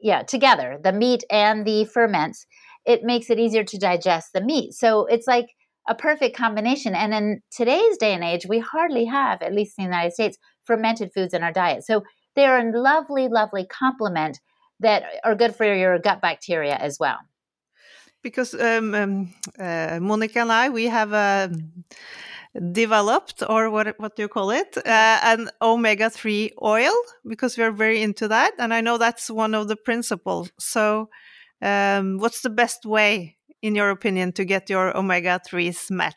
yeah 0.00 0.22
together 0.22 0.78
the 0.82 0.92
meat 0.92 1.24
and 1.30 1.66
the 1.66 1.84
ferments 1.84 2.46
it 2.86 3.02
makes 3.02 3.30
it 3.30 3.38
easier 3.38 3.64
to 3.64 3.78
digest 3.78 4.32
the 4.32 4.40
meat. 4.40 4.72
So 4.74 5.06
it's 5.06 5.26
like 5.26 5.46
a 5.88 5.94
perfect 5.94 6.36
combination 6.36 6.94
and 6.94 7.12
in 7.14 7.40
today's 7.50 7.96
day 7.96 8.12
and 8.14 8.22
age 8.22 8.46
we 8.46 8.58
hardly 8.58 9.06
have 9.06 9.42
at 9.42 9.54
least 9.54 9.74
in 9.78 9.84
the 9.84 9.88
united 9.88 10.12
states 10.12 10.38
fermented 10.64 11.10
foods 11.14 11.34
in 11.34 11.42
our 11.42 11.52
diet. 11.52 11.84
So 11.84 12.02
they're 12.34 12.58
a 12.58 12.78
lovely 12.78 13.28
lovely 13.28 13.66
complement 13.66 14.40
that 14.80 15.04
are 15.24 15.34
good 15.34 15.54
for 15.54 15.64
your 15.64 15.98
gut 15.98 16.20
bacteria 16.20 16.74
as 16.76 16.98
well. 16.98 17.18
Because 18.22 18.54
um, 18.54 18.94
um, 18.94 19.34
uh, 19.58 19.98
Monica 20.00 20.40
and 20.40 20.52
I, 20.52 20.68
we 20.68 20.84
have 20.84 21.12
uh, 21.12 21.48
developed, 22.72 23.42
or 23.48 23.70
what 23.70 23.98
what 23.98 24.16
do 24.16 24.22
you 24.22 24.28
call 24.28 24.50
it, 24.50 24.76
uh, 24.76 25.18
an 25.22 25.48
omega 25.62 26.10
three 26.10 26.52
oil 26.62 26.92
because 27.26 27.56
we're 27.56 27.72
very 27.72 28.02
into 28.02 28.28
that, 28.28 28.52
and 28.58 28.74
I 28.74 28.80
know 28.80 28.98
that's 28.98 29.30
one 29.30 29.54
of 29.54 29.68
the 29.68 29.76
principles. 29.76 30.50
So, 30.58 31.08
um, 31.62 32.18
what's 32.18 32.42
the 32.42 32.50
best 32.50 32.84
way, 32.84 33.36
in 33.62 33.74
your 33.74 33.90
opinion, 33.90 34.32
to 34.32 34.44
get 34.44 34.68
your 34.68 34.96
omega 34.96 35.40
threes 35.46 35.90
met? 35.90 36.16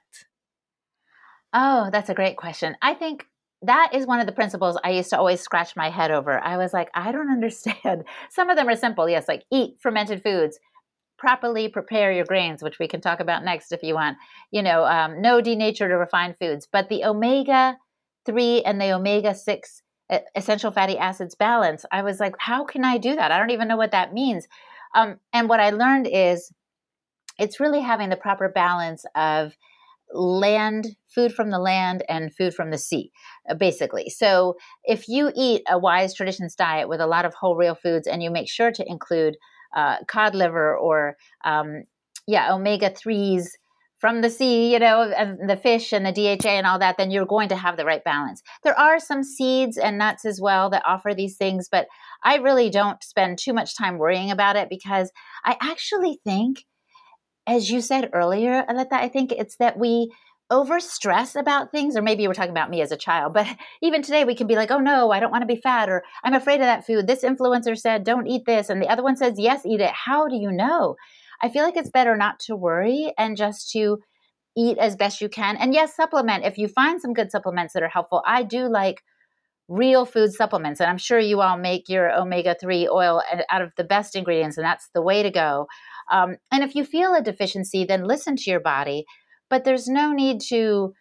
Oh, 1.53 1.89
that's 1.91 2.09
a 2.09 2.15
great 2.15 2.35
question. 2.35 2.75
I 2.81 2.95
think 2.95 3.27
that 3.63 3.91
is 3.93 4.05
one 4.05 4.19
of 4.19 4.25
the 4.25 4.31
principles 4.31 4.77
I 4.83 4.91
used 4.91 5.09
to 5.11 5.17
always 5.17 5.41
scratch 5.41 5.75
my 5.75 5.89
head 5.89 6.11
over. 6.11 6.39
I 6.39 6.57
was 6.57 6.73
like, 6.73 6.89
I 6.93 7.11
don't 7.11 7.31
understand. 7.31 8.03
Some 8.29 8.49
of 8.49 8.57
them 8.57 8.67
are 8.67 8.75
simple. 8.75 9.09
Yes, 9.09 9.27
like 9.27 9.43
eat 9.51 9.77
fermented 9.79 10.21
foods, 10.23 10.59
properly 11.17 11.69
prepare 11.69 12.11
your 12.11 12.25
grains, 12.25 12.61
which 12.61 12.79
we 12.79 12.87
can 12.87 13.01
talk 13.01 13.19
about 13.19 13.43
next 13.43 13.71
if 13.71 13.83
you 13.83 13.93
want. 13.93 14.17
You 14.51 14.61
know, 14.61 14.85
um, 14.85 15.21
no 15.21 15.41
denatured 15.41 15.91
or 15.91 15.97
refined 15.97 16.35
foods. 16.39 16.67
But 16.71 16.89
the 16.89 17.05
omega 17.05 17.77
3 18.25 18.61
and 18.63 18.79
the 18.79 18.93
omega 18.93 19.33
6 19.33 19.81
essential 20.35 20.71
fatty 20.71 20.97
acids 20.97 21.35
balance, 21.35 21.85
I 21.91 22.03
was 22.03 22.19
like, 22.19 22.35
how 22.37 22.65
can 22.65 22.83
I 22.83 22.97
do 22.97 23.15
that? 23.15 23.31
I 23.31 23.39
don't 23.39 23.51
even 23.51 23.67
know 23.67 23.77
what 23.77 23.91
that 23.91 24.13
means. 24.13 24.47
Um, 24.93 25.19
and 25.31 25.49
what 25.49 25.59
I 25.59 25.71
learned 25.71 26.07
is 26.11 26.51
it's 27.39 27.59
really 27.59 27.81
having 27.81 28.09
the 28.09 28.15
proper 28.15 28.49
balance 28.49 29.05
of 29.15 29.55
land 30.13 30.95
food 31.13 31.33
from 31.33 31.49
the 31.49 31.59
land 31.59 32.03
and 32.07 32.33
food 32.33 32.53
from 32.53 32.71
the 32.71 32.77
sea 32.77 33.11
uh, 33.49 33.55
basically. 33.55 34.09
So 34.09 34.55
if 34.83 35.07
you 35.07 35.31
eat 35.35 35.63
a 35.69 35.77
wise 35.77 36.13
traditions 36.13 36.55
diet 36.55 36.89
with 36.89 37.01
a 37.01 37.07
lot 37.07 37.25
of 37.25 37.33
whole 37.33 37.55
real 37.55 37.75
foods 37.75 38.07
and 38.07 38.21
you 38.21 38.31
make 38.31 38.49
sure 38.49 38.71
to 38.71 38.85
include 38.87 39.35
uh, 39.75 39.97
cod 40.07 40.35
liver 40.35 40.77
or 40.77 41.17
um, 41.43 41.83
yeah 42.27 42.53
omega 42.53 42.89
3s 42.89 43.47
from 43.97 44.21
the 44.21 44.29
sea 44.29 44.71
you 44.71 44.79
know 44.79 45.01
and 45.17 45.49
the 45.49 45.57
fish 45.57 45.91
and 45.93 46.05
the 46.05 46.11
dha 46.11 46.45
and 46.45 46.67
all 46.67 46.77
that 46.77 46.97
then 46.97 47.09
you're 47.09 47.25
going 47.25 47.49
to 47.49 47.55
have 47.55 47.77
the 47.77 47.85
right 47.85 48.03
balance. 48.03 48.41
There 48.63 48.77
are 48.79 48.99
some 48.99 49.23
seeds 49.23 49.77
and 49.77 49.97
nuts 49.97 50.25
as 50.25 50.39
well 50.41 50.69
that 50.69 50.83
offer 50.85 51.13
these 51.13 51.37
things 51.37 51.67
but 51.71 51.87
i 52.23 52.35
really 52.35 52.69
don't 52.69 53.03
spend 53.03 53.39
too 53.39 53.53
much 53.53 53.75
time 53.75 53.97
worrying 53.97 54.29
about 54.29 54.55
it 54.55 54.69
because 54.69 55.11
i 55.45 55.57
actually 55.61 56.19
think 56.23 56.65
as 57.47 57.69
you 57.69 57.81
said 57.81 58.09
earlier, 58.13 58.65
Aletta, 58.67 58.95
I 58.95 59.09
think 59.09 59.31
it's 59.31 59.57
that 59.57 59.77
we 59.77 60.11
over 60.49 60.79
stress 60.79 61.35
about 61.35 61.71
things, 61.71 61.95
or 61.95 62.01
maybe 62.01 62.21
you 62.23 62.29
were 62.29 62.35
talking 62.35 62.51
about 62.51 62.69
me 62.69 62.81
as 62.81 62.91
a 62.91 62.97
child, 62.97 63.33
but 63.33 63.47
even 63.81 64.01
today 64.01 64.23
we 64.23 64.35
can 64.35 64.47
be 64.47 64.55
like, 64.55 64.71
oh 64.71 64.79
no, 64.79 65.11
I 65.11 65.19
don't 65.19 65.31
want 65.31 65.41
to 65.41 65.53
be 65.53 65.59
fat, 65.59 65.89
or 65.89 66.03
I'm 66.23 66.33
afraid 66.33 66.55
of 66.55 66.67
that 66.67 66.85
food. 66.85 67.07
This 67.07 67.23
influencer 67.23 67.77
said, 67.77 68.03
don't 68.03 68.27
eat 68.27 68.43
this, 68.45 68.69
and 68.69 68.81
the 68.81 68.89
other 68.89 69.03
one 69.03 69.17
says, 69.17 69.35
yes, 69.37 69.65
eat 69.65 69.81
it. 69.81 69.91
How 69.91 70.27
do 70.27 70.35
you 70.35 70.51
know? 70.51 70.95
I 71.41 71.49
feel 71.49 71.63
like 71.63 71.75
it's 71.75 71.89
better 71.89 72.15
not 72.15 72.39
to 72.41 72.55
worry 72.55 73.13
and 73.17 73.35
just 73.35 73.71
to 73.71 73.99
eat 74.55 74.77
as 74.77 74.95
best 74.95 75.19
you 75.19 75.29
can. 75.29 75.57
And 75.57 75.73
yes, 75.73 75.95
supplement. 75.95 76.45
If 76.45 76.57
you 76.57 76.67
find 76.67 77.01
some 77.01 77.13
good 77.13 77.31
supplements 77.31 77.73
that 77.73 77.83
are 77.83 77.89
helpful, 77.89 78.23
I 78.25 78.43
do 78.43 78.69
like 78.69 79.01
real 79.67 80.05
food 80.05 80.33
supplements. 80.33 80.79
And 80.79 80.89
I'm 80.89 80.97
sure 80.97 81.19
you 81.19 81.41
all 81.41 81.57
make 81.57 81.89
your 81.89 82.11
omega 82.11 82.55
3 82.59 82.87
oil 82.87 83.21
out 83.49 83.61
of 83.61 83.71
the 83.77 83.83
best 83.83 84.15
ingredients, 84.15 84.57
and 84.57 84.65
that's 84.65 84.89
the 84.93 85.01
way 85.01 85.23
to 85.23 85.31
go. 85.31 85.67
Um, 86.11 86.37
and 86.51 86.63
if 86.63 86.75
you 86.75 86.83
feel 86.85 87.13
a 87.13 87.21
deficiency, 87.21 87.85
then 87.85 88.03
listen 88.03 88.35
to 88.35 88.49
your 88.49 88.59
body. 88.59 89.05
But 89.49 89.63
there's 89.63 89.87
no 89.87 90.11
need 90.11 90.41
to, 90.49 90.93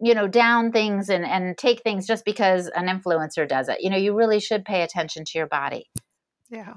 you 0.00 0.14
know, 0.14 0.26
down 0.26 0.72
things 0.72 1.08
and, 1.08 1.24
and 1.24 1.56
take 1.56 1.82
things 1.82 2.06
just 2.06 2.24
because 2.24 2.68
an 2.68 2.86
influencer 2.86 3.48
does 3.48 3.68
it. 3.68 3.80
You 3.80 3.90
know, 3.90 3.96
you 3.96 4.14
really 4.14 4.40
should 4.40 4.64
pay 4.64 4.82
attention 4.82 5.24
to 5.26 5.38
your 5.38 5.46
body. 5.46 5.88
Yeah 6.48 6.74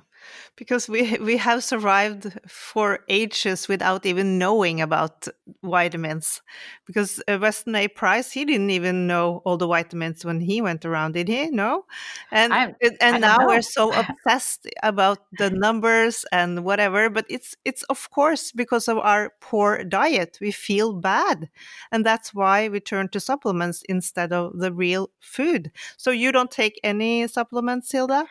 because 0.56 0.88
we 0.88 1.18
we 1.22 1.38
have 1.38 1.64
survived 1.64 2.40
for 2.48 3.00
ages 3.10 3.68
without 3.68 4.06
even 4.06 4.38
knowing 4.38 4.82
about 4.82 5.28
vitamins. 5.64 6.42
Because 6.86 7.22
uh, 7.28 7.38
Weston 7.42 7.76
A. 7.76 7.88
Price, 7.88 8.32
he 8.32 8.46
didn't 8.46 8.70
even 8.70 9.08
know 9.08 9.42
all 9.46 9.58
the 9.58 9.68
vitamins 9.68 10.26
when 10.26 10.40
he 10.42 10.62
went 10.62 10.86
around, 10.86 11.14
did 11.14 11.28
he? 11.28 11.50
No, 11.50 11.86
and 12.32 12.54
I, 12.54 12.74
and 13.02 13.16
I 13.16 13.18
now 13.18 13.38
know. 13.40 13.48
we're 13.48 13.62
so 13.62 13.92
obsessed 14.26 14.68
about 14.84 15.20
the 15.38 15.50
numbers 15.50 16.26
and 16.32 16.64
whatever. 16.64 17.10
But 17.10 17.26
it's 17.30 17.56
it's 17.66 17.84
of 17.84 18.10
course 18.12 18.52
because 18.52 18.88
of 18.88 18.98
our 18.98 19.32
poor 19.42 19.84
diet, 19.84 20.38
we 20.42 20.52
feel 20.52 20.94
bad, 20.94 21.50
and 21.92 22.06
that's 22.06 22.34
why 22.34 22.68
we 22.70 22.80
turn 22.80 23.10
to 23.10 23.20
supplements 23.20 23.84
instead 23.90 24.34
of 24.34 24.58
the 24.58 24.72
real 24.72 25.10
food. 25.20 25.72
So 25.98 26.12
you 26.12 26.32
don't 26.32 26.52
take 26.52 26.80
any 26.84 27.28
supplements, 27.28 27.92
Hilda? 27.92 28.28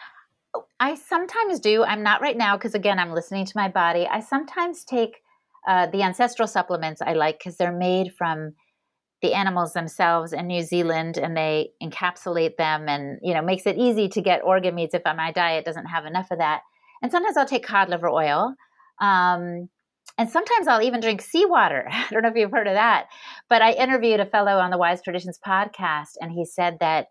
I 0.78 0.94
sometimes 0.96 1.61
do. 1.61 1.84
I'm 1.84 2.03
not 2.03 2.20
right 2.20 2.36
now 2.36 2.57
because, 2.57 2.74
again, 2.74 2.98
I'm 2.98 3.12
listening 3.12 3.46
to 3.46 3.53
my 3.55 3.68
body. 3.68 4.07
I 4.07 4.20
sometimes 4.20 4.84
take 4.84 5.22
uh, 5.66 5.86
the 5.86 6.03
ancestral 6.03 6.48
supplements 6.48 7.00
I 7.00 7.12
like 7.12 7.38
because 7.38 7.57
they're 7.57 7.72
made 7.76 8.12
from 8.16 8.55
the 9.22 9.34
animals 9.34 9.72
themselves 9.72 10.32
in 10.32 10.48
New 10.48 10.62
Zealand 10.62 11.16
and 11.16 11.36
they 11.36 11.70
encapsulate 11.80 12.57
them 12.57 12.88
and, 12.88 13.20
you 13.22 13.32
know, 13.32 13.42
makes 13.42 13.66
it 13.66 13.78
easy 13.78 14.09
to 14.09 14.20
get 14.20 14.42
organ 14.42 14.74
meats 14.74 14.94
if 14.94 15.03
my 15.05 15.30
diet 15.30 15.64
doesn't 15.64 15.86
have 15.86 16.05
enough 16.05 16.26
of 16.32 16.38
that. 16.38 16.62
And 17.00 17.12
sometimes 17.12 17.36
I'll 17.36 17.46
take 17.46 17.64
cod 17.64 17.88
liver 17.88 18.09
oil. 18.09 18.55
Um, 19.00 19.68
and 20.18 20.28
sometimes 20.28 20.66
I'll 20.66 20.82
even 20.82 21.00
drink 21.00 21.22
seawater. 21.22 21.88
I 21.90 22.07
don't 22.11 22.22
know 22.22 22.28
if 22.28 22.36
you've 22.36 22.50
heard 22.50 22.66
of 22.66 22.74
that, 22.74 23.07
but 23.48 23.62
I 23.62 23.72
interviewed 23.72 24.20
a 24.20 24.26
fellow 24.26 24.59
on 24.59 24.70
the 24.70 24.78
Wise 24.78 25.03
Traditions 25.03 25.38
podcast, 25.44 26.16
and 26.20 26.32
he 26.32 26.44
said 26.44 26.78
that 26.80 27.07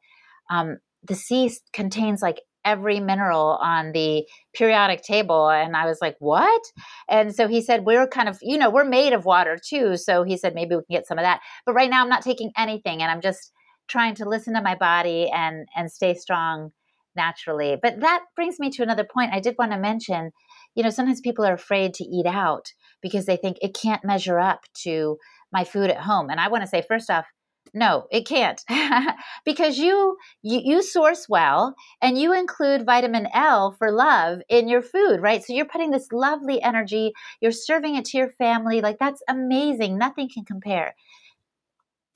um, 0.50 0.78
the 1.04 1.16
sea 1.16 1.52
contains 1.74 2.22
like 2.22 2.42
every 2.64 3.00
mineral 3.00 3.58
on 3.62 3.92
the 3.92 4.24
periodic 4.54 5.02
table 5.02 5.50
and 5.50 5.76
i 5.76 5.86
was 5.86 6.00
like 6.02 6.16
what? 6.20 6.62
And 7.10 7.34
so 7.36 7.48
he 7.48 7.62
said 7.62 7.86
we're 7.86 8.08
kind 8.08 8.30
of 8.30 8.38
you 8.42 8.58
know 8.58 8.70
we're 8.70 8.86
made 8.86 9.14
of 9.14 9.26
water 9.26 9.58
too. 9.64 9.98
So 9.98 10.24
he 10.24 10.38
said 10.38 10.54
maybe 10.54 10.76
we 10.76 10.82
can 10.84 10.98
get 10.98 11.08
some 11.08 11.18
of 11.18 11.24
that. 11.24 11.42
But 11.66 11.74
right 11.74 11.90
now 11.90 12.02
i'm 12.02 12.10
not 12.10 12.24
taking 12.24 12.52
anything 12.58 13.02
and 13.02 13.12
i'm 13.12 13.22
just 13.22 13.52
trying 13.88 14.16
to 14.16 14.30
listen 14.30 14.54
to 14.54 14.62
my 14.62 14.76
body 14.76 15.30
and 15.34 15.68
and 15.76 15.92
stay 15.92 16.14
strong 16.14 16.72
naturally. 17.16 17.78
But 17.82 18.00
that 18.00 18.24
brings 18.36 18.60
me 18.60 18.70
to 18.72 18.84
another 18.84 19.04
point 19.04 19.34
i 19.34 19.40
did 19.40 19.56
want 19.58 19.72
to 19.72 19.78
mention. 19.78 20.32
You 20.76 20.84
know 20.84 20.90
sometimes 20.90 21.22
people 21.22 21.46
are 21.46 21.54
afraid 21.54 21.94
to 21.96 22.04
eat 22.04 22.26
out 22.26 22.72
because 23.02 23.26
they 23.26 23.38
think 23.38 23.58
it 23.62 23.76
can't 23.76 24.06
measure 24.06 24.40
up 24.40 24.62
to 24.84 25.18
my 25.52 25.64
food 25.64 25.90
at 25.90 26.02
home. 26.02 26.30
And 26.30 26.40
i 26.40 26.48
want 26.48 26.64
to 26.64 26.68
say 26.68 26.84
first 26.88 27.10
off 27.10 27.26
no 27.74 28.08
it 28.12 28.28
can't. 28.28 28.64
Because 29.46 29.78
you, 29.78 30.18
you 30.42 30.62
you 30.64 30.84
source 30.84 31.28
well 31.28 31.76
and 32.02 32.18
you 32.18 32.34
include 32.34 32.86
vitamin 32.86 33.28
l 33.34 33.76
for 33.78 33.92
love 33.92 34.40
in 34.50 34.68
your 34.68 34.82
food 34.82 35.22
right? 35.22 35.44
So 35.44 35.54
you're 35.54 35.66
putting 35.66 35.92
this 35.92 36.12
lovely 36.12 36.62
energy 36.62 37.14
you're 37.40 37.52
serving 37.52 37.96
it 37.96 38.06
to 38.06 38.18
your 38.18 38.30
family 38.30 38.82
like 38.82 39.00
that's 39.00 39.24
amazing 39.28 39.98
nothing 39.98 40.30
can 40.30 40.46
compare. 40.46 40.96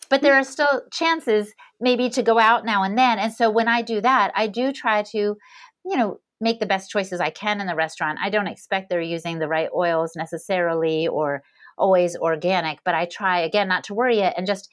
But 0.10 0.20
mm. 0.20 0.24
there 0.24 0.36
are 0.36 0.44
still 0.44 0.84
chances 0.92 1.54
maybe 1.80 2.10
to 2.10 2.24
go 2.24 2.38
out 2.38 2.66
now 2.66 2.84
and 2.84 2.98
then 2.98 3.20
and 3.20 3.34
so 3.34 3.50
when 3.50 3.68
i 3.68 3.82
do 3.82 4.02
that 4.02 4.32
i 4.36 4.48
do 4.48 4.72
try 4.72 5.04
to 5.04 5.38
you 5.86 5.98
know 5.98 6.20
make 6.42 6.60
the 6.60 6.66
best 6.66 6.90
choices 6.92 7.20
i 7.20 7.30
can 7.30 7.62
in 7.62 7.68
the 7.68 7.76
restaurant. 7.76 8.20
I 8.22 8.30
don't 8.30 8.48
expect 8.48 8.90
they're 8.90 9.02
using 9.02 9.40
the 9.40 9.48
right 9.48 9.70
oils 9.74 10.14
necessarily 10.16 11.08
or 11.08 11.44
always 11.78 12.16
organic 12.16 12.80
but 12.86 12.96
i 12.96 13.06
try 13.06 13.40
again 13.40 13.68
not 13.68 13.84
to 13.86 13.94
worry 13.94 14.20
it 14.20 14.34
and 14.38 14.48
just 14.48 14.70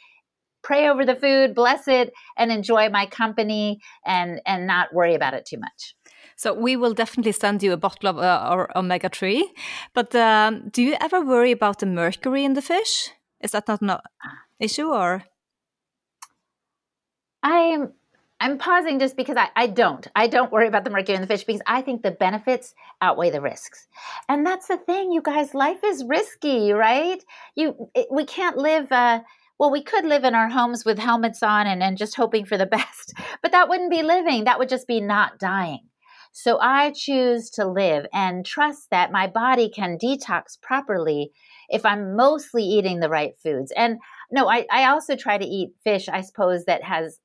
pray 0.62 0.88
over 0.88 1.04
the 1.04 1.16
food, 1.16 1.54
bless 1.54 1.88
it, 1.88 2.12
and 2.36 2.50
enjoy 2.50 2.88
my 2.88 3.06
company 3.06 3.80
and 4.04 4.40
and 4.46 4.66
not 4.66 4.92
worry 4.92 5.14
about 5.14 5.34
it 5.34 5.46
too 5.46 5.58
much. 5.58 5.94
So 6.36 6.52
we 6.54 6.76
will 6.76 6.94
definitely 6.94 7.32
send 7.32 7.62
you 7.62 7.72
a 7.72 7.76
bottle 7.76 8.08
of 8.08 8.18
uh, 8.18 8.66
omega 8.74 9.08
three. 9.08 9.52
But 9.94 10.14
um, 10.14 10.68
do 10.70 10.82
you 10.82 10.96
ever 11.00 11.24
worry 11.24 11.52
about 11.52 11.78
the 11.78 11.86
mercury 11.86 12.44
in 12.44 12.54
the 12.54 12.62
fish? 12.62 13.10
Is 13.40 13.52
that 13.52 13.68
not 13.68 13.80
an 13.80 14.00
issue 14.58 14.88
or? 14.88 15.24
I'm 17.42 17.92
I'm 18.40 18.58
pausing 18.58 18.98
just 18.98 19.16
because 19.16 19.36
I, 19.36 19.50
I 19.54 19.68
don't. 19.68 20.04
I 20.16 20.26
don't 20.26 20.50
worry 20.50 20.66
about 20.66 20.82
the 20.82 20.90
mercury 20.90 21.14
in 21.14 21.20
the 21.20 21.28
fish 21.28 21.44
because 21.44 21.62
I 21.64 21.80
think 21.80 22.02
the 22.02 22.10
benefits 22.10 22.74
outweigh 23.00 23.30
the 23.30 23.40
risks. 23.40 23.86
And 24.28 24.44
that's 24.44 24.66
the 24.66 24.78
thing, 24.78 25.12
you 25.12 25.22
guys. 25.22 25.54
Life 25.54 25.84
is 25.84 26.04
risky, 26.04 26.72
right? 26.72 27.22
You 27.54 27.88
it, 27.94 28.08
we 28.10 28.24
can't 28.24 28.56
live. 28.56 28.90
Uh, 28.90 29.20
well, 29.58 29.70
we 29.70 29.82
could 29.82 30.04
live 30.04 30.24
in 30.24 30.34
our 30.34 30.48
homes 30.48 30.84
with 30.84 30.98
helmets 30.98 31.42
on 31.42 31.66
and, 31.66 31.82
and 31.82 31.96
just 31.96 32.16
hoping 32.16 32.44
for 32.44 32.58
the 32.58 32.66
best, 32.78 33.14
but 33.42 33.52
that 33.52 33.68
wouldn't 33.68 33.90
be 33.90 34.02
living. 34.02 34.44
That 34.44 34.58
would 34.58 34.68
just 34.68 34.86
be 34.86 35.00
not 35.00 35.38
dying. 35.38 35.88
So 36.32 36.58
I 36.58 36.92
choose 36.92 37.50
to 37.50 37.66
live 37.66 38.06
and 38.12 38.44
trust 38.44 38.88
that 38.90 39.12
my 39.12 39.26
body 39.26 39.68
can 39.68 39.98
detox 39.98 40.60
properly 40.60 41.30
if 41.68 41.84
I'm 41.84 42.16
mostly 42.16 42.64
eating 42.64 43.00
the 43.00 43.10
right 43.10 43.34
foods. 43.42 43.70
And 43.76 43.98
no, 44.30 44.48
I, 44.48 44.66
I 44.70 44.86
also 44.86 45.14
try 45.14 45.36
to 45.36 45.44
eat 45.44 45.74
fish, 45.84 46.08
I 46.08 46.22
suppose, 46.22 46.64
that 46.64 46.82
has 46.82 47.18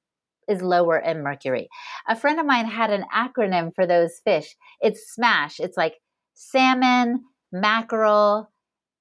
is 0.48 0.62
lower 0.62 0.98
in 0.98 1.24
mercury. 1.24 1.68
A 2.08 2.16
friend 2.16 2.40
of 2.40 2.46
mine 2.46 2.66
had 2.66 2.90
an 2.90 3.04
acronym 3.14 3.74
for 3.76 3.86
those 3.86 4.22
fish. 4.24 4.56
It's 4.80 5.14
SMASH. 5.14 5.60
It's 5.60 5.76
like 5.76 5.96
salmon, 6.36 7.26
mackerel, 7.52 8.50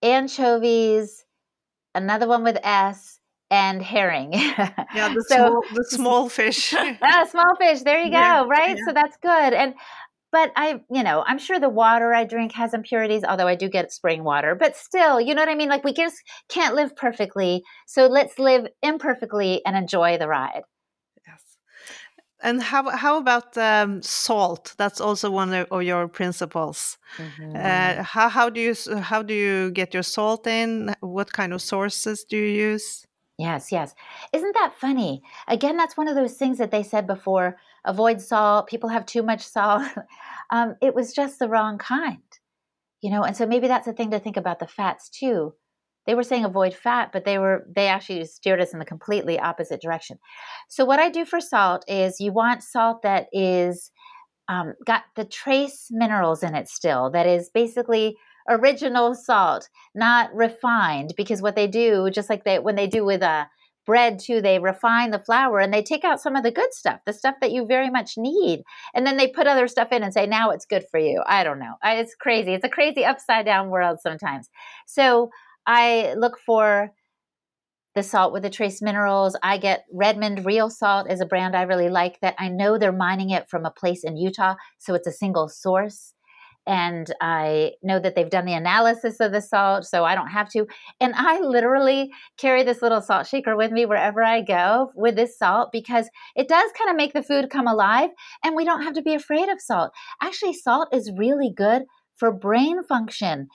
anchovies, 0.03 1.25
another 1.97 2.29
one 2.29 2.45
with 2.45 2.59
S, 2.63 3.19
and 3.51 3.83
herring. 3.83 4.33
yeah, 4.33 4.73
the, 4.95 5.25
so, 5.29 5.37
small, 5.37 5.63
the 5.75 5.85
small 5.89 6.29
fish. 6.29 6.75
ah, 7.03 7.27
small 7.31 7.57
fish. 7.61 7.83
There 7.83 8.03
you 8.03 8.11
go. 8.11 8.17
Yeah, 8.17 8.45
right. 8.49 8.77
Yeah. 8.77 8.83
So 8.87 8.93
that's 8.93 9.17
good. 9.19 9.53
And 9.53 9.75
but 10.33 10.53
I, 10.57 10.81
you 10.91 11.03
know, 11.03 11.25
I'm 11.27 11.39
sure 11.39 11.59
the 11.59 11.69
water 11.69 12.13
I 12.13 12.25
drink 12.25 12.53
has 12.53 12.75
impurities, 12.75 13.23
although 13.25 13.47
I 13.47 13.55
do 13.55 13.69
get 13.69 13.93
spring 13.93 14.25
water. 14.25 14.55
But 14.55 14.77
still, 14.77 15.21
you 15.21 15.35
know 15.35 15.41
what 15.41 15.49
I 15.49 15.55
mean? 15.55 15.69
Like 15.69 15.85
we 15.85 15.93
just 15.93 16.17
can't 16.49 16.75
live 16.75 16.95
perfectly. 16.97 17.63
So 17.87 18.07
let's 18.07 18.39
live 18.39 18.67
imperfectly 18.83 19.65
and 19.65 19.77
enjoy 19.77 20.19
the 20.19 20.29
ride. 20.29 20.63
And 22.43 22.63
how 22.63 22.91
how 22.91 23.17
about 23.19 23.57
um, 23.57 24.03
salt? 24.03 24.75
That's 24.77 25.01
also 25.01 25.31
one 25.31 25.55
of 25.55 25.83
your 25.83 26.07
principles. 26.07 26.99
Mm-hmm. 27.17 27.57
Uh, 27.57 28.03
how 28.03 28.29
how 28.29 28.51
do 28.51 28.61
you 28.61 28.75
how 29.01 29.23
do 29.23 29.33
you 29.33 29.71
get 29.71 29.95
your 29.95 30.03
salt 30.03 30.47
in? 30.47 30.95
What 31.01 31.33
kind 31.33 31.53
of 31.55 31.63
sources 31.63 32.25
do 32.25 32.37
you 32.37 32.71
use? 32.71 33.07
Yes, 33.39 33.71
yes. 33.73 33.95
Isn't 34.33 34.55
that 34.55 34.73
funny? 34.79 35.23
Again, 35.49 35.77
that's 35.77 35.97
one 35.97 36.09
of 36.09 36.15
those 36.15 36.35
things 36.35 36.59
that 36.59 36.71
they 36.71 36.83
said 36.83 37.07
before 37.07 37.57
avoid 37.87 38.21
salt, 38.21 38.67
people 38.67 38.91
have 38.91 39.07
too 39.07 39.23
much 39.23 39.43
salt. 39.43 39.83
um, 40.51 40.75
it 40.83 40.95
was 40.95 41.15
just 41.15 41.39
the 41.39 41.49
wrong 41.49 41.79
kind, 41.79 42.19
you 43.01 43.11
know, 43.11 43.23
and 43.23 43.37
so 43.37 43.47
maybe 43.47 43.69
that's 43.69 43.87
a 43.87 43.93
thing 43.93 44.11
to 44.11 44.19
think 44.19 44.37
about 44.37 44.59
the 44.59 44.67
fats 44.67 45.09
too. 45.09 45.55
They 46.07 46.15
were 46.15 46.23
saying 46.23 46.45
avoid 46.45 46.75
fat, 46.75 47.11
but 47.13 47.25
they 47.25 47.39
were 47.39 47.67
they 47.75 47.89
actually 47.89 48.25
steered 48.25 48.61
us 48.61 48.73
in 48.73 48.79
the 48.79 48.85
completely 48.85 49.39
opposite 49.39 49.81
direction. 49.81 50.19
So 50.69 50.85
what 50.85 51.01
I 51.01 51.11
do 51.11 51.25
for 51.25 51.41
salt 51.41 51.85
is 51.89 52.21
you 52.21 52.33
want 52.33 52.63
salt 52.63 53.03
that 53.03 53.27
is 53.33 53.91
um, 54.49 54.75
got 54.85 55.03
the 55.17 55.25
trace 55.25 55.89
minerals 55.91 56.43
in 56.43 56.55
it 56.55 56.69
still. 56.69 57.11
That 57.11 57.27
is 57.27 57.51
basically 57.51 58.17
original 58.49 59.15
salt, 59.15 59.69
not 59.95 60.33
refined, 60.35 61.15
because 61.17 61.43
what 61.43 61.57
they 61.57 61.67
do, 61.67 62.11
just 62.11 62.31
like 62.31 62.45
they 62.45 62.59
when 62.59 62.77
they 62.77 62.87
do 62.87 63.05
with 63.05 63.23
a 63.23 63.29
uh, 63.29 63.45
bread 63.87 64.19
too, 64.19 64.41
they 64.41 64.59
refine 64.59 65.13
the 65.13 65.19
flour 65.19 65.61
and 65.61 65.73
they 65.73 65.83
take 65.83 66.03
out 66.03 66.21
some 66.21 66.35
of 66.35 66.43
the 66.43 66.51
good 66.51 66.75
stuff, 66.75 67.01
the 67.07 67.13
stuff 67.13 67.37
that 67.41 67.53
you 67.53 67.65
very 67.65 67.89
much 67.89 68.15
need, 68.17 68.63
and 68.95 69.07
then 69.07 69.17
they 69.17 69.29
put 69.29 69.47
other 69.47 69.69
stuff 69.69 69.93
in 69.93 70.03
and 70.03 70.13
say 70.13 70.27
now 70.27 70.51
it's 70.51 70.67
good 70.67 70.85
for 70.91 70.99
you. 70.99 71.23
I 71.27 71.45
don't 71.45 71.61
know. 71.61 71.75
It's 71.85 72.15
crazy. 72.17 72.53
It's 72.53 72.65
a 72.65 72.69
crazy 72.69 73.05
upside 73.05 73.47
down 73.47 73.71
world 73.71 73.99
sometimes. 74.03 74.49
So 74.87 75.31
I 75.67 76.15
look 76.17 76.39
for 76.39 76.93
the 77.95 78.03
salt 78.03 78.33
with 78.33 78.43
the 78.43 78.51
trace 78.51 78.83
minerals. 78.83 79.37
I 79.43 79.59
get 79.59 79.85
Redmond 79.93 80.45
Real 80.45 80.69
Salt 80.69 81.11
is 81.11 81.21
a 81.21 81.27
brand 81.27 81.57
I 81.57 81.63
really 81.63 81.89
like 81.89 82.21
that 82.21 82.35
I 82.39 82.49
know 82.49 82.77
they're 82.77 82.93
mining 82.93 83.31
it 83.31 83.49
from 83.49 83.65
a 83.65 83.71
place 83.71 84.05
in 84.05 84.17
Utah, 84.17 84.57
so 84.79 84.95
it's 84.95 85.07
a 85.07 85.13
single 85.13 85.49
source 85.49 86.13
and 86.67 87.13
I 87.21 87.73
know 87.83 88.01
that 88.01 88.17
they've 88.17 88.29
done 88.29 88.45
the 88.45 88.55
analysis 88.55 89.21
of 89.21 89.31
the 89.33 89.41
salt, 89.41 89.85
so 89.85 90.05
I 90.05 90.15
don't 90.15 90.31
have 90.31 90.51
to. 90.51 90.67
And 91.01 91.15
I 91.17 91.39
literally 91.39 92.11
carry 92.39 92.65
this 92.65 92.83
little 92.83 93.01
salt 93.01 93.29
shaker 93.29 93.57
with 93.57 93.71
me 93.71 93.87
wherever 93.87 94.23
I 94.23 94.43
go 94.43 94.91
with 94.97 95.15
this 95.15 95.39
salt 95.39 95.71
because 95.71 96.11
it 96.35 96.49
does 96.49 96.71
kind 96.77 96.91
of 96.91 96.97
make 96.97 97.13
the 97.13 97.23
food 97.23 97.51
come 97.51 97.69
alive 97.69 98.11
and 98.45 98.57
we 98.57 98.65
don't 98.65 98.83
have 98.83 98.95
to 98.95 99.03
be 99.03 99.15
afraid 99.15 99.49
of 99.49 99.61
salt. 99.61 99.93
Actually, 100.21 100.55
salt 100.55 100.89
is 100.93 101.13
really 101.17 101.53
good 101.57 101.85
for 102.17 102.33
brain 102.33 102.83
function. 102.83 103.49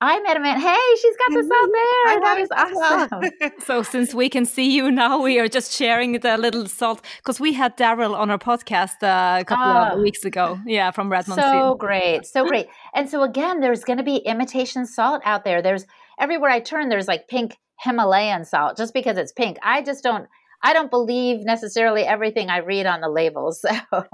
I 0.00 0.20
met 0.20 0.36
him 0.36 0.44
at, 0.44 0.58
hey, 0.60 0.96
she's 1.00 1.16
got 1.16 1.34
this 1.34 1.50
out 1.50 1.68
there. 1.72 2.20
That 2.20 2.38
is 2.38 2.48
awesome. 2.52 3.52
so, 3.64 3.82
since 3.82 4.14
we 4.14 4.28
can 4.28 4.46
see 4.46 4.70
you 4.70 4.92
now, 4.92 5.20
we 5.20 5.40
are 5.40 5.48
just 5.48 5.72
sharing 5.72 6.12
the 6.20 6.38
little 6.38 6.66
salt 6.66 7.04
because 7.16 7.40
we 7.40 7.52
had 7.52 7.76
Daryl 7.76 8.16
on 8.16 8.30
our 8.30 8.38
podcast 8.38 9.02
uh, 9.02 9.40
a 9.40 9.44
couple 9.44 9.64
of 9.64 9.98
ah. 9.98 10.00
weeks 10.00 10.24
ago. 10.24 10.60
Yeah, 10.64 10.92
from 10.92 11.10
Redmond. 11.10 11.40
So 11.40 11.74
great. 11.74 12.26
So 12.26 12.46
great. 12.46 12.68
And 12.94 13.10
so, 13.10 13.24
again, 13.24 13.60
there's 13.60 13.82
going 13.82 13.96
to 13.96 14.04
be 14.04 14.18
imitation 14.18 14.86
salt 14.86 15.20
out 15.24 15.44
there. 15.44 15.62
There's 15.62 15.84
everywhere 16.20 16.50
I 16.50 16.60
turn, 16.60 16.90
there's 16.90 17.08
like 17.08 17.26
pink 17.26 17.56
Himalayan 17.80 18.44
salt 18.44 18.76
just 18.76 18.94
because 18.94 19.16
it's 19.16 19.32
pink. 19.32 19.58
I 19.62 19.82
just 19.82 20.04
don't. 20.04 20.28
I 20.60 20.72
don't 20.72 20.90
believe 20.90 21.44
necessarily 21.44 22.02
everything 22.02 22.50
I 22.50 22.58
read 22.58 22.86
on 22.86 23.00
the 23.00 23.08
labels. 23.08 23.64
So, 23.90 24.04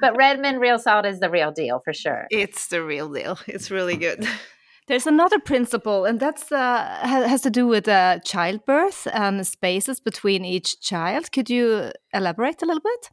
but 0.00 0.16
Redmond 0.16 0.60
real 0.60 0.78
salt 0.78 1.04
is 1.04 1.18
the 1.20 1.30
real 1.30 1.50
deal 1.52 1.80
for 1.84 1.92
sure. 1.92 2.26
It's 2.30 2.68
the 2.68 2.82
real 2.82 3.08
deal. 3.08 3.38
It's 3.46 3.70
really 3.70 3.96
good. 3.96 4.26
There's 4.90 5.06
another 5.06 5.38
principle, 5.38 6.04
and 6.04 6.18
that's 6.18 6.50
uh, 6.50 6.98
has 7.02 7.42
to 7.42 7.50
do 7.50 7.68
with 7.68 7.86
uh, 7.86 8.18
childbirth 8.24 9.06
and 9.12 9.46
spaces 9.46 10.00
between 10.00 10.44
each 10.44 10.80
child. 10.80 11.30
Could 11.30 11.48
you 11.48 11.92
elaborate 12.12 12.60
a 12.60 12.66
little 12.66 12.82
bit? 12.82 13.10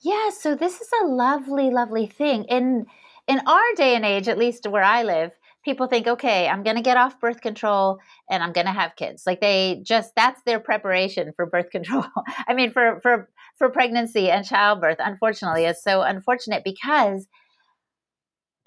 Yeah, 0.00 0.30
so 0.30 0.56
this 0.56 0.80
is 0.80 0.88
a 1.00 1.06
lovely, 1.06 1.70
lovely 1.70 2.06
thing. 2.08 2.42
In 2.46 2.86
in 3.28 3.38
our 3.46 3.74
day 3.76 3.94
and 3.94 4.04
age, 4.04 4.26
at 4.26 4.36
least 4.36 4.66
where 4.66 4.82
I 4.82 5.04
live, 5.04 5.30
people 5.64 5.86
think, 5.86 6.08
okay, 6.08 6.48
I'm 6.48 6.64
going 6.64 6.74
to 6.74 6.82
get 6.82 6.96
off 6.96 7.20
birth 7.20 7.40
control 7.40 8.00
and 8.28 8.42
I'm 8.42 8.52
going 8.52 8.66
to 8.66 8.72
have 8.72 8.96
kids. 8.96 9.22
Like 9.28 9.40
they 9.40 9.80
just 9.84 10.16
that's 10.16 10.42
their 10.42 10.58
preparation 10.58 11.32
for 11.36 11.46
birth 11.46 11.70
control. 11.76 12.06
I 12.48 12.54
mean, 12.54 12.72
for 12.72 12.98
for 13.00 13.30
for 13.58 13.70
pregnancy 13.70 14.28
and 14.28 14.44
childbirth. 14.44 14.98
Unfortunately, 14.98 15.66
it's 15.66 15.84
so 15.84 16.02
unfortunate 16.02 16.64
because 16.64 17.28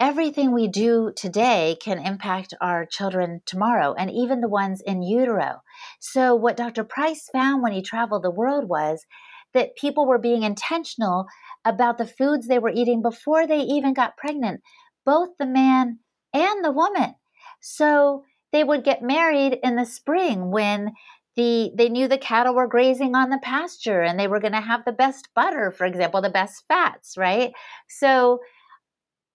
everything 0.00 0.52
we 0.52 0.68
do 0.68 1.12
today 1.16 1.76
can 1.80 1.98
impact 1.98 2.54
our 2.60 2.84
children 2.84 3.40
tomorrow 3.46 3.94
and 3.94 4.10
even 4.10 4.40
the 4.40 4.48
ones 4.48 4.80
in 4.80 5.02
utero. 5.02 5.62
So, 6.00 6.34
what 6.34 6.56
Dr. 6.56 6.84
Price 6.84 7.28
found 7.32 7.62
when 7.62 7.72
he 7.72 7.82
traveled 7.82 8.22
the 8.22 8.30
world 8.30 8.68
was 8.68 9.04
that 9.52 9.76
people 9.76 10.06
were 10.06 10.18
being 10.18 10.42
intentional 10.42 11.26
about 11.64 11.98
the 11.98 12.06
foods 12.06 12.46
they 12.46 12.58
were 12.58 12.72
eating 12.74 13.02
before 13.02 13.46
they 13.46 13.60
even 13.60 13.94
got 13.94 14.16
pregnant, 14.16 14.60
both 15.06 15.30
the 15.38 15.46
man 15.46 16.00
and 16.32 16.64
the 16.64 16.72
woman. 16.72 17.14
So, 17.60 18.24
they 18.52 18.62
would 18.62 18.84
get 18.84 19.02
married 19.02 19.58
in 19.62 19.76
the 19.76 19.84
spring 19.84 20.50
when 20.50 20.92
the 21.36 21.72
they 21.76 21.88
knew 21.88 22.06
the 22.06 22.18
cattle 22.18 22.54
were 22.54 22.68
grazing 22.68 23.16
on 23.16 23.30
the 23.30 23.40
pasture 23.42 24.02
and 24.02 24.18
they 24.18 24.28
were 24.28 24.38
going 24.38 24.52
to 24.52 24.60
have 24.60 24.84
the 24.84 24.92
best 24.92 25.28
butter 25.34 25.72
for 25.72 25.84
example 25.84 26.22
the 26.22 26.30
best 26.30 26.62
fats 26.68 27.16
right 27.16 27.52
so 27.88 28.38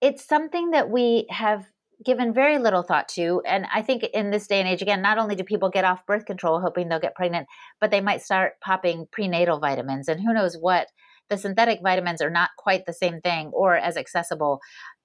it's 0.01 0.25
something 0.25 0.71
that 0.71 0.89
we 0.89 1.27
have 1.29 1.65
given 2.03 2.33
very 2.33 2.57
little 2.57 2.83
thought 2.83 3.09
to. 3.09 3.41
And 3.45 3.65
I 3.73 3.81
think 3.81 4.03
in 4.03 4.31
this 4.31 4.47
day 4.47 4.59
and 4.59 4.69
age, 4.69 4.81
again, 4.81 5.01
not 5.01 5.17
only 5.17 5.35
do 5.35 5.43
people 5.43 5.69
get 5.69 5.83
off 5.83 6.05
birth 6.05 6.25
control 6.25 6.61
hoping 6.61 6.87
they'll 6.87 6.99
get 6.99 7.15
pregnant, 7.15 7.47
but 7.81 7.91
they 7.91 8.01
might 8.01 8.21
start 8.21 8.53
popping 8.61 9.07
prenatal 9.11 9.59
vitamins. 9.59 10.07
And 10.07 10.21
who 10.21 10.33
knows 10.33 10.55
what? 10.59 10.87
The 11.29 11.37
synthetic 11.37 11.81
vitamins 11.83 12.21
are 12.21 12.29
not 12.29 12.51
quite 12.57 12.85
the 12.85 12.93
same 12.93 13.19
thing 13.21 13.51
or 13.53 13.75
as 13.75 13.97
accessible 13.97 14.59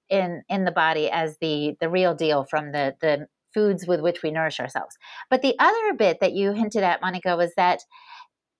in 0.09 0.43
in 0.49 0.65
the 0.65 0.71
body 0.71 1.09
as 1.09 1.37
the 1.41 1.75
the 1.79 1.89
real 1.89 2.15
deal 2.15 2.45
from 2.49 2.71
the 2.71 2.95
the 3.01 3.27
foods 3.53 3.87
with 3.87 4.01
which 4.01 4.21
we 4.21 4.31
nourish 4.31 4.59
ourselves. 4.59 4.97
But 5.29 5.41
the 5.41 5.55
other 5.59 5.93
bit 5.97 6.19
that 6.19 6.33
you 6.33 6.51
hinted 6.51 6.83
at, 6.83 7.01
Monica, 7.01 7.37
was 7.37 7.53
that 7.55 7.79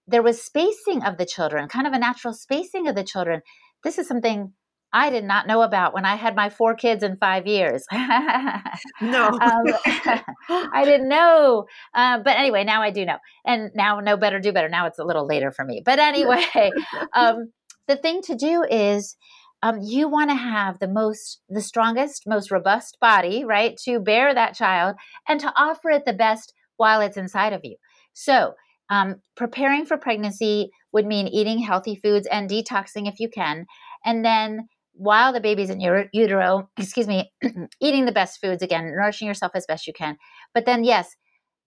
there 0.07 0.23
was 0.23 0.41
spacing 0.41 1.03
of 1.03 1.17
the 1.17 1.25
children, 1.25 1.67
kind 1.67 1.87
of 1.87 1.93
a 1.93 1.99
natural 1.99 2.33
spacing 2.33 2.87
of 2.87 2.95
the 2.95 3.03
children. 3.03 3.41
This 3.83 3.97
is 3.97 4.07
something 4.07 4.53
I 4.95 5.09
did 5.09 5.25
not 5.25 5.45
know 5.45 5.61
about 5.61 5.93
when 5.93 6.05
I 6.05 6.15
had 6.15 6.37
my 6.37 6.49
four 6.49 6.73
kids 6.73 7.03
in 7.03 7.17
five 7.17 7.45
years. 7.45 7.85
no, 7.91 9.27
um, 9.27 9.65
I 10.49 10.85
didn't 10.85 11.09
know. 11.09 11.65
Uh, 11.93 12.19
but 12.19 12.37
anyway, 12.37 12.63
now 12.63 12.81
I 12.81 12.91
do 12.91 13.03
know, 13.03 13.17
and 13.45 13.71
now 13.75 13.99
know 13.99 14.15
better, 14.15 14.39
do 14.39 14.53
better. 14.53 14.69
Now 14.69 14.87
it's 14.87 14.97
a 14.97 15.03
little 15.03 15.27
later 15.27 15.51
for 15.51 15.65
me. 15.65 15.81
But 15.83 15.99
anyway, 15.99 16.71
um, 17.13 17.51
the 17.87 17.97
thing 17.97 18.21
to 18.23 18.35
do 18.35 18.63
is. 18.63 19.17
Um, 19.63 19.79
you 19.81 20.07
want 20.07 20.29
to 20.29 20.35
have 20.35 20.77
the 20.77 20.87
most, 20.87 21.41
the 21.49 21.61
strongest, 21.61 22.23
most 22.27 22.51
robust 22.51 22.99
body, 23.01 23.45
right, 23.45 23.75
to 23.85 23.99
bear 23.99 24.31
that 24.31 24.53
child 24.53 24.95
and 25.27 25.39
to 25.39 25.51
offer 25.57 25.89
it 25.89 26.05
the 26.05 26.13
best 26.13 26.53
while 26.77 27.01
it's 27.01 27.17
inside 27.17 27.51
of 27.51 27.61
you. 27.63 27.75
So, 28.13 28.53
um, 28.91 29.15
preparing 29.35 29.85
for 29.85 29.97
pregnancy 29.97 30.69
would 30.91 31.07
mean 31.07 31.27
eating 31.27 31.57
healthy 31.59 31.95
foods 31.95 32.27
and 32.31 32.47
detoxing 32.47 33.07
if 33.07 33.19
you 33.19 33.27
can. 33.27 33.65
And 34.05 34.23
then 34.23 34.67
while 34.97 35.33
the 35.33 35.41
baby's 35.41 35.69
in 35.69 35.79
your 35.79 36.05
utero, 36.13 36.69
excuse 36.77 37.07
me, 37.07 37.31
eating 37.81 38.05
the 38.05 38.11
best 38.11 38.39
foods 38.41 38.63
again, 38.63 38.85
nourishing 38.85 39.27
yourself 39.27 39.51
as 39.55 39.65
best 39.65 39.87
you 39.87 39.93
can. 39.93 40.17
But 40.53 40.65
then, 40.65 40.83
yes, 40.83 41.15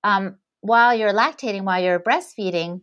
um, 0.02 0.36
while 0.60 0.94
you're 0.94 1.12
lactating, 1.12 1.64
while 1.64 1.82
you're 1.82 2.00
breastfeeding, 2.00 2.80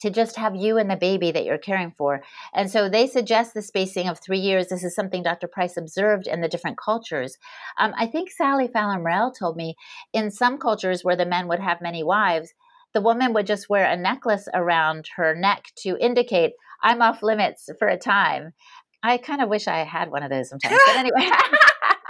to 0.00 0.10
just 0.10 0.36
have 0.36 0.56
you 0.56 0.78
and 0.78 0.90
the 0.90 0.96
baby 0.96 1.30
that 1.30 1.44
you're 1.44 1.58
caring 1.58 1.92
for. 1.96 2.22
And 2.54 2.70
so 2.70 2.88
they 2.88 3.06
suggest 3.06 3.52
the 3.52 3.62
spacing 3.62 4.08
of 4.08 4.18
three 4.18 4.38
years. 4.38 4.68
This 4.68 4.82
is 4.82 4.94
something 4.94 5.22
Dr. 5.22 5.46
Price 5.46 5.76
observed 5.76 6.26
in 6.26 6.40
the 6.40 6.48
different 6.48 6.78
cultures. 6.78 7.36
Um, 7.78 7.92
I 7.98 8.06
think 8.06 8.30
Sally 8.30 8.66
Fallon 8.66 9.02
Morell 9.02 9.30
told 9.30 9.56
me 9.56 9.76
in 10.12 10.30
some 10.30 10.58
cultures 10.58 11.04
where 11.04 11.16
the 11.16 11.26
men 11.26 11.48
would 11.48 11.60
have 11.60 11.82
many 11.82 12.02
wives, 12.02 12.54
the 12.94 13.00
woman 13.00 13.34
would 13.34 13.46
just 13.46 13.68
wear 13.68 13.84
a 13.84 13.96
necklace 13.96 14.48
around 14.54 15.06
her 15.16 15.34
neck 15.34 15.66
to 15.76 15.96
indicate, 16.00 16.52
I'm 16.82 17.02
off 17.02 17.22
limits 17.22 17.68
for 17.78 17.88
a 17.88 17.98
time 17.98 18.54
I 19.02 19.18
kind 19.18 19.40
of 19.40 19.48
wish 19.48 19.66
I 19.66 19.78
had 19.84 20.10
one 20.10 20.22
of 20.22 20.30
those 20.30 20.48
sometimes. 20.48 20.78
But 20.86 20.96
anyway. 20.96 21.30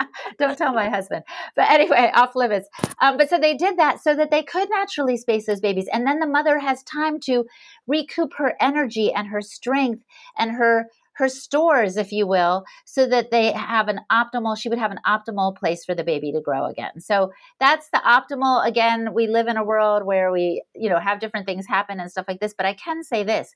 Don't 0.39 0.57
tell 0.57 0.73
my 0.73 0.89
husband. 0.89 1.25
But 1.57 1.71
anyway, 1.71 2.11
off 2.15 2.35
limits. 2.35 2.69
Um, 3.01 3.17
but 3.17 3.29
so 3.29 3.39
they 3.39 3.55
did 3.55 3.79
that 3.79 4.03
so 4.03 4.15
that 4.15 4.31
they 4.31 4.43
could 4.43 4.69
naturally 4.71 5.17
space 5.17 5.47
those 5.47 5.61
babies. 5.61 5.89
And 5.93 6.07
then 6.07 6.21
the 6.21 6.27
mother 6.27 6.59
has 6.59 6.83
time 6.83 7.21
to 7.21 7.45
recoup 7.87 8.35
her 8.37 8.57
energy 8.61 9.13
and 9.13 9.29
her 9.29 9.41
strength 9.41 10.03
and 10.39 10.53
her 10.53 10.87
her 11.15 11.29
stores, 11.29 11.99
if 11.99 12.13
you 12.13 12.27
will, 12.27 12.65
so 12.87 13.07
that 13.07 13.31
they 13.31 13.53
have 13.53 13.89
an 13.89 14.01
optimal, 14.11 14.57
she 14.57 14.71
would 14.71 14.79
have 14.79 14.93
an 14.93 15.01
optimal 15.07 15.55
place 15.55 15.85
for 15.85 15.95
the 15.95 16.05
baby 16.05 16.33
to 16.33 16.41
grow 16.41 16.65
again. 16.65 16.99
So 16.99 17.31
that's 17.59 17.91
the 17.93 17.99
optimal. 17.99 18.67
Again, 18.67 19.13
we 19.13 19.27
live 19.27 19.47
in 19.47 19.59
a 19.59 19.65
world 19.65 20.07
where 20.07 20.33
we, 20.33 20.63
you 20.75 20.89
know, 20.89 20.99
have 20.99 21.21
different 21.21 21.45
things 21.45 21.67
happen 21.67 22.01
and 22.01 22.11
stuff 22.11 22.25
like 22.27 22.41
this. 22.41 22.55
But 22.57 22.65
I 22.65 22.73
can 22.73 23.05
say 23.05 23.23
this 23.23 23.55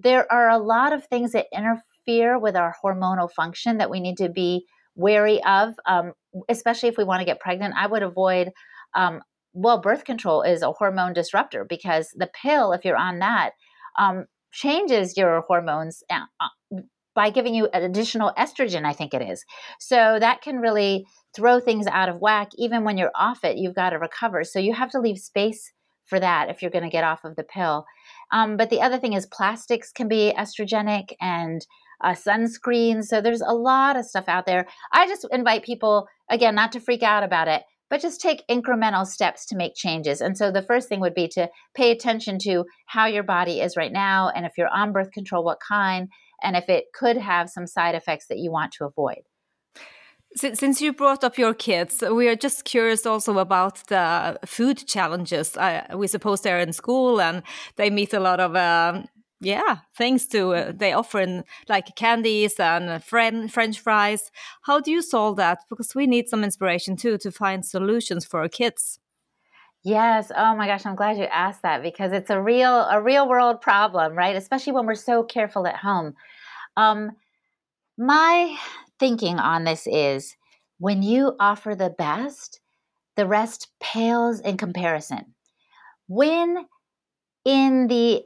there 0.00 0.30
are 0.30 0.50
a 0.50 0.58
lot 0.58 0.92
of 0.92 1.06
things 1.06 1.32
that 1.32 1.46
interfere 1.54 1.82
with 2.06 2.56
our 2.56 2.74
hormonal 2.84 3.30
function 3.30 3.78
that 3.78 3.90
we 3.90 4.00
need 4.00 4.16
to 4.18 4.28
be 4.28 4.64
wary 4.94 5.42
of, 5.44 5.74
um, 5.86 6.12
especially 6.48 6.88
if 6.88 6.96
we 6.96 7.04
want 7.04 7.20
to 7.20 7.26
get 7.26 7.40
pregnant. 7.40 7.74
I 7.76 7.86
would 7.86 8.02
avoid, 8.02 8.50
um, 8.94 9.20
well, 9.52 9.80
birth 9.80 10.04
control 10.04 10.42
is 10.42 10.62
a 10.62 10.72
hormone 10.72 11.12
disruptor 11.12 11.64
because 11.68 12.10
the 12.14 12.30
pill, 12.42 12.72
if 12.72 12.84
you're 12.84 12.96
on 12.96 13.18
that, 13.20 13.52
um, 13.98 14.26
changes 14.52 15.16
your 15.16 15.42
hormones 15.42 16.02
uh, 16.10 16.20
uh, 16.40 16.80
by 17.14 17.30
giving 17.30 17.54
you 17.54 17.68
additional 17.72 18.32
estrogen, 18.38 18.84
I 18.84 18.92
think 18.92 19.12
it 19.12 19.22
is. 19.22 19.44
So 19.78 20.18
that 20.18 20.40
can 20.42 20.58
really 20.58 21.04
throw 21.34 21.60
things 21.60 21.86
out 21.86 22.08
of 22.08 22.20
whack. 22.20 22.50
Even 22.56 22.84
when 22.84 22.96
you're 22.96 23.12
off 23.14 23.44
it, 23.44 23.58
you've 23.58 23.74
got 23.74 23.90
to 23.90 23.98
recover. 23.98 24.44
So 24.44 24.58
you 24.58 24.74
have 24.74 24.90
to 24.90 25.00
leave 25.00 25.18
space 25.18 25.72
for 26.06 26.18
that 26.18 26.48
if 26.48 26.62
you're 26.62 26.70
going 26.70 26.84
to 26.84 26.90
get 26.90 27.04
off 27.04 27.24
of 27.24 27.36
the 27.36 27.44
pill. 27.44 27.84
Um, 28.32 28.56
but 28.56 28.70
the 28.70 28.80
other 28.80 28.98
thing 28.98 29.12
is 29.12 29.26
plastics 29.26 29.92
can 29.92 30.08
be 30.08 30.32
estrogenic 30.36 31.12
and 31.20 31.66
uh, 32.02 32.12
sunscreen. 32.12 33.02
So 33.02 33.20
there's 33.20 33.40
a 33.40 33.54
lot 33.54 33.96
of 33.96 34.04
stuff 34.04 34.24
out 34.28 34.46
there. 34.46 34.66
I 34.92 35.06
just 35.06 35.26
invite 35.30 35.64
people, 35.64 36.08
again, 36.30 36.54
not 36.54 36.72
to 36.72 36.80
freak 36.80 37.02
out 37.02 37.22
about 37.22 37.48
it, 37.48 37.62
but 37.90 38.00
just 38.00 38.20
take 38.20 38.46
incremental 38.48 39.06
steps 39.06 39.44
to 39.46 39.56
make 39.56 39.74
changes. 39.74 40.20
And 40.20 40.36
so 40.36 40.50
the 40.50 40.62
first 40.62 40.88
thing 40.88 41.00
would 41.00 41.14
be 41.14 41.28
to 41.28 41.50
pay 41.74 41.90
attention 41.90 42.38
to 42.40 42.64
how 42.86 43.06
your 43.06 43.22
body 43.22 43.60
is 43.60 43.76
right 43.76 43.92
now. 43.92 44.30
And 44.34 44.46
if 44.46 44.52
you're 44.56 44.68
on 44.68 44.92
birth 44.92 45.12
control, 45.12 45.44
what 45.44 45.58
kind, 45.60 46.08
and 46.42 46.56
if 46.56 46.68
it 46.68 46.86
could 46.94 47.16
have 47.18 47.50
some 47.50 47.66
side 47.66 47.94
effects 47.94 48.26
that 48.28 48.38
you 48.38 48.50
want 48.50 48.72
to 48.72 48.86
avoid. 48.86 49.22
Since 50.34 50.80
you 50.80 50.94
brought 50.94 51.24
up 51.24 51.36
your 51.36 51.52
kids, 51.52 52.02
we 52.10 52.26
are 52.26 52.34
just 52.34 52.64
curious 52.64 53.04
also 53.04 53.38
about 53.38 53.86
the 53.88 54.38
food 54.46 54.86
challenges. 54.86 55.58
we 55.94 56.06
suppose 56.06 56.40
they're 56.40 56.58
in 56.58 56.72
school 56.72 57.20
and 57.20 57.42
they 57.76 57.90
meet 57.90 58.14
a 58.14 58.20
lot 58.20 58.40
of 58.40 58.56
um, 58.56 59.08
yeah 59.42 59.78
things 59.96 60.26
to 60.28 60.54
uh, 60.54 60.72
they 60.74 60.92
offer 60.92 61.42
like 61.68 61.94
candies 61.96 62.58
and 62.58 63.02
french 63.04 63.80
fries. 63.80 64.30
How 64.62 64.80
do 64.80 64.90
you 64.90 65.02
solve 65.02 65.36
that? 65.36 65.58
Because 65.68 65.94
we 65.94 66.06
need 66.06 66.28
some 66.28 66.44
inspiration 66.44 66.96
too 66.96 67.18
to 67.18 67.32
find 67.32 67.64
solutions 67.66 68.24
for 68.24 68.40
our 68.40 68.48
kids. 68.48 69.00
Yes. 69.84 70.30
Oh 70.34 70.54
my 70.54 70.66
gosh 70.68 70.86
i'm 70.86 70.94
glad 70.94 71.18
you 71.18 71.24
asked 71.24 71.62
that 71.62 71.82
because 71.82 72.12
it's 72.12 72.30
a 72.30 72.40
real 72.40 72.72
a 72.88 73.02
real 73.02 73.28
world 73.28 73.60
problem 73.60 74.14
right? 74.14 74.36
Especially 74.36 74.72
when 74.72 74.86
we're 74.86 74.94
so 74.94 75.22
careful 75.24 75.66
at 75.66 75.76
home. 75.76 76.14
Um 76.76 77.12
my 77.98 78.56
thinking 78.98 79.38
on 79.38 79.64
this 79.64 79.86
is 79.86 80.36
when 80.78 81.02
you 81.02 81.34
offer 81.40 81.74
the 81.74 81.90
best 81.90 82.60
the 83.16 83.26
rest 83.26 83.68
pales 83.80 84.40
in 84.40 84.56
comparison. 84.56 85.34
When 86.06 86.64
in 87.44 87.88
the 87.88 88.22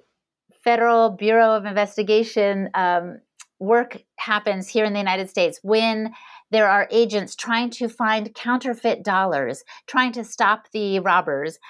Federal 0.67 1.11
Bureau 1.11 1.53
of 1.53 1.65
Investigation 1.65 2.69
um, 2.75 3.21
work 3.61 4.03
happens 4.19 4.67
here 4.67 4.85
in 4.85 4.93
the 4.93 4.99
United 4.99 5.31
States 5.31 5.61
when 5.63 6.13
there 6.51 6.69
are 6.69 6.89
agents 6.91 7.37
trying 7.37 7.71
to 7.71 7.89
find 7.89 8.35
counterfeit 8.35 9.05
dollars, 9.05 9.63
trying 9.87 10.11
to 10.11 10.25
stop 10.25 10.69
the 10.73 10.99
robbers. 10.99 11.61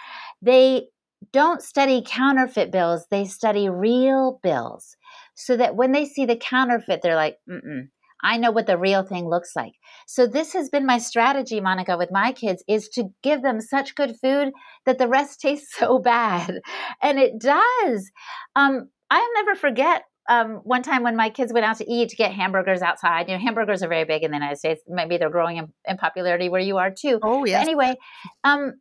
They 0.41 0.87
don't 1.31 1.61
study 1.61 2.03
counterfeit 2.07 2.73
bills, 2.73 3.07
they 3.11 3.27
study 3.27 3.69
real 3.69 4.41
bills. 4.43 4.97
So 5.35 5.59
that 5.59 5.77
when 5.77 5.93
they 5.93 6.07
see 6.07 6.25
the 6.25 6.37
counterfeit, 6.37 7.03
they're 7.03 7.17
like, 7.17 7.37
mm 7.47 7.89
I 8.23 8.37
know 8.37 8.51
what 8.51 8.67
the 8.67 8.79
real 8.79 9.03
thing 9.03 9.29
looks 9.29 9.53
like. 9.55 9.73
So 10.07 10.27
this 10.27 10.53
has 10.53 10.69
been 10.69 10.87
my 10.87 10.99
strategy, 10.99 11.61
Monica, 11.61 11.97
with 11.97 12.11
my 12.11 12.33
kids 12.33 12.65
is 12.69 12.89
to 12.91 13.05
give 13.23 13.43
them 13.43 13.61
such 13.61 13.95
good 13.95 14.17
food 14.23 14.53
that 14.85 14.99
the 14.99 15.09
rest 15.09 15.41
tastes 15.43 15.75
so 15.77 15.99
bad. 15.99 16.61
And 17.03 17.19
it 17.19 17.39
does. 17.39 18.11
Um, 18.55 18.89
I'll 19.11 19.35
never 19.35 19.55
forget 19.55 20.03
um, 20.29 20.61
one 20.65 20.83
time 20.83 21.03
when 21.03 21.17
my 21.17 21.31
kids 21.31 21.53
went 21.53 21.67
out 21.67 21.79
to 21.79 21.91
eat 21.91 22.09
to 22.09 22.17
get 22.17 22.33
hamburgers 22.33 22.83
outside. 22.83 23.29
You 23.29 23.37
know, 23.37 23.45
hamburgers 23.45 23.83
are 23.83 23.89
very 23.89 24.05
big 24.05 24.23
in 24.23 24.31
the 24.31 24.37
United 24.37 24.59
States. 24.59 24.83
Maybe 24.89 25.19
they're 25.19 25.31
growing 25.31 25.59
in, 25.59 25.73
in 25.85 25.97
popularity 25.97 26.49
where 26.49 26.61
you 26.61 26.79
are 26.79 26.91
too. 26.91 27.21
Oh, 27.23 27.45
yes. 27.45 27.61
But 27.61 27.69
anyway, 27.69 27.95
um, 28.43 28.73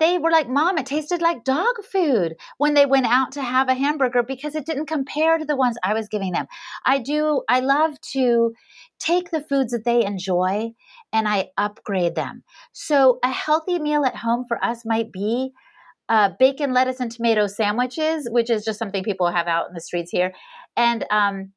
they 0.00 0.18
were 0.18 0.30
like, 0.30 0.48
Mom, 0.48 0.78
it 0.78 0.86
tasted 0.86 1.22
like 1.22 1.44
dog 1.44 1.74
food 1.92 2.34
when 2.58 2.74
they 2.74 2.86
went 2.86 3.06
out 3.06 3.32
to 3.32 3.42
have 3.42 3.68
a 3.68 3.74
hamburger 3.74 4.22
because 4.22 4.54
it 4.54 4.66
didn't 4.66 4.86
compare 4.86 5.38
to 5.38 5.44
the 5.44 5.56
ones 5.56 5.76
I 5.84 5.94
was 5.94 6.08
giving 6.08 6.32
them. 6.32 6.46
I 6.84 6.98
do, 6.98 7.42
I 7.48 7.60
love 7.60 8.00
to 8.12 8.52
take 8.98 9.30
the 9.30 9.42
foods 9.42 9.72
that 9.72 9.84
they 9.84 10.04
enjoy 10.04 10.70
and 11.12 11.28
I 11.28 11.50
upgrade 11.56 12.14
them. 12.14 12.42
So 12.72 13.18
a 13.22 13.30
healthy 13.30 13.78
meal 13.78 14.04
at 14.04 14.16
home 14.16 14.44
for 14.48 14.62
us 14.64 14.84
might 14.84 15.12
be 15.12 15.52
uh, 16.08 16.30
bacon, 16.40 16.72
lettuce, 16.72 16.98
and 16.98 17.12
tomato 17.12 17.46
sandwiches, 17.46 18.28
which 18.30 18.50
is 18.50 18.64
just 18.64 18.80
something 18.80 19.04
people 19.04 19.30
have 19.30 19.46
out 19.46 19.68
in 19.68 19.74
the 19.74 19.80
streets 19.80 20.10
here, 20.10 20.32
and 20.76 21.04
um, 21.10 21.52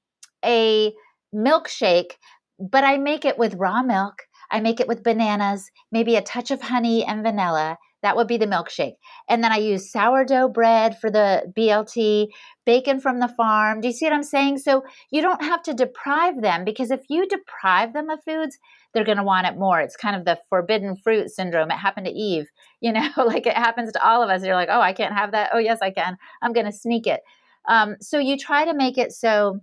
a 0.46 0.94
milkshake, 1.36 2.12
but 2.60 2.84
I 2.84 3.00
make 3.00 3.26
it 3.26 3.40
with 3.40 3.56
raw 3.56 3.82
milk. 3.82 4.14
I 4.52 4.60
make 4.60 4.80
it 4.80 4.88
with 4.88 5.04
bananas, 5.04 5.72
maybe 5.92 6.16
a 6.16 6.22
touch 6.22 6.52
of 6.52 6.62
honey 6.62 7.04
and 7.04 7.24
vanilla, 7.24 7.80
that 8.04 8.16
would 8.18 8.28
be 8.28 8.38
the 8.38 8.46
milkshake. 8.46 8.98
And 9.28 9.44
then 9.44 9.52
I 9.52 9.58
use 9.58 9.92
sourdough 9.92 10.50
bread 10.50 11.00
for 11.00 11.10
the 11.10 11.52
BLT, 11.58 12.28
bacon 12.66 13.00
from 13.00 13.20
the 13.20 13.30
farm. 13.30 13.82
Do 13.82 13.88
you 13.88 13.94
see 13.94 14.06
what 14.06 14.14
I'm 14.14 14.24
saying? 14.24 14.60
So 14.60 14.84
you 15.10 15.22
don't 15.22 15.42
have 15.42 15.64
to 15.64 15.74
deprive 15.74 16.42
them 16.42 16.66
because 16.66 16.92
if 16.92 17.02
you 17.10 17.28
deprive 17.28 17.94
them 17.94 18.10
of 18.10 18.24
foods, 18.24 18.60
they're 18.94 19.06
going 19.06 19.18
to 19.18 19.24
want 19.24 19.48
it 19.48 19.58
more. 19.58 19.80
It's 19.80 19.96
kind 19.96 20.16
of 20.16 20.26
the 20.26 20.38
forbidden 20.50 20.98
fruit 20.98 21.32
syndrome. 21.32 21.72
It 21.72 21.78
happened 21.78 22.06
to 22.06 22.12
Eve, 22.12 22.46
you 22.82 22.92
know, 22.92 23.10
like 23.18 23.48
it 23.48 23.58
happens 23.58 23.92
to 23.94 24.06
all 24.08 24.22
of 24.22 24.30
us. 24.30 24.44
You're 24.44 24.56
like, 24.56 24.70
oh, 24.70 24.82
I 24.82 24.94
can't 24.94 25.16
have 25.16 25.32
that. 25.32 25.52
Oh, 25.54 25.60
yes, 25.60 25.80
I 25.82 25.90
can. 25.90 26.18
I'm 26.42 26.54
going 26.54 26.66
to 26.66 26.72
sneak 26.72 27.08
it. 27.08 27.22
Um, 27.68 27.96
so 28.02 28.20
you 28.20 28.38
try 28.38 28.66
to 28.66 28.74
make 28.74 28.98
it 28.98 29.14
so 29.14 29.62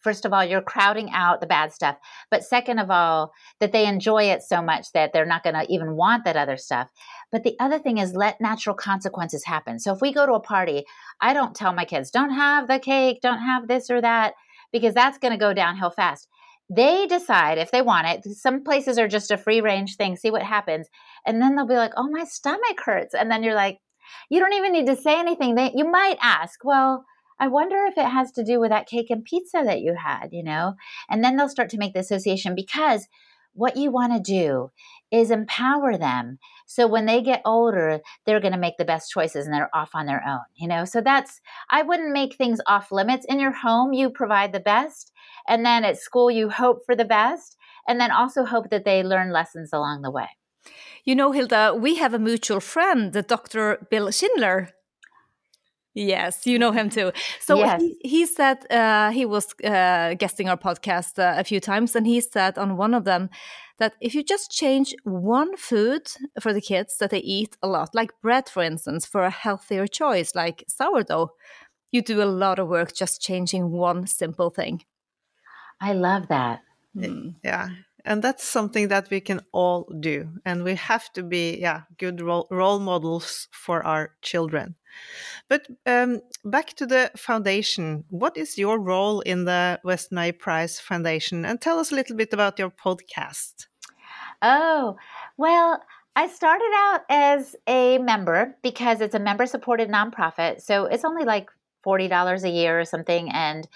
first 0.00 0.24
of 0.24 0.32
all, 0.32 0.44
you're 0.44 0.62
crowding 0.62 1.10
out 1.12 1.40
the 1.40 1.46
bad 1.46 1.72
stuff. 1.72 1.96
But 2.30 2.44
second 2.44 2.78
of 2.78 2.90
all, 2.90 3.32
that 3.60 3.72
they 3.72 3.86
enjoy 3.86 4.24
it 4.24 4.42
so 4.42 4.62
much 4.62 4.92
that 4.92 5.12
they're 5.12 5.26
not 5.26 5.42
going 5.42 5.54
to 5.54 5.72
even 5.72 5.96
want 5.96 6.24
that 6.24 6.36
other 6.36 6.56
stuff. 6.56 6.88
But 7.30 7.44
the 7.44 7.56
other 7.60 7.78
thing 7.78 7.98
is 7.98 8.14
let 8.14 8.40
natural 8.40 8.74
consequences 8.74 9.44
happen. 9.44 9.78
So 9.78 9.92
if 9.92 10.00
we 10.00 10.12
go 10.12 10.26
to 10.26 10.32
a 10.34 10.40
party, 10.40 10.84
I 11.20 11.32
don't 11.32 11.54
tell 11.54 11.72
my 11.72 11.84
kids, 11.84 12.10
don't 12.10 12.34
have 12.34 12.68
the 12.68 12.78
cake, 12.78 13.20
don't 13.22 13.40
have 13.40 13.68
this 13.68 13.90
or 13.90 14.00
that, 14.00 14.34
because 14.72 14.94
that's 14.94 15.18
going 15.18 15.32
to 15.32 15.38
go 15.38 15.52
downhill 15.52 15.90
fast. 15.90 16.28
They 16.72 17.06
decide 17.06 17.58
if 17.58 17.72
they 17.72 17.82
want 17.82 18.06
it. 18.06 18.24
Some 18.36 18.62
places 18.62 18.96
are 18.96 19.08
just 19.08 19.32
a 19.32 19.36
free 19.36 19.60
range 19.60 19.96
thing, 19.96 20.16
see 20.16 20.30
what 20.30 20.42
happens. 20.42 20.88
And 21.26 21.42
then 21.42 21.56
they'll 21.56 21.66
be 21.66 21.74
like, 21.74 21.92
oh, 21.96 22.08
my 22.08 22.24
stomach 22.24 22.78
hurts. 22.84 23.12
And 23.14 23.30
then 23.30 23.42
you're 23.42 23.54
like, 23.54 23.78
you 24.30 24.38
don't 24.38 24.54
even 24.54 24.72
need 24.72 24.86
to 24.86 24.96
say 24.96 25.18
anything. 25.18 25.56
They, 25.56 25.72
you 25.74 25.90
might 25.90 26.16
ask, 26.22 26.64
well, 26.64 27.04
I 27.40 27.48
wonder 27.48 27.86
if 27.86 27.96
it 27.96 28.04
has 28.04 28.30
to 28.32 28.44
do 28.44 28.60
with 28.60 28.70
that 28.70 28.86
cake 28.86 29.08
and 29.10 29.24
pizza 29.24 29.62
that 29.64 29.80
you 29.80 29.94
had, 29.94 30.28
you 30.30 30.44
know? 30.44 30.74
And 31.08 31.24
then 31.24 31.36
they'll 31.36 31.48
start 31.48 31.70
to 31.70 31.78
make 31.78 31.94
the 31.94 32.00
association 32.00 32.54
because 32.54 33.08
what 33.52 33.76
you 33.76 33.90
want 33.90 34.12
to 34.12 34.20
do 34.20 34.70
is 35.10 35.30
empower 35.30 35.96
them. 35.96 36.38
So 36.66 36.86
when 36.86 37.06
they 37.06 37.20
get 37.22 37.42
older, 37.44 38.00
they're 38.24 38.40
going 38.40 38.52
to 38.52 38.58
make 38.58 38.76
the 38.76 38.84
best 38.84 39.10
choices 39.10 39.46
and 39.46 39.54
they're 39.54 39.74
off 39.74 39.90
on 39.94 40.06
their 40.06 40.22
own, 40.24 40.44
you 40.54 40.68
know? 40.68 40.84
So 40.84 41.00
that's, 41.00 41.40
I 41.70 41.82
wouldn't 41.82 42.12
make 42.12 42.36
things 42.36 42.60
off 42.66 42.92
limits. 42.92 43.26
In 43.28 43.40
your 43.40 43.52
home, 43.52 43.92
you 43.92 44.10
provide 44.10 44.52
the 44.52 44.60
best. 44.60 45.10
And 45.48 45.64
then 45.64 45.84
at 45.84 45.98
school, 45.98 46.30
you 46.30 46.50
hope 46.50 46.84
for 46.86 46.94
the 46.94 47.04
best. 47.04 47.56
And 47.88 47.98
then 47.98 48.10
also 48.10 48.44
hope 48.44 48.70
that 48.70 48.84
they 48.84 49.02
learn 49.02 49.32
lessons 49.32 49.70
along 49.72 50.02
the 50.02 50.10
way. 50.10 50.28
You 51.04 51.14
know, 51.14 51.32
Hilda, 51.32 51.74
we 51.74 51.96
have 51.96 52.12
a 52.12 52.18
mutual 52.18 52.60
friend, 52.60 53.12
the 53.12 53.22
Dr. 53.22 53.86
Bill 53.90 54.10
Schindler. 54.10 54.70
Yes, 55.94 56.46
you 56.46 56.58
know 56.58 56.70
him 56.70 56.88
too. 56.88 57.12
So 57.40 57.58
yes. 57.58 57.82
he, 57.82 57.96
he, 58.00 58.26
said 58.26 58.70
uh, 58.70 59.10
he 59.10 59.26
was 59.26 59.52
uh, 59.64 60.14
guesting 60.14 60.48
our 60.48 60.56
podcast 60.56 61.18
uh, 61.18 61.38
a 61.38 61.44
few 61.44 61.58
times, 61.58 61.96
and 61.96 62.06
he 62.06 62.20
said 62.20 62.58
on 62.58 62.76
one 62.76 62.94
of 62.94 63.04
them 63.04 63.28
that 63.78 63.94
if 64.00 64.14
you 64.14 64.22
just 64.22 64.52
change 64.52 64.94
one 65.02 65.56
food 65.56 66.06
for 66.40 66.52
the 66.52 66.60
kids 66.60 66.98
that 66.98 67.10
they 67.10 67.18
eat 67.18 67.56
a 67.62 67.66
lot, 67.66 67.94
like 67.94 68.12
bread, 68.22 68.48
for 68.48 68.62
instance, 68.62 69.04
for 69.04 69.24
a 69.24 69.30
healthier 69.30 69.86
choice 69.86 70.34
like 70.34 70.64
sourdough, 70.68 71.30
you 71.90 72.02
do 72.02 72.22
a 72.22 72.24
lot 72.24 72.60
of 72.60 72.68
work 72.68 72.94
just 72.94 73.20
changing 73.20 73.70
one 73.70 74.06
simple 74.06 74.50
thing. 74.50 74.84
I 75.80 75.94
love 75.94 76.28
that. 76.28 76.60
Mm. 76.96 77.36
Yeah. 77.42 77.68
and 78.04 78.22
that's 78.22 78.44
something 78.44 78.88
that 78.88 79.10
we 79.10 79.20
can 79.20 79.40
all 79.52 79.86
do 80.00 80.28
and 80.44 80.64
we 80.64 80.74
have 80.74 81.12
to 81.12 81.22
be 81.22 81.58
yeah 81.60 81.82
good 81.98 82.20
role, 82.20 82.48
role 82.50 82.78
models 82.78 83.46
for 83.52 83.84
our 83.84 84.14
children 84.22 84.74
but 85.48 85.66
um, 85.86 86.20
back 86.44 86.74
to 86.74 86.86
the 86.86 87.10
foundation 87.16 88.04
what 88.10 88.36
is 88.36 88.58
your 88.58 88.78
role 88.78 89.20
in 89.20 89.44
the 89.44 89.80
weston 89.84 90.18
a 90.18 90.32
Price 90.32 90.78
foundation 90.78 91.44
and 91.44 91.60
tell 91.60 91.78
us 91.78 91.92
a 91.92 91.94
little 91.94 92.16
bit 92.16 92.32
about 92.32 92.58
your 92.58 92.70
podcast 92.70 93.66
oh 94.42 94.96
well 95.36 95.80
I 96.16 96.26
started 96.26 96.70
out 96.76 97.00
as 97.08 97.54
a 97.68 97.98
member 97.98 98.56
because 98.62 99.00
it's 99.00 99.14
a 99.14 99.20
member 99.20 99.46
supported 99.46 99.88
nonprofit. 99.88 100.60
So 100.60 100.86
it's 100.86 101.04
only 101.04 101.24
like 101.24 101.48
$40 101.86 102.42
a 102.42 102.50
year 102.50 102.80
or 102.80 102.84
something. 102.84 103.30
And 103.30 103.66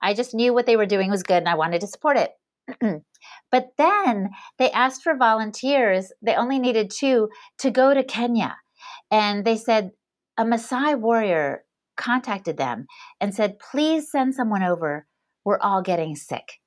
I 0.00 0.14
just 0.14 0.34
knew 0.34 0.52
what 0.54 0.66
they 0.66 0.76
were 0.76 0.86
doing 0.86 1.10
was 1.10 1.22
good 1.22 1.36
and 1.36 1.48
I 1.48 1.54
wanted 1.54 1.80
to 1.82 1.86
support 1.86 2.16
it. 2.16 2.32
but 3.50 3.72
then 3.76 4.30
they 4.58 4.70
asked 4.70 5.02
for 5.02 5.16
volunteers. 5.16 6.12
They 6.22 6.34
only 6.34 6.58
needed 6.58 6.90
two 6.90 7.28
to 7.58 7.70
go 7.70 7.92
to 7.92 8.02
Kenya. 8.02 8.56
And 9.10 9.44
they 9.44 9.56
said 9.56 9.92
a 10.42 10.44
Maasai 10.44 10.98
warrior 10.98 11.64
contacted 11.96 12.56
them 12.56 12.86
and 13.20 13.34
said, 13.34 13.58
please 13.58 14.10
send 14.10 14.34
someone 14.34 14.62
over. 14.62 15.06
We're 15.44 15.60
all 15.60 15.82
getting 15.82 16.16
sick. 16.16 16.60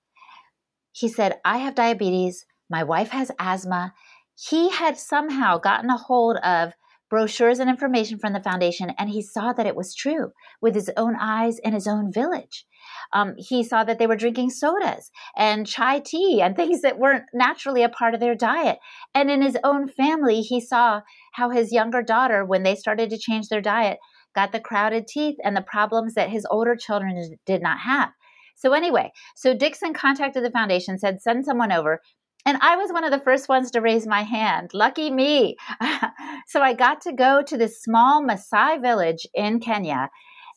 He 0.92 1.08
said, 1.10 1.40
I 1.44 1.58
have 1.58 1.76
diabetes. 1.76 2.46
My 2.70 2.84
wife 2.84 3.10
has 3.10 3.32
asthma. 3.38 3.94
He 4.36 4.70
had 4.70 4.98
somehow 4.98 5.58
gotten 5.58 5.90
a 5.90 5.98
hold 5.98 6.38
of 6.38 6.74
brochures 7.10 7.60
and 7.60 7.70
information 7.70 8.18
from 8.18 8.34
the 8.34 8.42
foundation, 8.42 8.92
and 8.98 9.10
he 9.10 9.22
saw 9.22 9.54
that 9.54 9.66
it 9.66 9.76
was 9.76 9.96
true 9.96 10.32
with 10.62 10.76
his 10.76 10.90
own 10.98 11.16
eyes 11.20 11.60
in 11.60 11.74
his 11.74 11.88
own 11.88 12.12
village. 12.12 12.66
Um, 13.14 13.36
he 13.38 13.64
saw 13.64 13.84
that 13.84 14.00
they 14.00 14.08
were 14.08 14.16
drinking 14.16 14.50
sodas 14.50 15.12
and 15.36 15.68
chai 15.68 16.00
tea 16.00 16.42
and 16.42 16.56
things 16.56 16.82
that 16.82 17.00
weren't 17.00 17.26
naturally 17.34 17.84
a 17.84 17.90
part 17.90 18.14
of 18.14 18.20
their 18.20 18.36
diet. 18.36 18.80
And 19.14 19.30
in 19.30 19.42
his 19.42 19.58
own 19.64 19.88
family, 19.88 20.42
he 20.42 20.60
saw 20.60 21.02
how 21.34 21.50
his 21.50 21.72
younger 21.72 22.02
daughter, 22.02 22.44
when 22.44 22.64
they 22.64 22.76
started 22.76 23.10
to 23.10 23.18
change 23.18 23.50
their 23.50 23.62
diet, 23.62 24.00
got 24.34 24.52
the 24.52 24.60
crowded 24.60 25.08
teeth 25.08 25.38
and 25.44 25.56
the 25.56 25.62
problems 25.62 26.14
that 26.14 26.30
his 26.30 26.46
older 26.50 26.76
children 26.76 27.38
did 27.46 27.62
not 27.62 27.80
have. 27.80 28.10
So, 28.58 28.72
anyway, 28.74 29.12
so 29.36 29.54
Dixon 29.54 29.94
contacted 29.94 30.44
the 30.44 30.52
foundation, 30.52 30.98
said, 30.98 31.22
send 31.22 31.46
someone 31.46 31.72
over. 31.72 32.02
And 32.46 32.60
I 32.62 32.76
was 32.76 32.92
one 32.92 33.04
of 33.04 33.12
the 33.12 33.20
first 33.20 33.50
ones 33.50 33.72
to 33.72 33.82
raise 33.82 34.06
my 34.06 34.22
hand. 34.22 34.72
Lucky 34.74 35.10
me. 35.10 35.58
so 36.48 36.62
I 36.62 36.74
got 36.74 37.02
to 37.02 37.14
go 37.14 37.42
to 37.42 37.58
this 37.58 37.82
small 37.82 38.24
Maasai 38.24 38.82
village 38.82 39.26
in 39.34 39.60
Kenya 39.60 40.10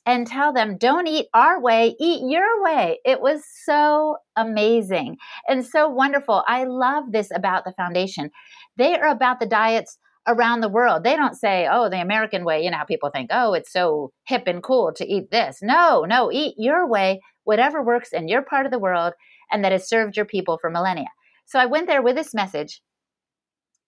and 0.05 0.27
tell 0.27 0.53
them, 0.53 0.77
don't 0.77 1.07
eat 1.07 1.29
our 1.35 1.61
way, 1.61 1.95
eat 1.99 2.31
your 2.31 2.63
way. 2.63 2.99
It 3.05 3.21
was 3.21 3.43
so 3.65 4.17
amazing 4.37 5.17
and 5.49 5.65
so 5.65 5.89
wonderful. 5.89 6.45
I 6.47 6.65
love 6.65 7.13
this 7.13 7.31
about 7.35 7.65
the 7.65 7.73
foundation. 7.73 8.31
They 8.77 8.95
are 8.95 9.09
about 9.09 9.41
the 9.41 9.47
diets 9.47 9.99
around 10.27 10.61
the 10.61 10.69
world. 10.69 11.05
They 11.05 11.17
don't 11.17 11.35
say, 11.35 11.69
oh, 11.71 11.89
the 11.89 12.01
American 12.01 12.45
way. 12.45 12.63
You 12.63 12.71
know 12.71 12.79
how 12.79 12.85
people 12.85 13.11
think, 13.11 13.31
oh, 13.33 13.55
it's 13.55 13.73
so 13.73 14.13
hip 14.27 14.45
and 14.47 14.63
cool 14.63 14.93
to 14.95 15.07
eat 15.07 15.31
this. 15.31 15.59
No, 15.63 16.05
no, 16.05 16.31
eat 16.31 16.55
your 16.59 16.87
way, 16.87 17.21
whatever 17.45 17.83
works 17.83 18.13
in 18.13 18.29
your 18.29 18.43
part 18.43 18.67
of 18.67 18.73
the 18.73 18.79
world 18.79 19.15
and 19.51 19.65
that 19.65 19.73
has 19.73 19.89
served 19.89 20.17
your 20.17 20.27
people 20.27 20.59
for 20.61 20.69
millennia. 20.69 21.09
So 21.49 21.59
I 21.59 21.65
went 21.65 21.87
there 21.87 22.03
with 22.03 22.15
this 22.15 22.35
message 22.35 22.83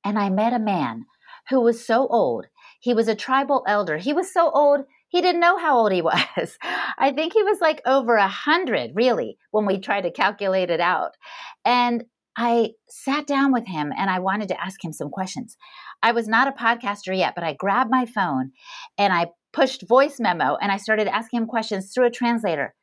and 0.02 0.18
I 0.18 0.30
met 0.30 0.54
a 0.54 0.58
man 0.58 1.04
who 1.50 1.60
was 1.60 1.84
so 1.86 2.06
old. 2.08 2.46
He 2.80 2.94
was 2.94 3.06
a 3.06 3.14
tribal 3.14 3.64
elder. 3.68 3.98
He 3.98 4.14
was 4.14 4.32
so 4.32 4.50
old, 4.50 4.86
he 5.08 5.20
didn't 5.20 5.42
know 5.42 5.58
how 5.58 5.76
old 5.76 5.92
he 5.92 6.00
was. 6.02 6.56
I 6.98 7.12
think 7.12 7.34
he 7.34 7.42
was 7.42 7.60
like 7.60 7.82
over 7.84 8.16
a 8.16 8.28
hundred, 8.28 8.92
really, 8.94 9.36
when 9.50 9.66
we 9.66 9.78
tried 9.78 10.02
to 10.02 10.10
calculate 10.10 10.70
it 10.70 10.80
out. 10.80 11.16
And 11.62 12.04
I 12.34 12.70
sat 12.88 13.26
down 13.26 13.52
with 13.52 13.66
him 13.66 13.92
and 13.94 14.08
I 14.08 14.20
wanted 14.20 14.48
to 14.48 14.60
ask 14.60 14.82
him 14.82 14.94
some 14.94 15.10
questions. 15.10 15.58
I 16.02 16.12
was 16.12 16.26
not 16.26 16.48
a 16.48 16.52
podcaster 16.52 17.14
yet, 17.14 17.34
but 17.34 17.44
I 17.44 17.52
grabbed 17.52 17.90
my 17.90 18.06
phone 18.06 18.52
and 18.96 19.12
I 19.12 19.26
pushed 19.52 19.86
voice 19.86 20.18
memo 20.18 20.56
and 20.56 20.72
I 20.72 20.78
started 20.78 21.08
asking 21.08 21.42
him 21.42 21.46
questions 21.46 21.92
through 21.92 22.06
a 22.06 22.10
translator. 22.10 22.74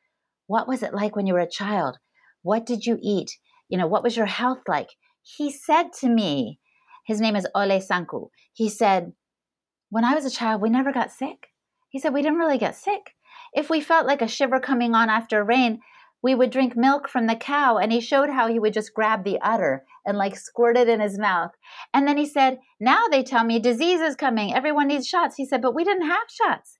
What 0.46 0.68
was 0.68 0.84
it 0.84 0.94
like 0.94 1.16
when 1.16 1.26
you 1.26 1.34
were 1.34 1.40
a 1.40 1.50
child? 1.50 1.98
What 2.42 2.64
did 2.64 2.86
you 2.86 2.98
eat? 3.02 3.38
You 3.68 3.78
know, 3.78 3.86
what 3.86 4.02
was 4.02 4.16
your 4.16 4.26
health 4.26 4.60
like? 4.66 4.88
He 5.22 5.50
said 5.50 5.92
to 6.00 6.08
me, 6.08 6.58
his 7.04 7.20
name 7.20 7.36
is 7.36 7.46
Ole 7.54 7.80
Sanku. 7.80 8.28
He 8.52 8.68
said, 8.68 9.12
When 9.90 10.04
I 10.04 10.14
was 10.14 10.24
a 10.24 10.30
child, 10.30 10.60
we 10.60 10.70
never 10.70 10.92
got 10.92 11.10
sick. 11.10 11.48
He 11.88 11.98
said, 11.98 12.12
We 12.12 12.22
didn't 12.22 12.38
really 12.38 12.58
get 12.58 12.76
sick. 12.76 13.14
If 13.54 13.70
we 13.70 13.80
felt 13.80 14.06
like 14.06 14.22
a 14.22 14.28
shiver 14.28 14.60
coming 14.60 14.94
on 14.94 15.08
after 15.08 15.42
rain, 15.42 15.80
we 16.22 16.34
would 16.34 16.50
drink 16.50 16.76
milk 16.76 17.08
from 17.08 17.26
the 17.26 17.36
cow. 17.36 17.78
And 17.78 17.92
he 17.92 18.00
showed 18.00 18.30
how 18.30 18.48
he 18.48 18.58
would 18.58 18.74
just 18.74 18.92
grab 18.92 19.24
the 19.24 19.38
udder 19.40 19.84
and 20.04 20.18
like 20.18 20.36
squirt 20.36 20.76
it 20.76 20.88
in 20.88 21.00
his 21.00 21.18
mouth. 21.18 21.52
And 21.94 22.06
then 22.06 22.16
he 22.16 22.26
said, 22.26 22.58
Now 22.80 23.06
they 23.08 23.22
tell 23.22 23.44
me 23.44 23.58
disease 23.58 24.00
is 24.00 24.16
coming. 24.16 24.52
Everyone 24.52 24.88
needs 24.88 25.06
shots. 25.06 25.36
He 25.36 25.46
said, 25.46 25.62
But 25.62 25.74
we 25.74 25.84
didn't 25.84 26.08
have 26.08 26.28
shots. 26.28 26.78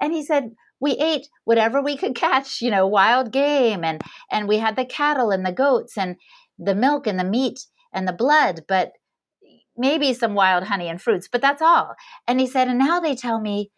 And 0.00 0.12
he 0.12 0.24
said, 0.24 0.52
we 0.80 0.92
ate 0.92 1.28
whatever 1.44 1.82
we 1.82 1.96
could 1.96 2.14
catch, 2.14 2.60
you 2.60 2.70
know, 2.70 2.86
wild 2.86 3.32
game 3.32 3.84
and 3.84 4.02
and 4.30 4.48
we 4.48 4.58
had 4.58 4.76
the 4.76 4.84
cattle 4.84 5.30
and 5.30 5.44
the 5.44 5.52
goats 5.52 5.96
and 5.96 6.16
the 6.58 6.74
milk 6.74 7.06
and 7.06 7.18
the 7.18 7.24
meat 7.24 7.66
and 7.92 8.06
the 8.06 8.12
blood, 8.12 8.62
but 8.68 8.92
maybe 9.76 10.12
some 10.12 10.34
wild 10.34 10.64
honey 10.64 10.88
and 10.88 11.00
fruits, 11.00 11.28
but 11.30 11.40
that's 11.40 11.62
all. 11.62 11.94
And 12.26 12.40
he 12.40 12.46
said, 12.46 12.68
and 12.68 12.78
now 12.78 13.00
they 13.00 13.14
tell 13.14 13.40
me, 13.40 13.70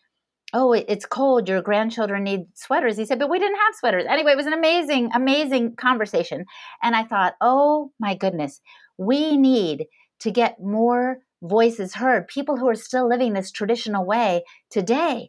oh, 0.52 0.72
it's 0.72 1.06
cold. 1.06 1.48
Your 1.48 1.62
grandchildren 1.62 2.24
need 2.24 2.46
sweaters. 2.54 2.96
He 2.96 3.04
said, 3.04 3.18
but 3.18 3.30
we 3.30 3.38
didn't 3.38 3.58
have 3.58 3.74
sweaters. 3.78 4.06
Anyway, 4.08 4.32
it 4.32 4.36
was 4.36 4.46
an 4.46 4.52
amazing, 4.52 5.10
amazing 5.14 5.76
conversation. 5.76 6.44
And 6.82 6.96
I 6.96 7.04
thought, 7.04 7.34
oh 7.40 7.92
my 8.00 8.16
goodness, 8.16 8.60
we 8.98 9.36
need 9.36 9.86
to 10.20 10.30
get 10.30 10.60
more 10.60 11.18
voices 11.42 11.94
heard, 11.94 12.28
people 12.28 12.56
who 12.56 12.68
are 12.68 12.74
still 12.74 13.08
living 13.08 13.32
this 13.32 13.50
traditional 13.50 14.04
way 14.04 14.42
today. 14.70 15.28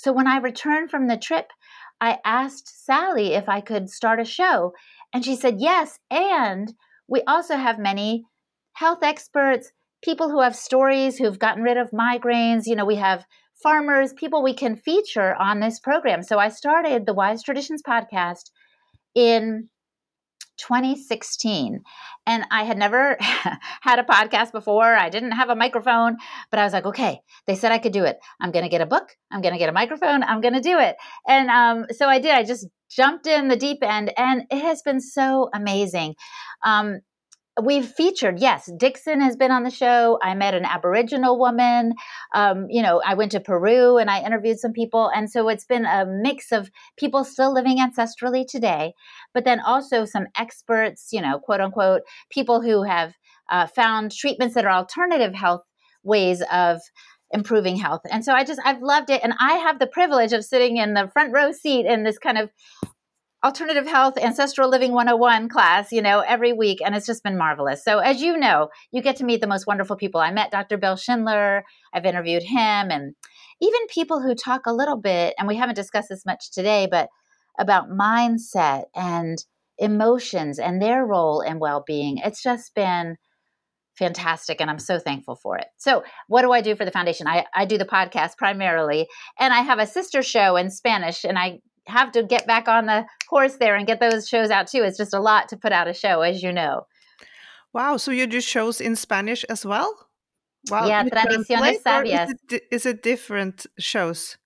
So 0.00 0.12
when 0.12 0.26
I 0.26 0.38
returned 0.38 0.90
from 0.90 1.06
the 1.06 1.16
trip, 1.16 1.50
I 2.00 2.18
asked 2.24 2.84
Sally 2.84 3.34
if 3.34 3.48
I 3.48 3.60
could 3.60 3.90
start 3.90 4.20
a 4.20 4.24
show. 4.24 4.72
And 5.12 5.24
she 5.24 5.36
said, 5.36 5.60
yes. 5.60 5.98
And 6.10 6.72
we 7.08 7.22
also 7.26 7.56
have 7.56 7.78
many 7.78 8.24
health 8.72 9.02
experts, 9.02 9.72
people 10.02 10.30
who 10.30 10.40
have 10.40 10.56
stories 10.56 11.18
who've 11.18 11.38
gotten 11.38 11.62
rid 11.62 11.76
of 11.76 11.90
migraines. 11.90 12.66
You 12.66 12.76
know, 12.76 12.86
we 12.86 12.96
have 12.96 13.26
farmers, 13.62 14.14
people 14.14 14.42
we 14.42 14.54
can 14.54 14.76
feature 14.76 15.34
on 15.34 15.60
this 15.60 15.78
program. 15.78 16.22
So 16.22 16.38
I 16.38 16.48
started 16.48 17.04
the 17.04 17.14
Wise 17.14 17.42
Traditions 17.42 17.82
podcast 17.82 18.50
in 19.14 19.68
2016. 20.60 21.82
And 22.26 22.44
I 22.50 22.64
had 22.64 22.78
never 22.78 23.16
had 23.20 23.98
a 23.98 24.04
podcast 24.04 24.52
before. 24.52 24.94
I 24.94 25.08
didn't 25.08 25.32
have 25.32 25.48
a 25.48 25.56
microphone, 25.56 26.16
but 26.50 26.60
I 26.60 26.64
was 26.64 26.72
like, 26.72 26.86
okay, 26.86 27.20
they 27.46 27.54
said 27.54 27.72
I 27.72 27.78
could 27.78 27.92
do 27.92 28.04
it. 28.04 28.18
I'm 28.40 28.50
going 28.50 28.64
to 28.64 28.68
get 28.68 28.80
a 28.80 28.86
book. 28.86 29.16
I'm 29.30 29.40
going 29.40 29.54
to 29.54 29.58
get 29.58 29.68
a 29.68 29.72
microphone. 29.72 30.22
I'm 30.22 30.40
going 30.40 30.54
to 30.54 30.60
do 30.60 30.78
it. 30.78 30.96
And 31.26 31.50
um, 31.50 31.86
so 31.90 32.06
I 32.06 32.18
did. 32.18 32.32
I 32.32 32.44
just 32.44 32.66
jumped 32.90 33.26
in 33.26 33.48
the 33.48 33.56
deep 33.56 33.78
end, 33.82 34.12
and 34.16 34.42
it 34.50 34.62
has 34.62 34.82
been 34.82 35.00
so 35.00 35.48
amazing. 35.54 36.14
Um, 36.64 37.00
we've 37.60 37.86
featured 37.86 38.40
yes 38.40 38.70
dixon 38.78 39.20
has 39.20 39.36
been 39.36 39.50
on 39.50 39.62
the 39.62 39.70
show. 39.70 40.18
I 40.22 40.34
met 40.34 40.54
an 40.54 40.64
aboriginal 40.64 41.38
woman. 41.38 41.94
Um, 42.34 42.66
you 42.70 42.82
know 42.82 43.00
i 43.04 43.14
went 43.14 43.32
to 43.32 43.40
peru 43.40 43.98
and 43.98 44.10
i 44.10 44.20
interviewed 44.22 44.58
some 44.58 44.72
people. 44.72 45.10
And 45.14 45.30
so 45.30 45.48
it's 45.48 45.64
been 45.64 45.84
a 45.84 46.06
mix 46.06 46.52
of 46.52 46.70
people 46.96 47.24
still 47.24 47.52
living 47.52 47.78
ancestrally 47.78 48.46
today 48.46 48.94
but 49.34 49.44
then 49.44 49.60
also 49.60 50.04
some 50.04 50.26
experts 50.36 51.08
you 51.12 51.20
know 51.20 51.38
quote 51.38 51.60
unquote 51.60 52.02
people 52.30 52.60
who 52.60 52.82
have 52.82 53.14
uh, 53.50 53.66
found 53.66 54.12
treatments 54.12 54.54
that 54.54 54.64
are 54.64 54.72
alternative 54.72 55.34
health 55.34 55.62
ways 56.02 56.42
of 56.52 56.80
improving 57.32 57.76
health. 57.76 58.00
And 58.10 58.24
so 58.24 58.32
i 58.32 58.44
just 58.44 58.60
i've 58.64 58.82
loved 58.82 59.10
it. 59.10 59.20
And 59.22 59.34
i 59.40 59.54
have 59.54 59.78
the 59.78 59.86
privilege 59.86 60.32
of 60.32 60.44
sitting 60.44 60.76
in 60.76 60.94
the 60.94 61.08
front 61.12 61.32
row 61.32 61.52
seat 61.52 61.86
in 61.86 62.04
this 62.04 62.18
kind 62.18 62.38
of 62.38 62.50
alternative 63.42 63.86
health 63.86 64.18
ancestral 64.18 64.68
living 64.68 64.92
101 64.92 65.48
class 65.48 65.92
you 65.92 66.02
know 66.02 66.20
every 66.20 66.52
week 66.52 66.80
and 66.84 66.94
it's 66.94 67.06
just 67.06 67.22
been 67.22 67.38
marvelous. 67.38 67.82
So 67.82 67.98
as 67.98 68.20
you 68.20 68.36
know 68.36 68.68
you 68.92 69.02
get 69.02 69.16
to 69.16 69.24
meet 69.24 69.40
the 69.40 69.46
most 69.46 69.66
wonderful 69.66 69.96
people. 69.96 70.20
I 70.20 70.30
met 70.30 70.50
dr 70.50 70.76
bill 70.78 70.96
schindler. 70.96 71.64
I've 71.92 72.04
interviewed 72.04 72.42
him 72.42 72.90
and 72.90 73.14
even 73.62 73.80
people 73.88 74.20
who 74.20 74.34
talk 74.34 74.66
a 74.66 74.74
little 74.74 74.96
bit 74.96 75.34
and 75.38 75.48
we 75.48 75.56
haven't 75.56 75.74
discussed 75.74 76.08
this 76.10 76.26
much 76.26 76.50
today 76.50 76.86
but 76.90 77.08
about 77.58 77.90
mindset 77.90 78.84
and 78.94 79.38
emotions 79.78 80.58
and 80.58 80.80
their 80.80 81.04
role 81.06 81.40
in 81.40 81.58
well-being. 81.58 82.18
It's 82.18 82.42
just 82.42 82.74
been 82.74 83.16
fantastic 83.94 84.60
and 84.60 84.70
i'm 84.70 84.78
so 84.78 84.98
thankful 84.98 85.36
for 85.36 85.56
it. 85.56 85.66
So 85.78 86.04
what 86.28 86.42
do 86.42 86.52
i 86.52 86.60
do 86.60 86.76
for 86.76 86.84
the 86.84 86.90
foundation? 86.90 87.26
I, 87.26 87.46
I 87.54 87.64
do 87.64 87.78
the 87.78 87.86
podcast 87.86 88.36
primarily 88.36 89.08
and 89.38 89.54
i 89.54 89.60
have 89.60 89.78
a 89.78 89.86
sister 89.86 90.22
show 90.22 90.56
in 90.56 90.70
spanish 90.70 91.24
and 91.24 91.38
i 91.38 91.60
have 91.90 92.12
to 92.12 92.22
get 92.22 92.46
back 92.46 92.68
on 92.68 92.86
the 92.86 93.06
horse 93.28 93.56
there 93.56 93.76
and 93.76 93.86
get 93.86 94.00
those 94.00 94.28
shows 94.28 94.50
out 94.50 94.66
too. 94.66 94.82
It's 94.82 94.96
just 94.96 95.14
a 95.14 95.20
lot 95.20 95.48
to 95.48 95.56
put 95.56 95.72
out 95.72 95.88
a 95.88 95.94
show, 95.94 96.22
as 96.22 96.42
you 96.42 96.52
know. 96.52 96.86
Wow. 97.72 97.96
So 97.98 98.10
you 98.10 98.26
do 98.26 98.40
shows 98.40 98.80
in 98.80 98.96
Spanish 98.96 99.44
as 99.44 99.64
well? 99.64 100.08
Wow. 100.70 100.86
Yeah, 100.86 101.04
Tradiciones 101.04 101.82
Sabias. 101.82 102.28
Is 102.28 102.34
it, 102.50 102.62
is 102.70 102.86
it 102.86 103.02
different 103.02 103.66
shows? 103.78 104.36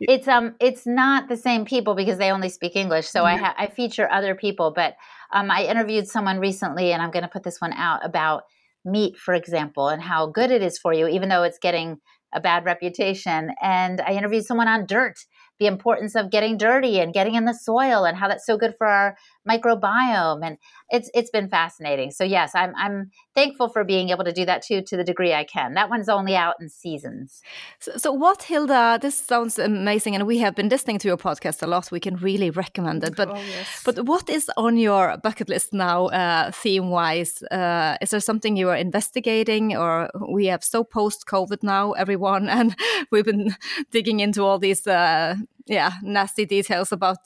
it's 0.00 0.28
um 0.28 0.54
it's 0.60 0.86
not 0.86 1.28
the 1.28 1.36
same 1.36 1.64
people 1.64 1.94
because 1.94 2.18
they 2.18 2.30
only 2.30 2.48
speak 2.48 2.76
English. 2.76 3.08
So 3.08 3.24
I 3.24 3.36
ha- 3.36 3.54
I 3.56 3.66
feature 3.66 4.10
other 4.10 4.34
people, 4.34 4.72
but 4.74 4.94
um, 5.32 5.50
I 5.50 5.64
interviewed 5.64 6.08
someone 6.08 6.38
recently, 6.38 6.92
and 6.92 7.02
I'm 7.02 7.10
going 7.10 7.24
to 7.24 7.28
put 7.28 7.42
this 7.42 7.60
one 7.60 7.72
out 7.72 8.04
about 8.04 8.44
meat, 8.84 9.16
for 9.16 9.34
example, 9.34 9.88
and 9.88 10.00
how 10.00 10.26
good 10.26 10.50
it 10.50 10.62
is 10.62 10.78
for 10.78 10.92
you, 10.92 11.08
even 11.08 11.28
though 11.28 11.42
it's 11.42 11.58
getting 11.58 11.98
a 12.32 12.40
bad 12.40 12.64
reputation. 12.64 13.50
And 13.60 14.00
I 14.00 14.12
interviewed 14.12 14.44
someone 14.44 14.68
on 14.68 14.86
dirt 14.86 15.16
the 15.58 15.66
importance 15.66 16.14
of 16.14 16.30
getting 16.30 16.56
dirty 16.56 17.00
and 17.00 17.12
getting 17.14 17.34
in 17.34 17.44
the 17.44 17.54
soil 17.54 18.04
and 18.04 18.16
how 18.16 18.28
that's 18.28 18.46
so 18.46 18.56
good 18.56 18.74
for 18.76 18.86
our 18.86 19.16
microbiome. 19.48 20.44
And 20.44 20.58
it's 20.90 21.10
it's 21.14 21.30
been 21.30 21.48
fascinating. 21.48 22.10
So 22.10 22.24
yes 22.24 22.52
i'm 22.54 22.74
i'm 22.76 23.10
thankful 23.34 23.68
for 23.68 23.84
being 23.84 24.10
able 24.10 24.24
to 24.24 24.32
do 24.32 24.44
that 24.44 24.62
too 24.62 24.82
to 24.82 24.96
the 24.96 25.04
degree 25.04 25.32
i 25.32 25.44
can. 25.44 25.74
That 25.74 25.90
one's 25.90 26.08
only 26.08 26.36
out 26.36 26.54
in 26.60 26.68
seasons. 26.68 27.42
So, 27.80 27.92
so 27.96 28.12
what 28.12 28.42
hilda 28.42 28.98
this 29.00 29.16
sounds 29.16 29.58
amazing 29.58 30.14
and 30.14 30.26
we 30.26 30.38
have 30.38 30.54
been 30.54 30.68
listening 30.68 30.98
to 31.00 31.08
your 31.08 31.16
podcast 31.16 31.62
a 31.62 31.66
lot. 31.66 31.90
We 31.90 32.00
can 32.00 32.16
really 32.16 32.50
recommend 32.50 33.04
it. 33.04 33.16
But 33.16 33.30
oh, 33.30 33.36
yes. 33.36 33.82
but 33.84 34.04
what 34.06 34.28
is 34.28 34.50
on 34.56 34.76
your 34.76 35.16
bucket 35.22 35.48
list 35.48 35.72
now 35.72 36.06
uh, 36.06 36.50
theme 36.50 36.90
wise 36.90 37.42
uh, 37.50 37.96
is 38.00 38.10
there 38.10 38.20
something 38.20 38.56
you 38.56 38.68
are 38.68 38.76
investigating 38.76 39.76
or 39.76 40.10
we 40.28 40.46
have 40.46 40.62
so 40.64 40.84
post 40.84 41.26
covid 41.26 41.62
now 41.62 41.92
everyone 41.92 42.48
and 42.56 42.76
we've 43.10 43.24
been 43.24 43.54
digging 43.90 44.20
into 44.20 44.42
all 44.42 44.58
these 44.58 44.86
uh, 44.86 45.36
yeah 45.66 45.92
nasty 46.02 46.44
details 46.44 46.92
about 46.92 47.18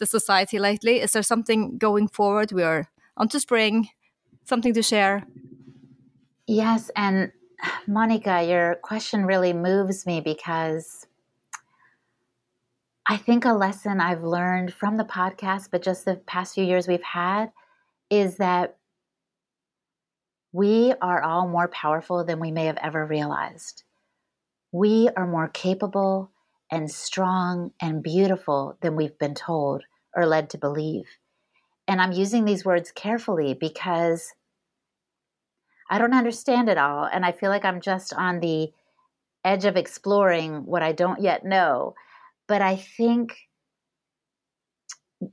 the 0.00 0.06
society 0.06 0.58
lately? 0.58 1.00
Is 1.00 1.12
there 1.12 1.22
something 1.22 1.78
going 1.78 2.08
forward? 2.08 2.50
We 2.50 2.64
are 2.64 2.88
onto 3.16 3.38
spring, 3.38 3.88
something 4.44 4.74
to 4.74 4.82
share. 4.82 5.24
Yes, 6.46 6.90
and 6.96 7.30
Monica, 7.86 8.42
your 8.42 8.76
question 8.82 9.24
really 9.24 9.52
moves 9.52 10.06
me 10.06 10.20
because 10.20 11.06
I 13.06 13.16
think 13.16 13.44
a 13.44 13.52
lesson 13.52 14.00
I've 14.00 14.24
learned 14.24 14.72
from 14.72 14.96
the 14.96 15.04
podcast, 15.04 15.68
but 15.70 15.82
just 15.82 16.04
the 16.04 16.16
past 16.16 16.54
few 16.54 16.64
years 16.64 16.88
we've 16.88 17.02
had, 17.02 17.52
is 18.08 18.36
that 18.36 18.76
we 20.52 20.94
are 21.00 21.22
all 21.22 21.46
more 21.46 21.68
powerful 21.68 22.24
than 22.24 22.40
we 22.40 22.50
may 22.50 22.66
have 22.66 22.78
ever 22.78 23.06
realized. 23.06 23.84
We 24.72 25.08
are 25.16 25.26
more 25.26 25.48
capable 25.48 26.30
and 26.70 26.90
strong 26.90 27.72
and 27.80 28.02
beautiful 28.02 28.76
than 28.80 28.96
we've 28.96 29.18
been 29.18 29.34
told 29.34 29.82
or 30.14 30.26
led 30.26 30.50
to 30.50 30.58
believe. 30.58 31.06
And 31.88 32.00
I'm 32.00 32.12
using 32.12 32.44
these 32.44 32.64
words 32.64 32.92
carefully 32.92 33.54
because 33.54 34.32
I 35.90 35.98
don't 35.98 36.14
understand 36.14 36.68
it 36.68 36.78
all. 36.78 37.04
And 37.04 37.24
I 37.24 37.32
feel 37.32 37.50
like 37.50 37.64
I'm 37.64 37.80
just 37.80 38.14
on 38.14 38.38
the 38.40 38.70
edge 39.44 39.64
of 39.64 39.76
exploring 39.76 40.66
what 40.66 40.82
I 40.82 40.92
don't 40.92 41.20
yet 41.20 41.44
know. 41.44 41.94
But 42.46 42.62
I 42.62 42.76
think 42.76 43.36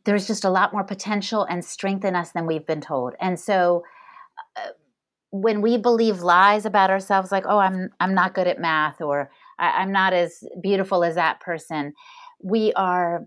there's 0.06 0.28
just 0.28 0.44
a 0.44 0.50
lot 0.50 0.74
more 0.74 0.84
potential 0.84 1.44
and 1.44 1.64
strength 1.64 2.04
in 2.04 2.16
us 2.16 2.32
than 2.32 2.48
we've 2.48 2.66
been 2.66 2.82
told. 2.82 3.14
And 3.22 3.40
so 3.40 3.84
uh, 4.56 4.70
when 5.30 5.62
we 5.62 5.78
believe 5.78 6.22
lies 6.22 6.66
about 6.66 6.90
ourselves, 6.90 7.32
like, 7.32 7.46
oh, 7.48 7.60
I'm, 7.60 7.92
I'm 8.00 8.14
not 8.14 8.34
good 8.34 8.48
at 8.48 8.60
math 8.60 9.00
or 9.02 9.30
I, 9.60 9.82
I'm 9.82 9.92
not 9.92 10.14
as 10.14 10.44
beautiful 10.62 11.04
as 11.04 11.16
that 11.16 11.40
person, 11.40 11.94
we 12.44 12.74
are 12.74 13.26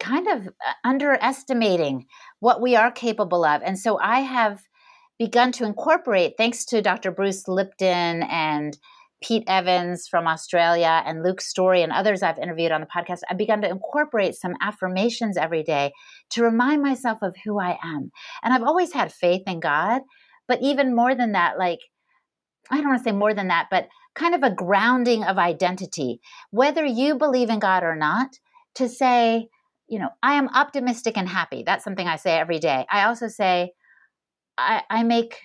kind 0.00 0.26
of 0.26 0.48
uh, 0.48 0.72
underestimating 0.84 2.06
what 2.40 2.60
we 2.60 2.74
are 2.76 2.90
capable 2.90 3.44
of. 3.44 3.62
And 3.62 3.78
so 3.78 3.98
I 3.98 4.20
have 4.20 4.62
begun 5.18 5.52
to 5.52 5.64
incorporate, 5.64 6.34
thanks 6.36 6.64
to 6.66 6.82
Dr. 6.82 7.12
Bruce 7.12 7.46
Lipton 7.46 8.24
and 8.24 8.76
Pete 9.22 9.44
Evans 9.46 10.08
from 10.08 10.26
Australia 10.26 11.02
and 11.06 11.22
Luke 11.22 11.40
Storey 11.40 11.82
and 11.82 11.92
others 11.92 12.22
I've 12.22 12.38
interviewed 12.38 12.72
on 12.72 12.80
the 12.80 12.88
podcast, 12.88 13.20
I've 13.30 13.38
begun 13.38 13.62
to 13.62 13.70
incorporate 13.70 14.34
some 14.34 14.54
affirmations 14.60 15.36
every 15.36 15.62
day 15.62 15.92
to 16.30 16.42
remind 16.42 16.82
myself 16.82 17.18
of 17.22 17.36
who 17.44 17.60
I 17.60 17.78
am. 17.84 18.10
And 18.42 18.52
I've 18.52 18.64
always 18.64 18.92
had 18.92 19.12
faith 19.12 19.42
in 19.46 19.60
God, 19.60 20.02
but 20.48 20.60
even 20.60 20.96
more 20.96 21.14
than 21.14 21.32
that, 21.32 21.56
like, 21.58 21.78
I 22.70 22.76
don't 22.76 22.88
want 22.88 22.98
to 22.98 23.04
say 23.04 23.12
more 23.12 23.34
than 23.34 23.48
that, 23.48 23.68
but 23.70 23.86
kind 24.14 24.34
of 24.34 24.42
a 24.42 24.54
grounding 24.54 25.24
of 25.24 25.38
identity. 25.38 26.20
Whether 26.50 26.84
you 26.84 27.16
believe 27.16 27.50
in 27.50 27.58
God 27.58 27.82
or 27.82 27.96
not, 27.96 28.38
to 28.76 28.88
say, 28.88 29.48
you 29.88 29.98
know, 29.98 30.08
I 30.22 30.34
am 30.34 30.48
optimistic 30.48 31.16
and 31.16 31.28
happy. 31.28 31.62
That's 31.64 31.84
something 31.84 32.06
I 32.06 32.16
say 32.16 32.38
every 32.38 32.58
day. 32.58 32.86
I 32.90 33.04
also 33.04 33.28
say, 33.28 33.72
I, 34.56 34.82
I 34.88 35.02
make, 35.02 35.38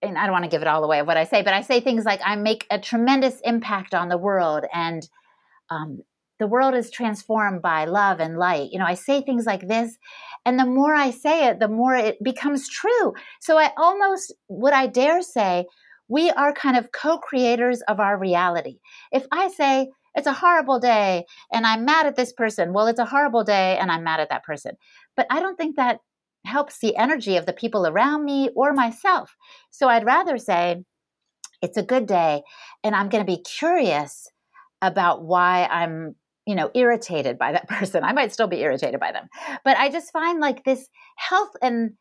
and 0.00 0.16
I 0.16 0.24
don't 0.24 0.32
want 0.32 0.44
to 0.44 0.50
give 0.50 0.62
it 0.62 0.68
all 0.68 0.84
away 0.84 1.00
of 1.00 1.06
what 1.06 1.16
I 1.16 1.24
say, 1.24 1.42
but 1.42 1.54
I 1.54 1.62
say 1.62 1.80
things 1.80 2.04
like, 2.04 2.20
I 2.24 2.36
make 2.36 2.66
a 2.70 2.78
tremendous 2.78 3.40
impact 3.44 3.94
on 3.94 4.08
the 4.08 4.18
world 4.18 4.64
and 4.72 5.08
um, 5.70 6.02
the 6.38 6.46
world 6.48 6.74
is 6.74 6.90
transformed 6.90 7.62
by 7.62 7.84
love 7.84 8.18
and 8.18 8.36
light. 8.36 8.70
You 8.72 8.80
know, 8.80 8.84
I 8.84 8.94
say 8.94 9.22
things 9.22 9.46
like 9.46 9.68
this, 9.68 9.96
and 10.44 10.58
the 10.58 10.66
more 10.66 10.92
I 10.92 11.12
say 11.12 11.46
it, 11.46 11.60
the 11.60 11.68
more 11.68 11.94
it 11.94 12.22
becomes 12.22 12.68
true. 12.68 13.14
So 13.40 13.58
I 13.58 13.70
almost, 13.76 14.34
would 14.48 14.72
I 14.72 14.88
dare 14.88 15.22
say, 15.22 15.66
we 16.12 16.30
are 16.30 16.52
kind 16.52 16.76
of 16.76 16.92
co 16.92 17.16
creators 17.18 17.80
of 17.88 17.98
our 17.98 18.18
reality. 18.18 18.78
If 19.10 19.24
I 19.32 19.48
say, 19.48 19.88
it's 20.14 20.26
a 20.26 20.32
horrible 20.34 20.78
day 20.78 21.24
and 21.50 21.66
I'm 21.66 21.86
mad 21.86 22.04
at 22.06 22.16
this 22.16 22.34
person. 22.34 22.74
Well, 22.74 22.86
it's 22.86 22.98
a 22.98 23.06
horrible 23.06 23.44
day 23.44 23.78
and 23.78 23.90
I'm 23.90 24.04
mad 24.04 24.20
at 24.20 24.28
that 24.28 24.44
person. 24.44 24.72
But 25.16 25.26
I 25.30 25.40
don't 25.40 25.56
think 25.56 25.76
that 25.76 26.00
helps 26.44 26.78
the 26.78 26.96
energy 26.96 27.36
of 27.36 27.46
the 27.46 27.54
people 27.54 27.86
around 27.86 28.26
me 28.26 28.50
or 28.54 28.74
myself. 28.74 29.34
So 29.70 29.88
I'd 29.88 30.04
rather 30.04 30.36
say, 30.36 30.84
it's 31.62 31.78
a 31.78 31.82
good 31.82 32.06
day 32.06 32.42
and 32.84 32.94
I'm 32.94 33.08
going 33.08 33.24
to 33.24 33.36
be 33.36 33.42
curious 33.42 34.28
about 34.82 35.24
why 35.24 35.66
I'm, 35.70 36.14
you 36.46 36.56
know, 36.56 36.70
irritated 36.74 37.38
by 37.38 37.52
that 37.52 37.68
person. 37.70 38.04
I 38.04 38.12
might 38.12 38.34
still 38.34 38.48
be 38.48 38.60
irritated 38.60 39.00
by 39.00 39.12
them. 39.12 39.28
But 39.64 39.78
I 39.78 39.88
just 39.88 40.12
find 40.12 40.40
like 40.40 40.62
this 40.64 40.88
health 41.16 41.52
and 41.62 41.92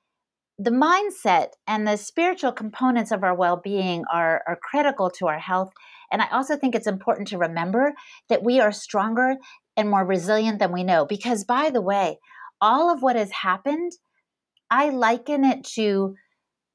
the 0.62 0.72
mindset 0.72 1.49
and 1.68 1.88
the 1.88 1.97
spiritual 1.97 2.51
components 2.51 3.12
of 3.12 3.24
our 3.24 3.36
well-being 3.36 4.03
are, 4.14 4.43
are 4.47 4.59
critical 4.62 5.09
to 5.09 5.28
our 5.28 5.39
health 5.39 5.72
and 6.12 6.22
I 6.22 6.28
also 6.32 6.57
think 6.57 6.76
it's 6.76 6.88
important 6.88 7.30
to 7.30 7.38
remember 7.38 7.93
that 8.30 8.43
we 8.43 8.59
are 8.59 8.72
stronger 8.72 9.38
and 9.78 9.89
more 9.89 10.05
resilient 10.05 10.59
than 10.59 10.74
we 10.74 10.84
know. 10.84 11.05
Because, 11.05 11.45
by 11.45 11.70
the 11.70 11.82
way, 11.82 12.20
all 12.59 12.91
of 12.91 13.01
what 13.01 13.16
has 13.16 13.32
happened, 13.32 13.93
I 14.70 14.89
liken 14.89 15.45
it 15.45 15.64
to 15.76 16.16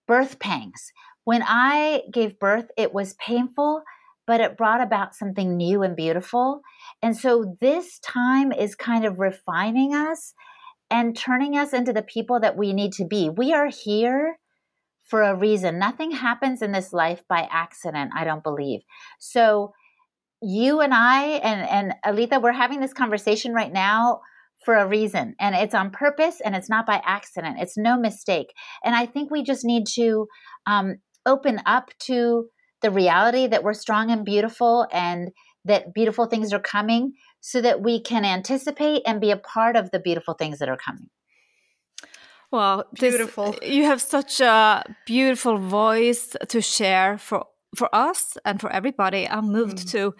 birth 0.08 0.38
pangs. 0.38 0.90
When 1.24 1.42
I 1.46 2.02
gave 2.12 2.38
birth, 2.38 2.66
it 2.76 2.94
was 2.94 3.14
painful, 3.14 3.82
but 4.26 4.40
it 4.40 4.56
brought 4.56 4.80
about 4.80 5.14
something 5.14 5.56
new 5.56 5.82
and 5.82 5.94
beautiful. 5.94 6.62
And 7.02 7.16
so 7.16 7.56
this 7.60 7.98
time 7.98 8.52
is 8.52 8.74
kind 8.74 9.04
of 9.04 9.18
refining 9.18 9.94
us 9.94 10.34
and 10.90 11.16
turning 11.16 11.56
us 11.56 11.72
into 11.72 11.92
the 11.92 12.02
people 12.02 12.40
that 12.40 12.56
we 12.56 12.72
need 12.72 12.92
to 12.92 13.04
be. 13.04 13.28
We 13.28 13.52
are 13.52 13.68
here 13.68 14.38
for 15.04 15.22
a 15.22 15.36
reason. 15.36 15.78
Nothing 15.78 16.10
happens 16.10 16.62
in 16.62 16.72
this 16.72 16.92
life 16.92 17.22
by 17.28 17.48
accident, 17.50 18.12
I 18.14 18.24
don't 18.24 18.42
believe. 18.42 18.80
So 19.18 19.72
you 20.42 20.80
and 20.80 20.92
I 20.92 21.22
and 21.22 21.68
and 21.68 21.94
Alita, 22.04 22.42
we're 22.42 22.52
having 22.52 22.80
this 22.80 22.92
conversation 22.92 23.52
right 23.52 23.72
now 23.72 24.20
for 24.64 24.74
a 24.74 24.86
reason 24.86 25.34
and 25.38 25.54
it's 25.54 25.74
on 25.74 25.90
purpose 25.90 26.40
and 26.44 26.56
it's 26.56 26.68
not 26.68 26.86
by 26.86 27.00
accident. 27.04 27.58
It's 27.60 27.76
no 27.76 27.98
mistake. 27.98 28.52
And 28.84 28.94
I 28.94 29.06
think 29.06 29.30
we 29.30 29.42
just 29.42 29.64
need 29.64 29.86
to 29.94 30.26
um, 30.66 30.96
open 31.24 31.60
up 31.66 31.90
to 32.00 32.46
the 32.82 32.90
reality 32.90 33.46
that 33.46 33.62
we're 33.62 33.74
strong 33.74 34.10
and 34.10 34.24
beautiful 34.24 34.86
and 34.92 35.30
that 35.64 35.94
beautiful 35.94 36.26
things 36.26 36.52
are 36.52 36.60
coming 36.60 37.12
so 37.46 37.60
that 37.60 37.80
we 37.80 38.00
can 38.00 38.24
anticipate 38.24 39.02
and 39.06 39.20
be 39.20 39.30
a 39.30 39.36
part 39.36 39.76
of 39.76 39.92
the 39.92 40.00
beautiful 40.00 40.34
things 40.34 40.58
that 40.58 40.68
are 40.68 40.76
coming. 40.76 41.08
Well, 42.50 42.86
beautiful. 42.92 43.52
This, 43.52 43.70
you 43.70 43.84
have 43.84 44.02
such 44.02 44.40
a 44.40 44.82
beautiful 45.06 45.56
voice 45.56 46.34
to 46.48 46.60
share 46.60 47.18
for 47.18 47.46
for 47.76 47.88
us 47.94 48.36
and 48.44 48.60
for 48.60 48.72
everybody. 48.72 49.28
I'm 49.28 49.52
moved 49.52 49.78
mm. 49.78 49.90
too, 49.92 50.14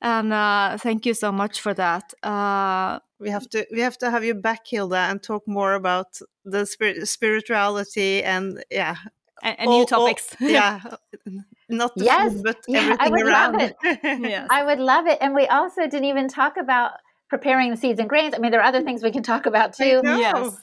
and 0.00 0.32
uh, 0.32 0.78
thank 0.78 1.04
you 1.04 1.12
so 1.12 1.30
much 1.30 1.60
for 1.60 1.74
that. 1.74 2.14
Uh, 2.22 3.00
we 3.18 3.28
have 3.28 3.46
to 3.50 3.66
we 3.70 3.80
have 3.80 3.98
to 3.98 4.10
have 4.10 4.24
you 4.24 4.34
back, 4.34 4.66
Hilda, 4.66 5.02
and 5.10 5.22
talk 5.22 5.46
more 5.46 5.74
about 5.74 6.18
the 6.46 6.64
spirit, 6.64 7.06
spirituality 7.08 8.22
and 8.22 8.64
yeah, 8.70 8.96
and, 9.42 9.60
and 9.60 9.68
all, 9.68 9.78
new 9.80 9.86
topics. 9.86 10.34
All, 10.40 10.48
yeah, 10.48 10.80
not 11.70 11.94
the 11.94 12.04
yes. 12.04 12.32
food, 12.32 12.42
but 12.44 12.56
yeah, 12.68 12.96
everything 13.00 13.28
around. 13.28 13.74
yes. 13.82 14.48
I 14.50 14.64
would 14.64 14.78
love 14.78 15.06
it, 15.06 15.18
and 15.20 15.34
we 15.34 15.46
also 15.46 15.82
didn't 15.82 16.04
even 16.04 16.28
talk 16.28 16.56
about 16.56 16.92
preparing 17.28 17.70
the 17.70 17.76
seeds 17.76 18.00
and 18.00 18.08
grains. 18.08 18.34
I 18.34 18.38
mean, 18.38 18.50
there 18.50 18.60
are 18.60 18.66
other 18.66 18.82
things 18.82 19.02
we 19.02 19.12
can 19.12 19.22
talk 19.22 19.46
about 19.46 19.72
too. 19.72 20.00
Yes. 20.04 20.56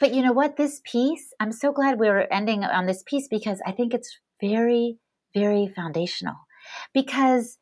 But 0.00 0.14
you 0.14 0.22
know 0.22 0.32
what? 0.32 0.56
This 0.56 0.80
piece, 0.84 1.32
I'm 1.40 1.52
so 1.52 1.72
glad 1.72 1.98
we 1.98 2.08
were 2.08 2.30
ending 2.32 2.64
on 2.64 2.86
this 2.86 3.02
piece 3.06 3.28
because 3.28 3.60
I 3.66 3.72
think 3.72 3.94
it's 3.94 4.18
very, 4.40 4.98
very 5.34 5.66
foundational. 5.68 6.36
Because 6.92 7.58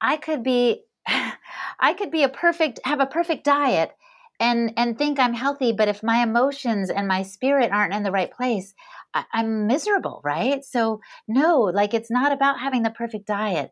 I 0.00 0.16
could 0.16 0.42
be, 0.42 0.82
I 1.06 1.94
could 1.94 2.10
be 2.10 2.22
a 2.22 2.28
perfect, 2.28 2.80
have 2.84 3.00
a 3.00 3.06
perfect 3.06 3.44
diet 3.44 3.92
and 4.40 4.72
and 4.76 4.98
think 4.98 5.18
I'm 5.18 5.34
healthy, 5.34 5.72
but 5.72 5.88
if 5.88 6.02
my 6.02 6.22
emotions 6.22 6.90
and 6.90 7.08
my 7.08 7.22
spirit 7.22 7.72
aren't 7.72 7.94
in 7.94 8.02
the 8.02 8.10
right 8.12 8.30
place, 8.30 8.74
I, 9.14 9.24
I'm 9.32 9.66
miserable, 9.66 10.20
right? 10.24 10.64
So 10.64 11.00
no, 11.26 11.60
like 11.60 11.94
it's 11.94 12.10
not 12.10 12.32
about 12.32 12.60
having 12.60 12.82
the 12.82 12.90
perfect 12.90 13.26
diet. 13.26 13.70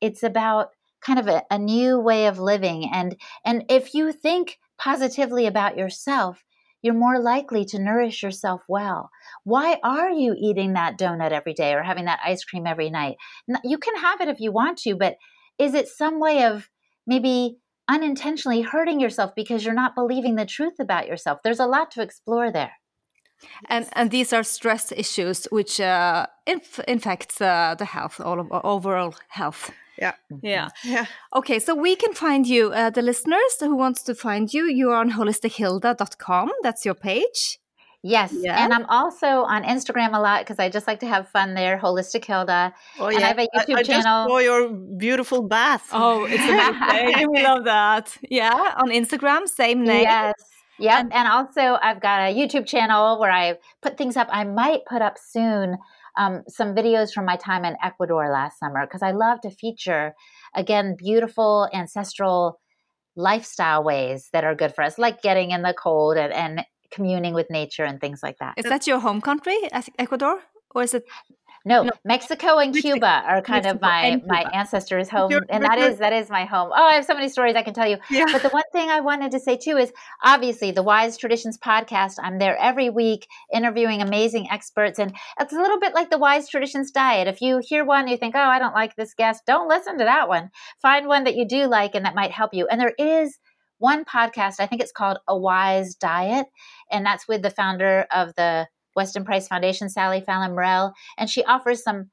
It's 0.00 0.22
about 0.22 0.68
kind 1.04 1.18
of 1.18 1.28
a, 1.28 1.42
a 1.50 1.58
new 1.58 1.98
way 1.98 2.26
of 2.26 2.38
living. 2.38 2.88
And 2.92 3.16
and 3.44 3.64
if 3.68 3.94
you 3.94 4.12
think 4.12 4.58
positively 4.78 5.46
about 5.46 5.76
yourself, 5.76 6.42
you're 6.82 6.94
more 6.94 7.20
likely 7.20 7.64
to 7.66 7.78
nourish 7.78 8.22
yourself 8.22 8.62
well. 8.68 9.10
Why 9.44 9.78
are 9.82 10.10
you 10.10 10.34
eating 10.38 10.72
that 10.72 10.98
donut 10.98 11.30
every 11.30 11.54
day 11.54 11.74
or 11.74 11.82
having 11.82 12.06
that 12.06 12.20
ice 12.24 12.44
cream 12.44 12.66
every 12.66 12.90
night? 12.90 13.16
You 13.64 13.78
can 13.78 13.96
have 13.96 14.20
it 14.20 14.28
if 14.28 14.40
you 14.40 14.52
want 14.52 14.78
to, 14.78 14.96
but 14.96 15.16
is 15.58 15.74
it 15.74 15.88
some 15.88 16.18
way 16.18 16.44
of 16.44 16.68
maybe 17.06 17.58
unintentionally 17.94 18.62
hurting 18.62 19.00
yourself 19.00 19.30
because 19.36 19.64
you're 19.64 19.82
not 19.84 19.94
believing 19.94 20.34
the 20.36 20.46
truth 20.46 20.78
about 20.80 21.06
yourself? 21.06 21.40
There's 21.44 21.60
a 21.60 21.66
lot 21.66 21.90
to 21.92 22.02
explore 22.02 22.50
there. 22.50 22.72
And 23.68 23.86
and 23.92 24.10
these 24.10 24.32
are 24.32 24.44
stress 24.44 24.92
issues 24.92 25.46
which 25.50 25.80
uh, 25.80 26.26
inf 26.46 26.78
infects 26.86 27.40
uh, 27.40 27.74
the 27.78 27.84
health, 27.84 28.20
all 28.20 28.40
of, 28.40 28.48
overall 28.64 29.14
health. 29.28 29.70
Yeah. 29.98 30.14
Yeah. 30.42 30.68
Yeah. 30.84 31.06
Okay, 31.34 31.58
so 31.58 31.74
we 31.74 31.96
can 31.96 32.14
find 32.14 32.46
you, 32.46 32.72
uh, 32.72 32.90
the 32.90 33.02
listeners 33.02 33.54
who 33.60 33.76
wants 33.76 34.02
to 34.04 34.14
find 34.14 34.52
you, 34.52 34.64
you 34.64 34.90
are 34.90 35.00
on 35.00 35.10
holistichilda.com. 35.12 36.50
That's 36.62 36.84
your 36.84 36.94
page. 36.94 37.58
Yes. 38.02 38.34
Yeah. 38.36 38.62
And 38.64 38.72
I'm 38.72 38.84
also 38.86 39.26
on 39.44 39.62
Instagram 39.62 40.12
a 40.16 40.20
lot 40.20 40.40
because 40.40 40.58
I 40.58 40.68
just 40.68 40.86
like 40.88 40.98
to 41.00 41.06
have 41.06 41.28
fun 41.28 41.54
there, 41.54 41.78
Holistic 41.78 42.24
Hilda. 42.24 42.74
Oh, 42.98 43.06
And 43.06 43.18
I 43.18 43.28
have 43.28 43.38
a 43.38 43.42
YouTube 43.54 43.76
I, 43.76 43.80
I 43.80 43.82
just 43.82 43.90
channel. 43.90 44.28
saw 44.28 44.38
your 44.38 44.68
beautiful 44.98 45.42
bath. 45.42 45.88
Oh, 45.92 46.24
it's 46.28 46.42
amazing. 46.42 47.30
we 47.32 47.42
love 47.44 47.64
that. 47.64 48.16
Yeah, 48.28 48.74
on 48.76 48.90
Instagram, 48.90 49.46
same 49.48 49.84
name. 49.84 50.02
Yes. 50.02 50.34
Yep. 50.80 51.00
And- 51.00 51.12
And, 51.12 51.28
also, 51.28 51.78
I've 51.80 52.00
got 52.00 52.20
a 52.30 52.34
YouTube 52.34 52.66
channel 52.66 53.20
where 53.20 53.30
I 53.30 53.58
put 53.82 53.96
things 53.96 54.16
up. 54.16 54.28
I 54.32 54.42
might 54.44 54.80
put 54.88 55.00
up 55.00 55.16
soon 55.16 55.76
um, 56.18 56.42
some 56.48 56.74
videos 56.74 57.12
from 57.12 57.24
my 57.24 57.36
time 57.36 57.64
in 57.64 57.76
Ecuador 57.84 58.30
last 58.32 58.58
summer 58.58 58.84
because 58.84 59.02
I 59.02 59.12
love 59.12 59.40
to 59.42 59.50
feature, 59.50 60.14
again, 60.56 60.96
beautiful 60.98 61.68
ancestral 61.72 62.58
lifestyle 63.16 63.84
ways 63.84 64.28
that 64.32 64.42
are 64.44 64.54
good 64.54 64.74
for 64.74 64.82
us, 64.82 64.98
like 64.98 65.22
getting 65.22 65.52
in 65.52 65.62
the 65.62 65.74
cold 65.74 66.16
and, 66.16 66.32
and 66.32 66.64
communing 66.92 67.34
with 67.34 67.48
nature 67.50 67.84
and 67.84 68.00
things 68.00 68.20
like 68.22 68.38
that. 68.38 68.54
Is 68.58 68.64
that 68.66 68.86
your 68.86 69.00
home 69.00 69.20
country, 69.20 69.58
Ecuador? 69.98 70.40
Or 70.74 70.82
is 70.82 70.94
it? 70.94 71.04
No, 71.64 71.84
No. 71.84 71.92
Mexico 72.04 72.58
and 72.58 72.72
Mexico- 72.74 72.94
Cuba 72.94 73.22
are 73.24 73.40
kind 73.40 73.66
of 73.66 73.80
my 73.80 74.20
my 74.26 74.42
ancestors' 74.52 75.08
home, 75.08 75.30
You're- 75.30 75.46
and 75.48 75.62
that 75.62 75.78
is 75.78 75.98
that 75.98 76.12
is 76.12 76.28
my 76.28 76.44
home. 76.44 76.70
Oh, 76.74 76.84
I 76.86 76.94
have 76.94 77.04
so 77.04 77.14
many 77.14 77.28
stories 77.28 77.54
I 77.54 77.62
can 77.62 77.72
tell 77.72 77.86
you. 77.86 77.98
Yeah. 78.10 78.24
But 78.32 78.42
the 78.42 78.48
one 78.48 78.64
thing 78.72 78.90
I 78.90 78.98
wanted 79.00 79.30
to 79.30 79.38
say 79.38 79.56
too 79.56 79.76
is 79.76 79.92
obviously 80.24 80.72
the 80.72 80.82
Wise 80.82 81.16
Traditions 81.16 81.56
podcast. 81.58 82.14
I'm 82.20 82.40
there 82.40 82.56
every 82.56 82.90
week 82.90 83.28
interviewing 83.54 84.02
amazing 84.02 84.48
experts, 84.50 84.98
and 84.98 85.14
it's 85.38 85.52
a 85.52 85.60
little 85.60 85.78
bit 85.78 85.94
like 85.94 86.10
the 86.10 86.18
Wise 86.18 86.48
Traditions 86.48 86.90
diet. 86.90 87.28
If 87.28 87.40
you 87.40 87.60
hear 87.62 87.84
one, 87.84 88.08
you 88.08 88.16
think, 88.16 88.34
oh, 88.34 88.40
I 88.40 88.58
don't 88.58 88.74
like 88.74 88.96
this 88.96 89.14
guest, 89.14 89.42
don't 89.46 89.68
listen 89.68 89.98
to 89.98 90.04
that 90.04 90.28
one. 90.28 90.50
Find 90.80 91.06
one 91.06 91.22
that 91.24 91.36
you 91.36 91.46
do 91.46 91.66
like 91.68 91.94
and 91.94 92.04
that 92.06 92.16
might 92.16 92.32
help 92.32 92.54
you. 92.54 92.66
And 92.68 92.80
there 92.80 92.94
is 92.98 93.38
one 93.82 94.04
podcast, 94.04 94.60
I 94.60 94.66
think 94.66 94.80
it's 94.80 94.92
called 94.92 95.18
A 95.26 95.36
Wise 95.36 95.96
Diet, 95.96 96.46
and 96.90 97.04
that's 97.04 97.26
with 97.26 97.42
the 97.42 97.50
founder 97.50 98.06
of 98.14 98.32
the 98.36 98.68
Weston 98.94 99.24
Price 99.24 99.48
Foundation, 99.48 99.88
Sally 99.88 100.20
Fallon 100.20 100.52
Morell, 100.52 100.92
and 101.18 101.28
she 101.28 101.44
offers 101.44 101.82
some 101.82 102.10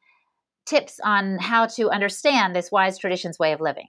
tips 0.66 1.00
on 1.04 1.38
how 1.38 1.68
to 1.68 1.92
understand 1.92 2.56
this 2.56 2.72
Wise 2.72 2.98
Traditions 2.98 3.38
way 3.38 3.54
of 3.54 3.62
living. 3.62 3.88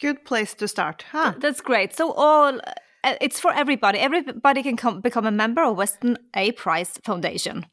Good 0.00 0.24
place 0.24 0.54
to 0.54 0.66
start. 0.66 1.04
Huh? 1.12 1.34
That's 1.38 1.60
great. 1.60 1.94
So 1.94 2.12
all 2.12 2.60
uh, 3.04 3.14
it's 3.20 3.38
for 3.38 3.52
everybody. 3.52 4.00
Everybody 4.00 4.64
can 4.64 4.76
come, 4.76 5.00
become 5.00 5.24
a 5.24 5.30
member 5.30 5.62
of 5.62 5.76
Weston 5.76 6.18
A. 6.34 6.50
Price 6.52 6.98
Foundation. 7.04 7.66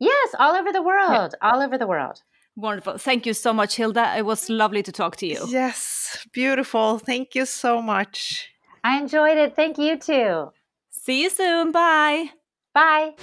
Yes, 0.00 0.34
all 0.38 0.56
over 0.56 0.72
the 0.72 0.82
world, 0.82 1.34
all 1.42 1.60
over 1.62 1.76
the 1.76 1.86
world. 1.86 2.22
Wonderful. 2.56 2.96
Thank 2.98 3.26
you 3.26 3.34
so 3.34 3.52
much, 3.52 3.76
Hilda. 3.76 4.14
It 4.16 4.24
was 4.24 4.48
lovely 4.48 4.82
to 4.82 4.92
talk 4.92 5.16
to 5.16 5.26
you. 5.26 5.46
Yes, 5.48 6.26
beautiful. 6.32 6.98
Thank 6.98 7.34
you 7.34 7.46
so 7.46 7.80
much. 7.80 8.51
I 8.84 8.98
enjoyed 8.98 9.38
it. 9.38 9.54
Thank 9.54 9.78
you 9.78 9.96
too. 9.96 10.50
See 10.90 11.22
you 11.22 11.30
soon. 11.30 11.72
Bye. 11.72 12.30
Bye. 12.74 13.14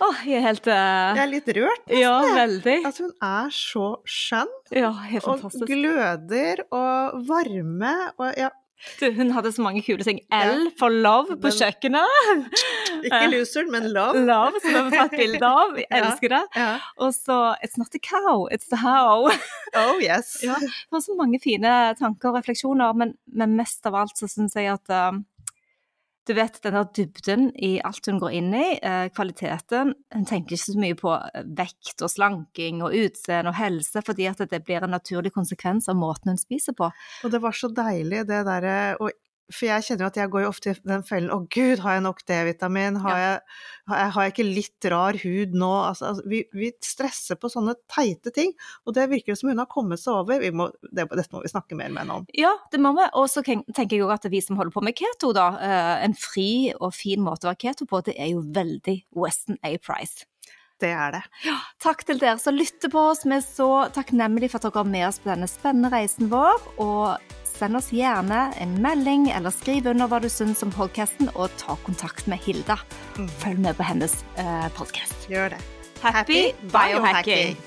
Åh, 0.00 0.20
jeg 0.24 0.38
er 0.40 0.44
helt 0.46 0.66
uh, 0.66 0.72
Jeg 1.12 1.20
er 1.26 1.28
litt 1.28 1.48
rørt. 1.56 1.82
Ja, 1.92 2.12
nesten, 2.20 2.30
jeg. 2.30 2.36
veldig. 2.40 2.76
Altså, 2.88 3.02
hun 3.04 3.12
er 3.28 3.50
så 3.52 3.88
skjønn 4.08 4.52
Ja, 4.72 4.90
helt 5.10 5.26
og 5.28 5.42
fantastisk. 5.42 5.68
gløder 5.68 6.62
og 6.72 7.18
varme 7.28 7.92
og 8.16 8.30
ja, 8.40 8.48
Du, 9.00 9.10
hun 9.12 9.30
hadde 9.34 9.52
så 9.52 9.62
mange 9.64 9.82
kule 9.84 10.04
ting. 10.04 10.20
L 10.32 10.70
for 10.78 10.92
love 10.92 11.36
på 11.40 11.52
kjøkkenet. 11.52 12.44
ikke 13.06 13.26
loseren, 13.32 13.70
men 13.72 13.88
love. 13.92 14.22
Love, 14.26 14.60
som 14.62 14.70
vi 14.72 14.80
har 14.80 14.90
tatt 14.94 15.16
bilde 15.16 15.50
av. 15.50 15.76
Jeg 15.80 15.90
elsker 16.00 16.34
det. 16.34 16.42
Ja. 16.56 16.70
Og 17.00 17.14
så 17.16 17.38
It's 17.64 17.76
not 17.80 17.92
the 17.92 18.00
cow, 18.02 18.46
it's 18.52 18.70
the 18.72 18.80
how. 18.84 19.28
Oh 19.70 20.00
yes. 20.02 20.40
Ja. 20.42 20.56
Det 20.58 20.90
var 20.90 21.02
så 21.04 21.14
mange 21.14 21.38
fine 21.38 21.72
tanker 21.94 22.32
og 22.32 22.40
refleksjoner, 22.40 22.96
men, 22.98 23.12
men 23.30 23.52
mest 23.54 23.86
av 23.86 23.94
alt 24.00 24.18
så 24.18 24.26
syns 24.26 24.56
jeg 24.58 24.66
at 24.72 24.90
um, 24.90 25.20
du 26.28 26.34
vet 26.36 26.58
den 26.62 26.74
der 26.76 26.88
dybden 26.96 27.46
i 27.56 27.80
alt 27.86 28.06
hun 28.06 28.18
går 28.20 28.34
inn 28.36 28.52
i, 28.54 28.78
eh, 28.82 29.08
kvaliteten 29.14 29.94
Hun 30.14 30.26
tenker 30.28 30.54
ikke 30.56 30.72
så 30.72 30.76
mye 30.78 30.98
på 30.98 31.14
eh, 31.16 31.42
vekt 31.58 32.02
og 32.04 32.10
slanking 32.12 32.82
og 32.84 32.94
utseende 32.94 33.50
og 33.50 33.58
helse, 33.58 34.02
fordi 34.04 34.28
at 34.30 34.42
det 34.50 34.62
blir 34.66 34.84
en 34.84 34.90
naturlig 34.94 35.32
konsekvens 35.32 35.88
av 35.88 35.96
måten 35.96 36.34
hun 36.34 36.38
spiser 36.40 36.76
på. 36.76 36.90
Og 37.24 37.30
det 37.32 37.40
var 37.42 37.52
så 37.56 37.72
deilig, 37.72 38.26
det 38.28 38.44
derre 38.46 38.96
og- 39.00 39.16
For 39.50 39.66
jeg 39.68 39.86
kjenner 39.86 40.04
jo 40.04 40.10
at 40.10 40.18
jeg 40.20 40.30
går 40.32 40.44
jo 40.44 40.50
ofte 40.50 40.72
i 40.72 40.78
den 40.86 41.04
fellen 41.06 41.32
Å 41.34 41.40
gud, 41.50 41.82
har 41.84 41.96
jeg 41.96 42.04
nok 42.04 42.22
D-vitamin? 42.28 42.98
Har, 43.02 43.40
har, 43.90 44.00
jeg, 44.02 44.12
har 44.14 44.26
jeg 44.26 44.34
ikke 44.34 44.46
litt 44.46 44.88
rar 44.92 45.18
hud 45.22 45.56
nå? 45.58 45.70
Altså, 45.90 46.12
altså, 46.12 46.24
vi, 46.30 46.42
vi 46.56 46.70
stresser 46.84 47.38
på 47.40 47.50
sånne 47.52 47.76
teite 47.90 48.32
ting, 48.34 48.54
og 48.86 48.96
det 48.96 49.08
virker 49.10 49.38
som 49.38 49.50
hun 49.52 49.62
har 49.62 49.70
kommet 49.70 50.02
seg 50.02 50.22
over. 50.22 50.42
Vi 50.42 50.52
må, 50.54 50.70
det, 50.90 51.08
dette 51.10 51.28
må 51.34 51.42
vi 51.44 51.52
snakke 51.52 51.78
mer 51.78 51.92
med 51.92 52.04
henne 52.04 52.20
om. 52.20 52.28
Ja, 52.36 52.54
det 52.72 52.82
må 52.82 52.94
vi. 52.98 53.06
Og 53.18 53.30
så 53.32 53.44
tenker 53.44 53.96
jeg 53.96 54.02
jo 54.04 54.10
at 54.14 54.26
vi 54.30 54.42
som 54.44 54.60
holder 54.60 54.74
på 54.74 54.84
med 54.86 54.98
keto, 54.98 55.34
da, 55.36 55.50
eh, 55.60 55.94
en 56.06 56.16
fri 56.18 56.50
og 56.78 56.94
fin 56.96 57.22
måte 57.24 57.48
å 57.48 57.52
være 57.52 57.64
keto 57.68 57.88
på, 57.90 58.02
det 58.06 58.16
er 58.18 58.34
jo 58.34 58.44
veldig 58.54 59.00
Weston 59.18 59.58
A. 59.66 59.76
Price. 59.82 60.26
Det 60.80 60.90
er 60.96 61.12
det. 61.12 61.20
Ja, 61.44 61.58
Takk 61.82 62.06
til 62.08 62.20
dere 62.20 62.38
som 62.40 62.56
lytter 62.56 62.92
på 62.92 63.02
oss. 63.10 63.26
Vi 63.26 63.36
er 63.36 63.44
så 63.44 63.68
takknemlige 63.92 64.52
for 64.52 64.60
at 64.60 64.70
dere 64.70 64.84
er 64.86 64.92
med 64.94 65.06
oss 65.10 65.20
på 65.20 65.28
denne 65.28 65.48
spennende 65.50 65.90
reisen 65.92 66.30
vår. 66.32 66.56
Og 66.80 67.34
send 67.60 67.76
oss 67.76 67.90
gjerne 67.92 68.40
en 68.56 68.72
melding 68.80 69.28
eller 69.36 69.52
skriv 69.52 69.90
under 69.90 70.08
hva 70.08 70.20
du 70.22 70.30
syns 70.32 70.62
om 70.64 70.72
podkasten, 70.72 71.28
og 71.34 71.52
ta 71.60 71.76
kontakt 71.84 72.30
med 72.30 72.40
Hilda. 72.46 72.78
Følg 73.42 73.60
med 73.60 73.76
på 73.76 73.84
hennes 73.84 74.16
uh, 74.40 74.68
podkast. 74.78 75.28
Gjør 75.28 75.52
det. 75.56 75.60
Happy 76.00 76.42
biohacking! 76.72 77.58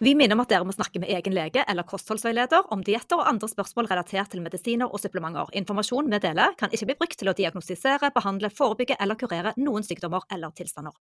Vi 0.00 0.14
minner 0.16 0.32
om 0.32 0.40
at 0.40 0.48
dere 0.48 0.64
må 0.64 0.72
snakke 0.72 1.02
med 1.02 1.10
egen 1.12 1.34
lege 1.36 1.60
eller 1.68 1.84
kostholdsveileder 1.84 2.70
om 2.72 2.80
dietter 2.86 3.20
og 3.20 3.26
andre 3.28 3.50
spørsmål 3.50 3.90
relatert 3.90 4.30
til 4.32 4.40
medisiner 4.40 4.88
og 4.88 5.02
supplementer. 5.02 5.50
Informasjon 5.60 6.08
vi 6.08 6.22
deler 6.24 6.54
kan 6.56 6.72
ikke 6.72 6.88
bli 6.88 6.96
brukt 7.02 7.18
til 7.20 7.28
å 7.28 7.34
diagnostisere, 7.36 8.08
behandle, 8.14 8.48
forebygge 8.48 8.96
eller 8.96 9.18
kurere 9.20 9.52
noen 9.60 9.84
sykdommer 9.84 10.24
eller 10.32 10.54
tilstander. 10.56 10.96